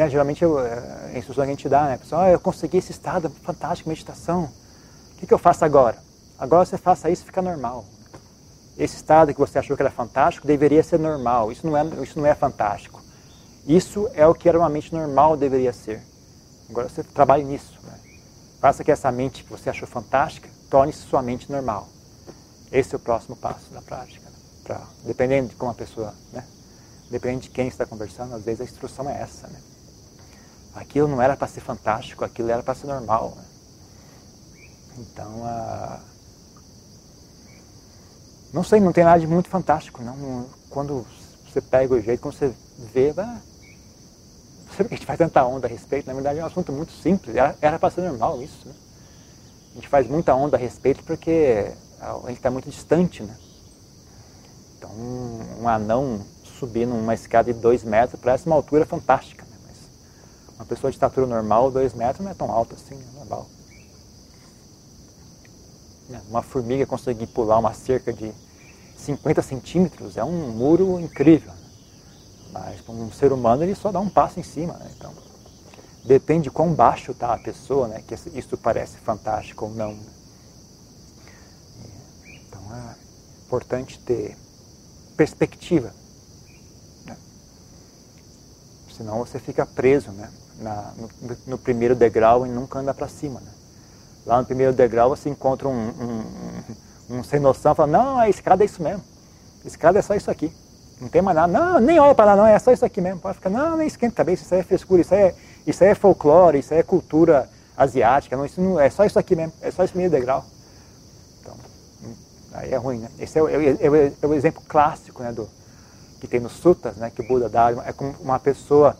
Né, 0.00 0.08
geralmente 0.08 0.42
eu, 0.42 0.58
é, 0.58 1.10
a 1.12 1.18
instrução 1.18 1.44
que 1.44 1.50
a 1.50 1.54
gente 1.54 1.68
dá, 1.68 1.84
né? 1.84 1.98
Pessoal, 1.98 2.22
ah, 2.22 2.30
eu 2.30 2.40
consegui 2.40 2.78
esse 2.78 2.90
estado 2.90 3.28
fantástico, 3.28 3.86
meditação. 3.86 4.44
O 4.44 5.18
que, 5.18 5.26
que 5.26 5.34
eu 5.34 5.36
faço 5.36 5.62
agora? 5.62 5.98
Agora 6.38 6.64
você 6.64 6.78
faça 6.78 7.10
isso 7.10 7.22
e 7.22 7.26
fica 7.26 7.42
normal. 7.42 7.84
Esse 8.78 8.96
estado 8.96 9.34
que 9.34 9.38
você 9.38 9.58
achou 9.58 9.76
que 9.76 9.82
era 9.82 9.90
fantástico 9.90 10.46
deveria 10.46 10.82
ser 10.82 10.98
normal. 10.98 11.52
Isso 11.52 11.66
não 11.66 11.76
é, 11.76 11.84
isso 12.02 12.18
não 12.18 12.24
é 12.24 12.34
fantástico. 12.34 13.02
Isso 13.66 14.08
é 14.14 14.26
o 14.26 14.34
que 14.34 14.48
era 14.48 14.58
uma 14.58 14.70
mente 14.70 14.90
normal 14.90 15.36
deveria 15.36 15.70
ser. 15.70 16.00
Agora 16.70 16.88
você 16.88 17.02
trabalhe 17.02 17.44
nisso. 17.44 17.78
Né? 17.82 17.92
Faça 18.58 18.82
que 18.82 18.90
essa 18.90 19.12
mente 19.12 19.44
que 19.44 19.50
você 19.50 19.68
achou 19.68 19.86
fantástica 19.86 20.48
torne-se 20.70 21.00
sua 21.00 21.20
mente 21.20 21.52
normal. 21.52 21.86
Esse 22.72 22.94
é 22.94 22.96
o 22.96 23.00
próximo 23.00 23.36
passo 23.36 23.70
da 23.70 23.82
prática. 23.82 24.24
Né? 24.24 24.36
Pra, 24.64 24.80
dependendo 25.04 25.50
de 25.50 25.56
como 25.56 25.72
a 25.72 25.74
pessoa, 25.74 26.14
né? 26.32 26.42
dependendo 27.10 27.42
de 27.42 27.50
quem 27.50 27.68
está 27.68 27.84
conversando, 27.84 28.34
às 28.34 28.42
vezes 28.42 28.62
a 28.62 28.64
instrução 28.64 29.06
é 29.10 29.20
essa. 29.20 29.46
Né? 29.46 29.60
Aquilo 30.74 31.08
não 31.08 31.20
era 31.20 31.36
para 31.36 31.48
ser 31.48 31.60
fantástico, 31.60 32.24
aquilo 32.24 32.50
era 32.50 32.62
para 32.62 32.74
ser 32.74 32.86
normal. 32.86 33.34
Né? 33.36 33.44
Então, 34.98 35.44
não 38.52 38.64
sei, 38.64 38.80
não 38.80 38.92
tem 38.92 39.04
nada 39.04 39.20
de 39.20 39.26
muito 39.26 39.48
fantástico. 39.48 40.02
Não. 40.02 40.46
Quando 40.68 41.06
você 41.48 41.60
pega 41.60 41.94
o 41.94 42.00
jeito, 42.00 42.20
quando 42.20 42.34
você 42.34 42.52
vê, 42.92 43.12
não 43.16 43.40
sei 44.76 44.84
porque 44.84 44.94
a 44.94 44.96
gente 44.96 45.06
faz 45.06 45.18
tanta 45.18 45.44
onda 45.44 45.66
a 45.66 45.70
respeito. 45.70 46.06
Na 46.06 46.14
verdade 46.14 46.38
é 46.38 46.42
um 46.42 46.46
assunto 46.46 46.72
muito 46.72 46.92
simples. 46.92 47.34
Era 47.60 47.78
para 47.78 47.90
ser 47.90 48.02
normal 48.02 48.42
isso. 48.42 48.68
Né? 48.68 48.74
A 49.72 49.74
gente 49.74 49.88
faz 49.88 50.08
muita 50.08 50.34
onda 50.34 50.56
a 50.56 50.60
respeito 50.60 51.02
porque 51.04 51.72
a 52.00 52.28
gente 52.28 52.36
está 52.36 52.50
muito 52.50 52.68
distante. 52.68 53.22
Né? 53.22 53.36
Então, 54.76 54.90
um, 54.90 55.62
um 55.62 55.68
anão 55.68 56.20
subir 56.44 56.86
numa 56.86 57.14
escada 57.14 57.52
de 57.52 57.58
dois 57.58 57.84
metros 57.84 58.20
parece 58.20 58.46
uma 58.46 58.56
altura 58.56 58.84
fantástica. 58.84 59.49
Né? 60.60 60.64
Uma 60.64 60.66
pessoa 60.66 60.90
de 60.90 60.96
estatura 60.96 61.26
normal, 61.26 61.70
dois 61.70 61.94
metros, 61.94 62.22
não 62.24 62.30
é 62.30 62.34
tão 62.34 62.50
alta 62.50 62.74
assim, 62.74 62.94
é 62.94 63.18
normal. 63.18 63.46
Né? 66.08 66.20
Uma 66.28 66.42
formiga 66.42 66.84
conseguir 66.86 67.26
pular 67.28 67.58
uma 67.58 67.72
cerca 67.72 68.12
de 68.12 68.32
50 68.98 69.40
centímetros 69.42 70.16
é 70.16 70.24
um 70.24 70.50
muro 70.50 71.00
incrível. 71.00 71.52
Né? 71.52 71.58
Mas 72.52 72.80
para 72.80 72.94
um 72.94 73.10
ser 73.10 73.32
humano 73.32 73.62
ele 73.62 73.74
só 73.74 73.90
dá 73.90 74.00
um 74.00 74.10
passo 74.10 74.38
em 74.38 74.42
cima. 74.42 74.74
Né? 74.74 74.90
Então, 74.96 75.12
depende 76.04 76.44
de 76.44 76.50
quão 76.50 76.74
baixo 76.74 77.12
está 77.12 77.32
a 77.32 77.38
pessoa, 77.38 77.88
né? 77.88 78.02
que 78.06 78.14
isso 78.14 78.56
parece 78.58 78.98
fantástico 78.98 79.66
ou 79.66 79.70
não. 79.72 79.96
Então 82.26 82.60
é 82.74 82.94
importante 83.46 83.98
ter 84.00 84.36
perspectiva. 85.16 85.94
Né? 87.06 87.16
Senão 89.00 89.20
você 89.20 89.38
fica 89.38 89.64
preso 89.64 90.10
né? 90.10 90.28
Na, 90.58 90.92
no, 90.94 91.38
no, 91.46 91.58
primeiro 91.58 91.94
degrau 91.94 92.46
e 92.46 92.50
nunca 92.50 92.80
anda 92.80 92.92
para 92.92 93.08
cima. 93.08 93.40
Né? 93.40 93.50
Lá 94.26 94.38
no 94.38 94.44
primeiro 94.44 94.74
degrau 94.74 95.08
você 95.08 95.30
encontra 95.30 95.66
um, 95.66 95.72
um, 95.72 96.24
um, 97.08 97.18
um 97.18 97.24
sem 97.24 97.40
noção, 97.40 97.74
fala, 97.74 97.90
não, 97.90 98.18
a 98.18 98.28
escada 98.28 98.62
é 98.62 98.66
isso 98.66 98.82
mesmo. 98.82 99.02
A 99.64 99.66
escada 99.66 99.98
é 99.98 100.02
só 100.02 100.14
isso 100.14 100.30
aqui. 100.30 100.52
Não 101.00 101.08
tem 101.08 101.22
mais 101.22 101.34
nada. 101.34 101.50
Não, 101.50 101.80
nem 101.80 101.98
olha 101.98 102.14
para 102.14 102.26
lá, 102.26 102.36
não, 102.36 102.46
é 102.46 102.58
só 102.58 102.72
isso 102.72 102.84
aqui 102.84 103.00
mesmo. 103.00 103.20
Pode 103.20 103.36
ficar, 103.36 103.48
não, 103.48 103.78
nem 103.78 103.86
esquenta 103.86 104.12
a 104.12 104.16
cabeça, 104.16 104.42
isso 104.42 104.52
aí 104.52 104.60
é 104.60 104.64
frescura, 104.64 105.00
isso 105.00 105.14
aí 105.14 105.20
é, 105.20 105.34
isso 105.66 105.82
aí 105.82 105.88
é 105.88 105.94
folclore, 105.94 106.58
isso 106.58 106.74
aí 106.74 106.80
é 106.80 106.82
cultura 106.82 107.48
asiática, 107.74 108.36
não, 108.36 108.44
isso 108.44 108.60
não, 108.60 108.78
é 108.78 108.90
só 108.90 109.06
isso 109.06 109.18
aqui 109.18 109.34
mesmo, 109.34 109.54
é 109.62 109.70
só 109.70 109.82
esse 109.82 109.94
primeiro 109.94 110.12
degrau. 110.12 110.44
Então, 111.40 111.54
aí 112.52 112.70
é 112.70 112.76
ruim, 112.76 112.98
né? 112.98 113.08
Esse 113.18 113.38
é 113.38 113.42
é, 113.42 113.70
é, 113.80 114.12
é 114.20 114.26
o 114.26 114.34
exemplo 114.34 114.62
clássico, 114.68 115.22
né, 115.22 115.32
do, 115.32 115.48
que 116.20 116.28
tem 116.28 116.38
nos 116.38 116.52
sutas, 116.52 116.96
né, 116.96 117.10
que 117.10 117.22
o 117.22 117.26
Buda 117.26 117.48
dá, 117.48 117.70
é 117.86 117.92
como 117.92 118.14
uma 118.20 118.38
pessoa, 118.38 118.96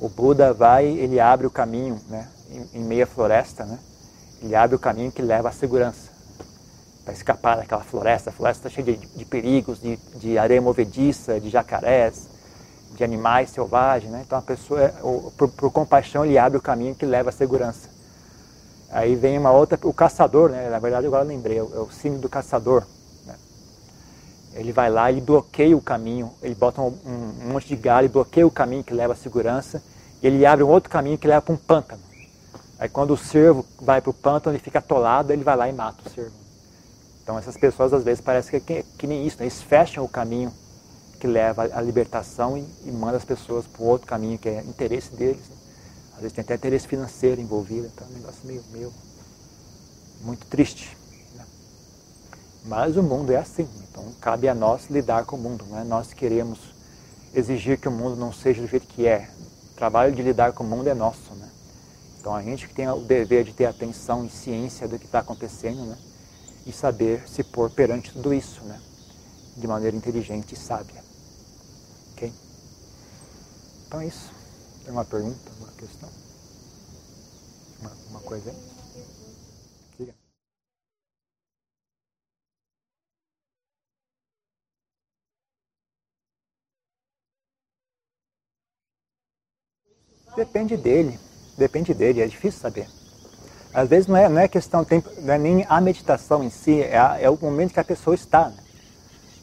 o 0.00 0.08
Buda 0.08 0.52
vai, 0.52 0.84
ele 0.86 1.20
abre 1.20 1.46
o 1.46 1.50
caminho, 1.50 1.98
né, 2.08 2.28
em, 2.50 2.80
em 2.80 2.84
meia 2.84 3.06
floresta, 3.06 3.64
né, 3.64 3.78
ele 4.42 4.54
abre 4.54 4.74
o 4.74 4.78
caminho 4.78 5.12
que 5.12 5.22
leva 5.22 5.50
à 5.50 5.52
segurança. 5.52 6.10
Para 7.04 7.14
escapar 7.14 7.56
daquela 7.56 7.82
floresta. 7.82 8.30
A 8.30 8.32
floresta 8.32 8.68
está 8.68 8.82
cheia 8.82 8.96
de, 8.96 9.06
de 9.06 9.24
perigos, 9.24 9.80
de, 9.80 9.96
de, 10.16 10.38
areia 10.38 10.60
movediça, 10.60 11.40
de 11.40 11.50
jacarés, 11.50 12.28
de 12.94 13.04
animais 13.04 13.50
selvagens. 13.50 14.10
Né? 14.10 14.22
Então 14.26 14.38
a 14.38 14.42
pessoa, 14.42 14.88
por, 15.36 15.48
por, 15.50 15.70
compaixão, 15.70 16.24
ele 16.24 16.38
abre 16.38 16.58
o 16.58 16.62
caminho 16.62 16.94
que 16.94 17.04
leva 17.04 17.30
à 17.30 17.32
segurança. 17.32 17.88
Aí 18.90 19.14
vem 19.14 19.38
uma 19.38 19.50
outra, 19.50 19.78
o 19.82 19.92
caçador, 19.92 20.50
né? 20.50 20.68
na 20.68 20.78
verdade 20.78 21.06
agora 21.06 21.24
eu 21.24 21.28
lembrei, 21.28 21.58
é 21.58 21.62
o, 21.62 21.70
é 21.74 21.78
o 21.80 21.90
símbolo 21.90 22.22
do 22.22 22.28
caçador. 22.28 22.84
Ele 24.54 24.72
vai 24.72 24.90
lá, 24.90 25.10
ele 25.10 25.20
bloqueia 25.20 25.76
o 25.76 25.80
caminho, 25.80 26.32
ele 26.42 26.54
bota 26.54 26.80
um, 26.80 26.94
um, 27.06 27.52
monte 27.52 27.68
de 27.68 27.76
galho, 27.76 28.08
bloqueia 28.08 28.46
o 28.46 28.50
caminho 28.50 28.82
que 28.82 28.92
leva 28.92 29.12
à 29.12 29.16
segurança, 29.16 29.82
e 30.22 30.26
ele 30.26 30.44
abre 30.44 30.64
um 30.64 30.68
outro 30.68 30.90
caminho 30.90 31.16
que 31.16 31.26
leva 31.26 31.40
para 31.40 31.54
um 31.54 31.56
pântano. 31.56 32.02
Aí 32.78 32.88
quando 32.88 33.12
o 33.12 33.16
cervo 33.16 33.64
vai 33.80 34.00
para 34.00 34.10
o 34.10 34.14
pântano, 34.14 34.56
ele 34.56 34.62
fica 34.62 34.78
atolado, 34.78 35.32
ele 35.32 35.44
vai 35.44 35.56
lá 35.56 35.68
e 35.68 35.72
mata 35.72 36.02
o 36.04 36.10
cervo. 36.10 36.34
Então 37.22 37.38
essas 37.38 37.56
pessoas 37.56 37.92
às 37.92 38.02
vezes 38.02 38.20
parece 38.20 38.50
que, 38.50 38.60
que, 38.60 38.82
que 38.98 39.06
nem 39.06 39.26
isso, 39.26 39.36
né? 39.38 39.44
eles 39.44 39.62
fecham 39.62 40.02
o 40.02 40.08
caminho 40.08 40.52
que 41.20 41.26
leva 41.26 41.62
à 41.72 41.80
libertação 41.80 42.56
e, 42.56 42.66
e 42.84 42.90
mandam 42.90 43.16
as 43.16 43.24
pessoas 43.24 43.66
para 43.66 43.84
outro 43.84 44.06
caminho 44.06 44.38
que 44.38 44.48
é 44.48 44.62
interesse 44.62 45.14
deles. 45.14 45.48
Né? 45.48 45.56
Às 46.14 46.22
vezes 46.22 46.32
tem 46.34 46.42
até 46.42 46.54
interesse 46.54 46.88
financeiro 46.88 47.40
envolvido, 47.40 47.86
então 47.86 48.06
é 48.06 48.10
um 48.10 48.14
negócio 48.14 48.40
meio, 48.44 48.64
meio 48.72 48.92
muito 50.22 50.46
triste. 50.46 50.96
Mas 52.64 52.96
o 52.96 53.02
mundo 53.02 53.32
é 53.32 53.36
assim, 53.36 53.68
então 53.88 54.04
cabe 54.20 54.48
a 54.48 54.54
nós 54.54 54.86
lidar 54.90 55.24
com 55.24 55.36
o 55.36 55.38
mundo, 55.38 55.64
não 55.68 55.78
é 55.78 55.84
nós 55.84 56.12
queremos 56.12 56.58
exigir 57.32 57.78
que 57.80 57.88
o 57.88 57.92
mundo 57.92 58.16
não 58.16 58.32
seja 58.32 58.60
do 58.60 58.68
jeito 58.68 58.86
que 58.86 59.06
é. 59.06 59.30
O 59.72 59.76
trabalho 59.76 60.14
de 60.14 60.22
lidar 60.22 60.52
com 60.52 60.62
o 60.62 60.66
mundo 60.66 60.88
é 60.88 60.94
nosso, 60.94 61.32
né? 61.34 61.48
Então 62.18 62.34
a 62.34 62.42
gente 62.42 62.68
que 62.68 62.74
tem 62.74 62.86
o 62.88 63.00
dever 63.00 63.44
de 63.44 63.54
ter 63.54 63.64
atenção 63.64 64.26
e 64.26 64.30
ciência 64.30 64.86
do 64.86 64.98
que 64.98 65.06
está 65.06 65.20
acontecendo, 65.20 65.86
né? 65.86 65.96
E 66.66 66.72
saber 66.72 67.26
se 67.26 67.42
pôr 67.42 67.70
perante 67.70 68.12
tudo 68.12 68.34
isso, 68.34 68.62
né? 68.64 68.78
De 69.56 69.66
maneira 69.66 69.96
inteligente 69.96 70.52
e 70.52 70.58
sábia. 70.58 71.02
Ok? 72.12 72.30
Então 73.86 74.00
é 74.02 74.06
isso. 74.06 74.30
Tem 74.84 74.92
uma 74.92 75.04
pergunta, 75.04 75.50
uma 75.58 75.72
questão? 75.72 76.08
Uma, 77.80 77.92
uma 78.10 78.20
coisa 78.20 78.50
aí? 78.50 78.79
Depende 90.36 90.76
dele. 90.76 91.18
Depende 91.56 91.92
dele, 91.92 92.22
é 92.22 92.26
difícil 92.26 92.60
saber. 92.60 92.86
Às 93.72 93.88
vezes 93.88 94.06
não 94.06 94.16
é, 94.16 94.28
não 94.28 94.40
é 94.40 94.48
questão, 94.48 94.86
não 95.22 95.34
é 95.34 95.38
nem 95.38 95.64
a 95.68 95.80
meditação 95.80 96.42
em 96.42 96.50
si, 96.50 96.82
é, 96.82 96.98
a, 96.98 97.18
é 97.20 97.30
o 97.30 97.38
momento 97.40 97.72
que 97.72 97.80
a 97.80 97.84
pessoa 97.84 98.14
está. 98.14 98.50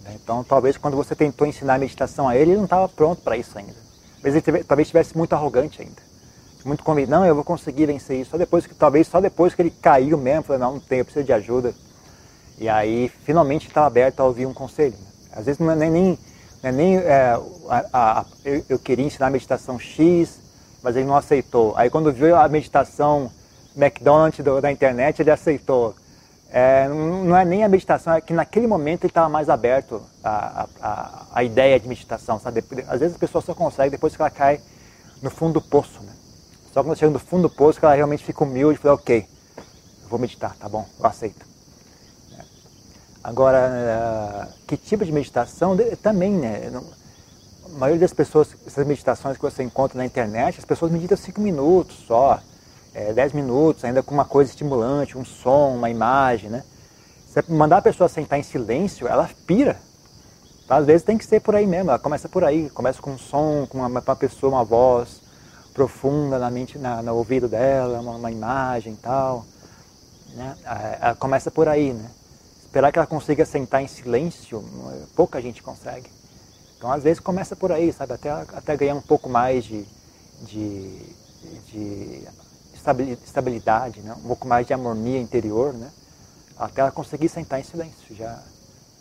Né? 0.03 0.15
Então, 0.15 0.43
talvez 0.43 0.77
quando 0.77 0.97
você 0.97 1.15
tentou 1.15 1.47
ensinar 1.47 1.75
a 1.75 1.79
meditação 1.79 2.27
a 2.27 2.35
ele, 2.35 2.51
ele 2.51 2.57
não 2.57 2.65
estava 2.65 2.89
pronto 2.89 3.21
para 3.21 3.37
isso 3.37 3.57
ainda. 3.57 3.75
Talvez 4.21 4.47
ele 4.47 4.63
talvez 4.63 4.87
estivesse 4.87 5.17
muito 5.17 5.33
arrogante 5.33 5.81
ainda. 5.81 6.07
Muito 6.65 6.83
convicto, 6.83 7.09
não, 7.11 7.25
eu 7.25 7.33
vou 7.33 7.45
conseguir 7.45 7.85
vencer 7.85 8.19
isso. 8.19 8.31
Só 8.31 8.37
depois 8.37 8.67
que, 8.67 8.75
talvez 8.75 9.07
só 9.07 9.21
depois 9.21 9.55
que 9.55 9.61
ele 9.61 9.71
caiu 9.71 10.17
mesmo, 10.17 10.43
falou, 10.43 10.59
não, 10.59 10.73
não 10.73 10.79
tenho, 10.81 11.01
eu 11.01 11.05
preciso 11.05 11.25
de 11.25 11.31
ajuda. 11.31 11.73
E 12.57 12.67
aí, 12.67 13.09
finalmente, 13.23 13.67
estava 13.67 13.87
aberto 13.87 14.19
a 14.19 14.25
ouvir 14.25 14.45
um 14.45 14.53
conselho. 14.53 14.91
Né? 14.93 15.07
Às 15.31 15.45
vezes 15.45 15.59
não 15.59 15.71
é 15.71 15.75
nem, 15.75 15.89
nem, 15.89 16.19
não 16.61 16.69
é 16.69 16.71
nem 16.71 16.97
é, 16.97 17.39
a, 17.69 17.85
a, 17.93 18.25
eu, 18.43 18.65
eu, 18.67 18.79
queria 18.79 19.05
ensinar 19.05 19.27
a 19.27 19.29
meditação 19.29 19.79
X, 19.79 20.39
mas 20.87 20.95
ele 20.95 21.05
não 21.05 21.17
aceitou. 21.17 21.73
Aí 21.75 21.89
quando 21.89 22.13
viu 22.13 22.33
a 22.33 22.47
meditação 22.47 23.29
McDonald's 23.75 24.39
do, 24.39 24.61
da 24.61 24.71
internet, 24.71 25.21
ele 25.21 25.29
aceitou. 25.29 25.93
É, 26.49 26.87
não 26.87 27.35
é 27.35 27.43
nem 27.43 27.65
a 27.65 27.67
meditação, 27.67 28.13
é 28.13 28.21
que 28.21 28.31
naquele 28.31 28.67
momento 28.67 29.03
ele 29.03 29.11
estava 29.11 29.27
mais 29.27 29.49
aberto 29.49 30.01
à, 30.23 30.65
à, 30.79 31.23
à, 31.33 31.43
ideia 31.43 31.77
de 31.77 31.89
meditação, 31.89 32.39
sabe? 32.39 32.63
Às 32.87 33.01
vezes 33.01 33.17
a 33.17 33.19
pessoa 33.19 33.41
só 33.41 33.53
consegue 33.53 33.91
depois 33.91 34.15
que 34.15 34.21
ela 34.21 34.31
cai 34.31 34.61
no 35.21 35.29
fundo 35.29 35.55
do 35.55 35.61
poço, 35.61 36.01
né? 36.01 36.13
Só 36.71 36.81
quando 36.81 36.97
chega 36.97 37.11
no 37.11 37.19
fundo 37.19 37.49
do 37.49 37.53
poço 37.53 37.77
que 37.77 37.85
ela 37.85 37.93
realmente 37.93 38.23
fica 38.23 38.45
humilde 38.45 38.79
e 38.79 38.81
fala, 38.81 38.93
ok, 38.93 39.27
eu 40.03 40.07
vou 40.07 40.17
meditar, 40.17 40.55
tá 40.55 40.69
bom, 40.69 40.85
eu 40.97 41.05
aceito. 41.05 41.45
É. 42.31 42.41
Agora, 43.25 44.47
que 44.65 44.77
tipo 44.77 45.03
de 45.03 45.11
meditação? 45.11 45.75
Também, 46.01 46.31
né? 46.31 46.71
A 47.75 47.79
maioria 47.79 48.01
das 48.01 48.13
pessoas, 48.13 48.55
essas 48.65 48.85
meditações 48.87 49.35
que 49.35 49.43
você 49.43 49.63
encontra 49.63 49.97
na 49.97 50.05
internet, 50.05 50.59
as 50.59 50.65
pessoas 50.65 50.91
meditam 50.91 51.17
cinco 51.17 51.41
minutos 51.41 51.97
só 52.07 52.39
é, 52.97 53.13
10 53.13 53.33
minutos, 53.33 53.85
ainda 53.85 54.01
com 54.01 54.11
uma 54.13 54.25
coisa 54.25 54.49
estimulante, 54.49 55.17
um 55.17 55.23
som, 55.23 55.75
uma 55.75 55.89
imagem, 55.89 56.49
né? 56.49 56.63
Você 57.27 57.43
mandar 57.47 57.77
a 57.77 57.81
pessoa 57.81 58.09
sentar 58.09 58.39
em 58.39 58.43
silêncio, 58.43 59.07
ela 59.07 59.29
pira. 59.45 59.77
Às 60.67 60.85
vezes 60.85 61.03
tem 61.03 61.17
que 61.17 61.25
ser 61.25 61.39
por 61.39 61.55
aí 61.55 61.67
mesmo, 61.67 61.91
ela 61.91 61.99
começa 61.99 62.27
por 62.27 62.43
aí, 62.43 62.69
começa 62.71 62.99
com 62.99 63.11
um 63.11 63.17
som, 63.17 63.67
com 63.69 63.77
uma, 63.77 63.87
uma 63.87 64.15
pessoa, 64.15 64.51
uma 64.51 64.63
voz 64.63 65.21
profunda 65.73 66.39
na 66.39 66.49
mente, 66.49 66.79
na, 66.79 67.03
no 67.03 67.15
ouvido 67.15 67.47
dela, 67.47 67.99
uma, 67.99 68.15
uma 68.15 68.31
imagem 68.31 68.93
e 68.93 68.97
tal. 68.97 69.45
Né? 70.33 70.55
Ela 70.99 71.15
começa 71.15 71.51
por 71.51 71.67
aí, 71.67 71.93
né? 71.93 72.09
Esperar 72.65 72.91
que 72.91 72.97
ela 72.97 73.07
consiga 73.07 73.45
sentar 73.45 73.83
em 73.83 73.87
silêncio, 73.87 74.63
pouca 75.15 75.39
gente 75.39 75.61
consegue. 75.61 76.16
Então, 76.77 76.91
às 76.91 77.03
vezes, 77.03 77.19
começa 77.19 77.55
por 77.55 77.71
aí, 77.71 77.91
sabe? 77.91 78.13
Até, 78.13 78.29
até 78.29 78.77
ganhar 78.77 78.93
um 78.95 79.01
pouco 79.01 79.27
mais 79.27 79.65
de, 79.65 79.83
de, 80.43 81.15
de 81.65 82.27
estabilidade, 83.25 84.01
né? 84.01 84.13
um 84.13 84.27
pouco 84.27 84.47
mais 84.47 84.67
de 84.67 84.73
harmonia 84.73 85.19
interior, 85.19 85.73
né? 85.73 85.91
até 86.55 86.81
ela 86.81 86.91
conseguir 86.91 87.29
sentar 87.29 87.59
em 87.59 87.63
silêncio. 87.63 88.15
Já, 88.15 88.43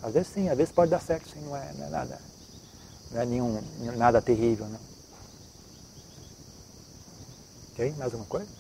às 0.03 0.15
vezes 0.15 0.29
sim, 0.29 0.49
às 0.49 0.57
vezes 0.57 0.73
pode 0.73 0.91
dar 0.91 1.01
certo, 1.01 1.29
sim, 1.29 1.41
não 1.41 1.55
é, 1.55 1.73
não 1.75 1.87
é 1.87 1.91
nada, 1.91 2.21
não 3.13 3.21
é 3.21 3.27
nenhum, 3.27 3.63
nada 3.97 4.23
terrível. 4.23 4.67
Né? 4.67 4.79
Ok? 7.73 7.95
Mais 7.99 8.13
alguma 8.15 8.27
coisa? 8.27 8.51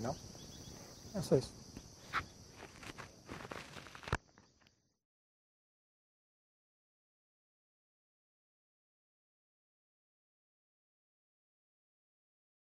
Não? 0.00 0.14
É 1.14 1.22
só 1.22 1.36
isso. 1.36 1.55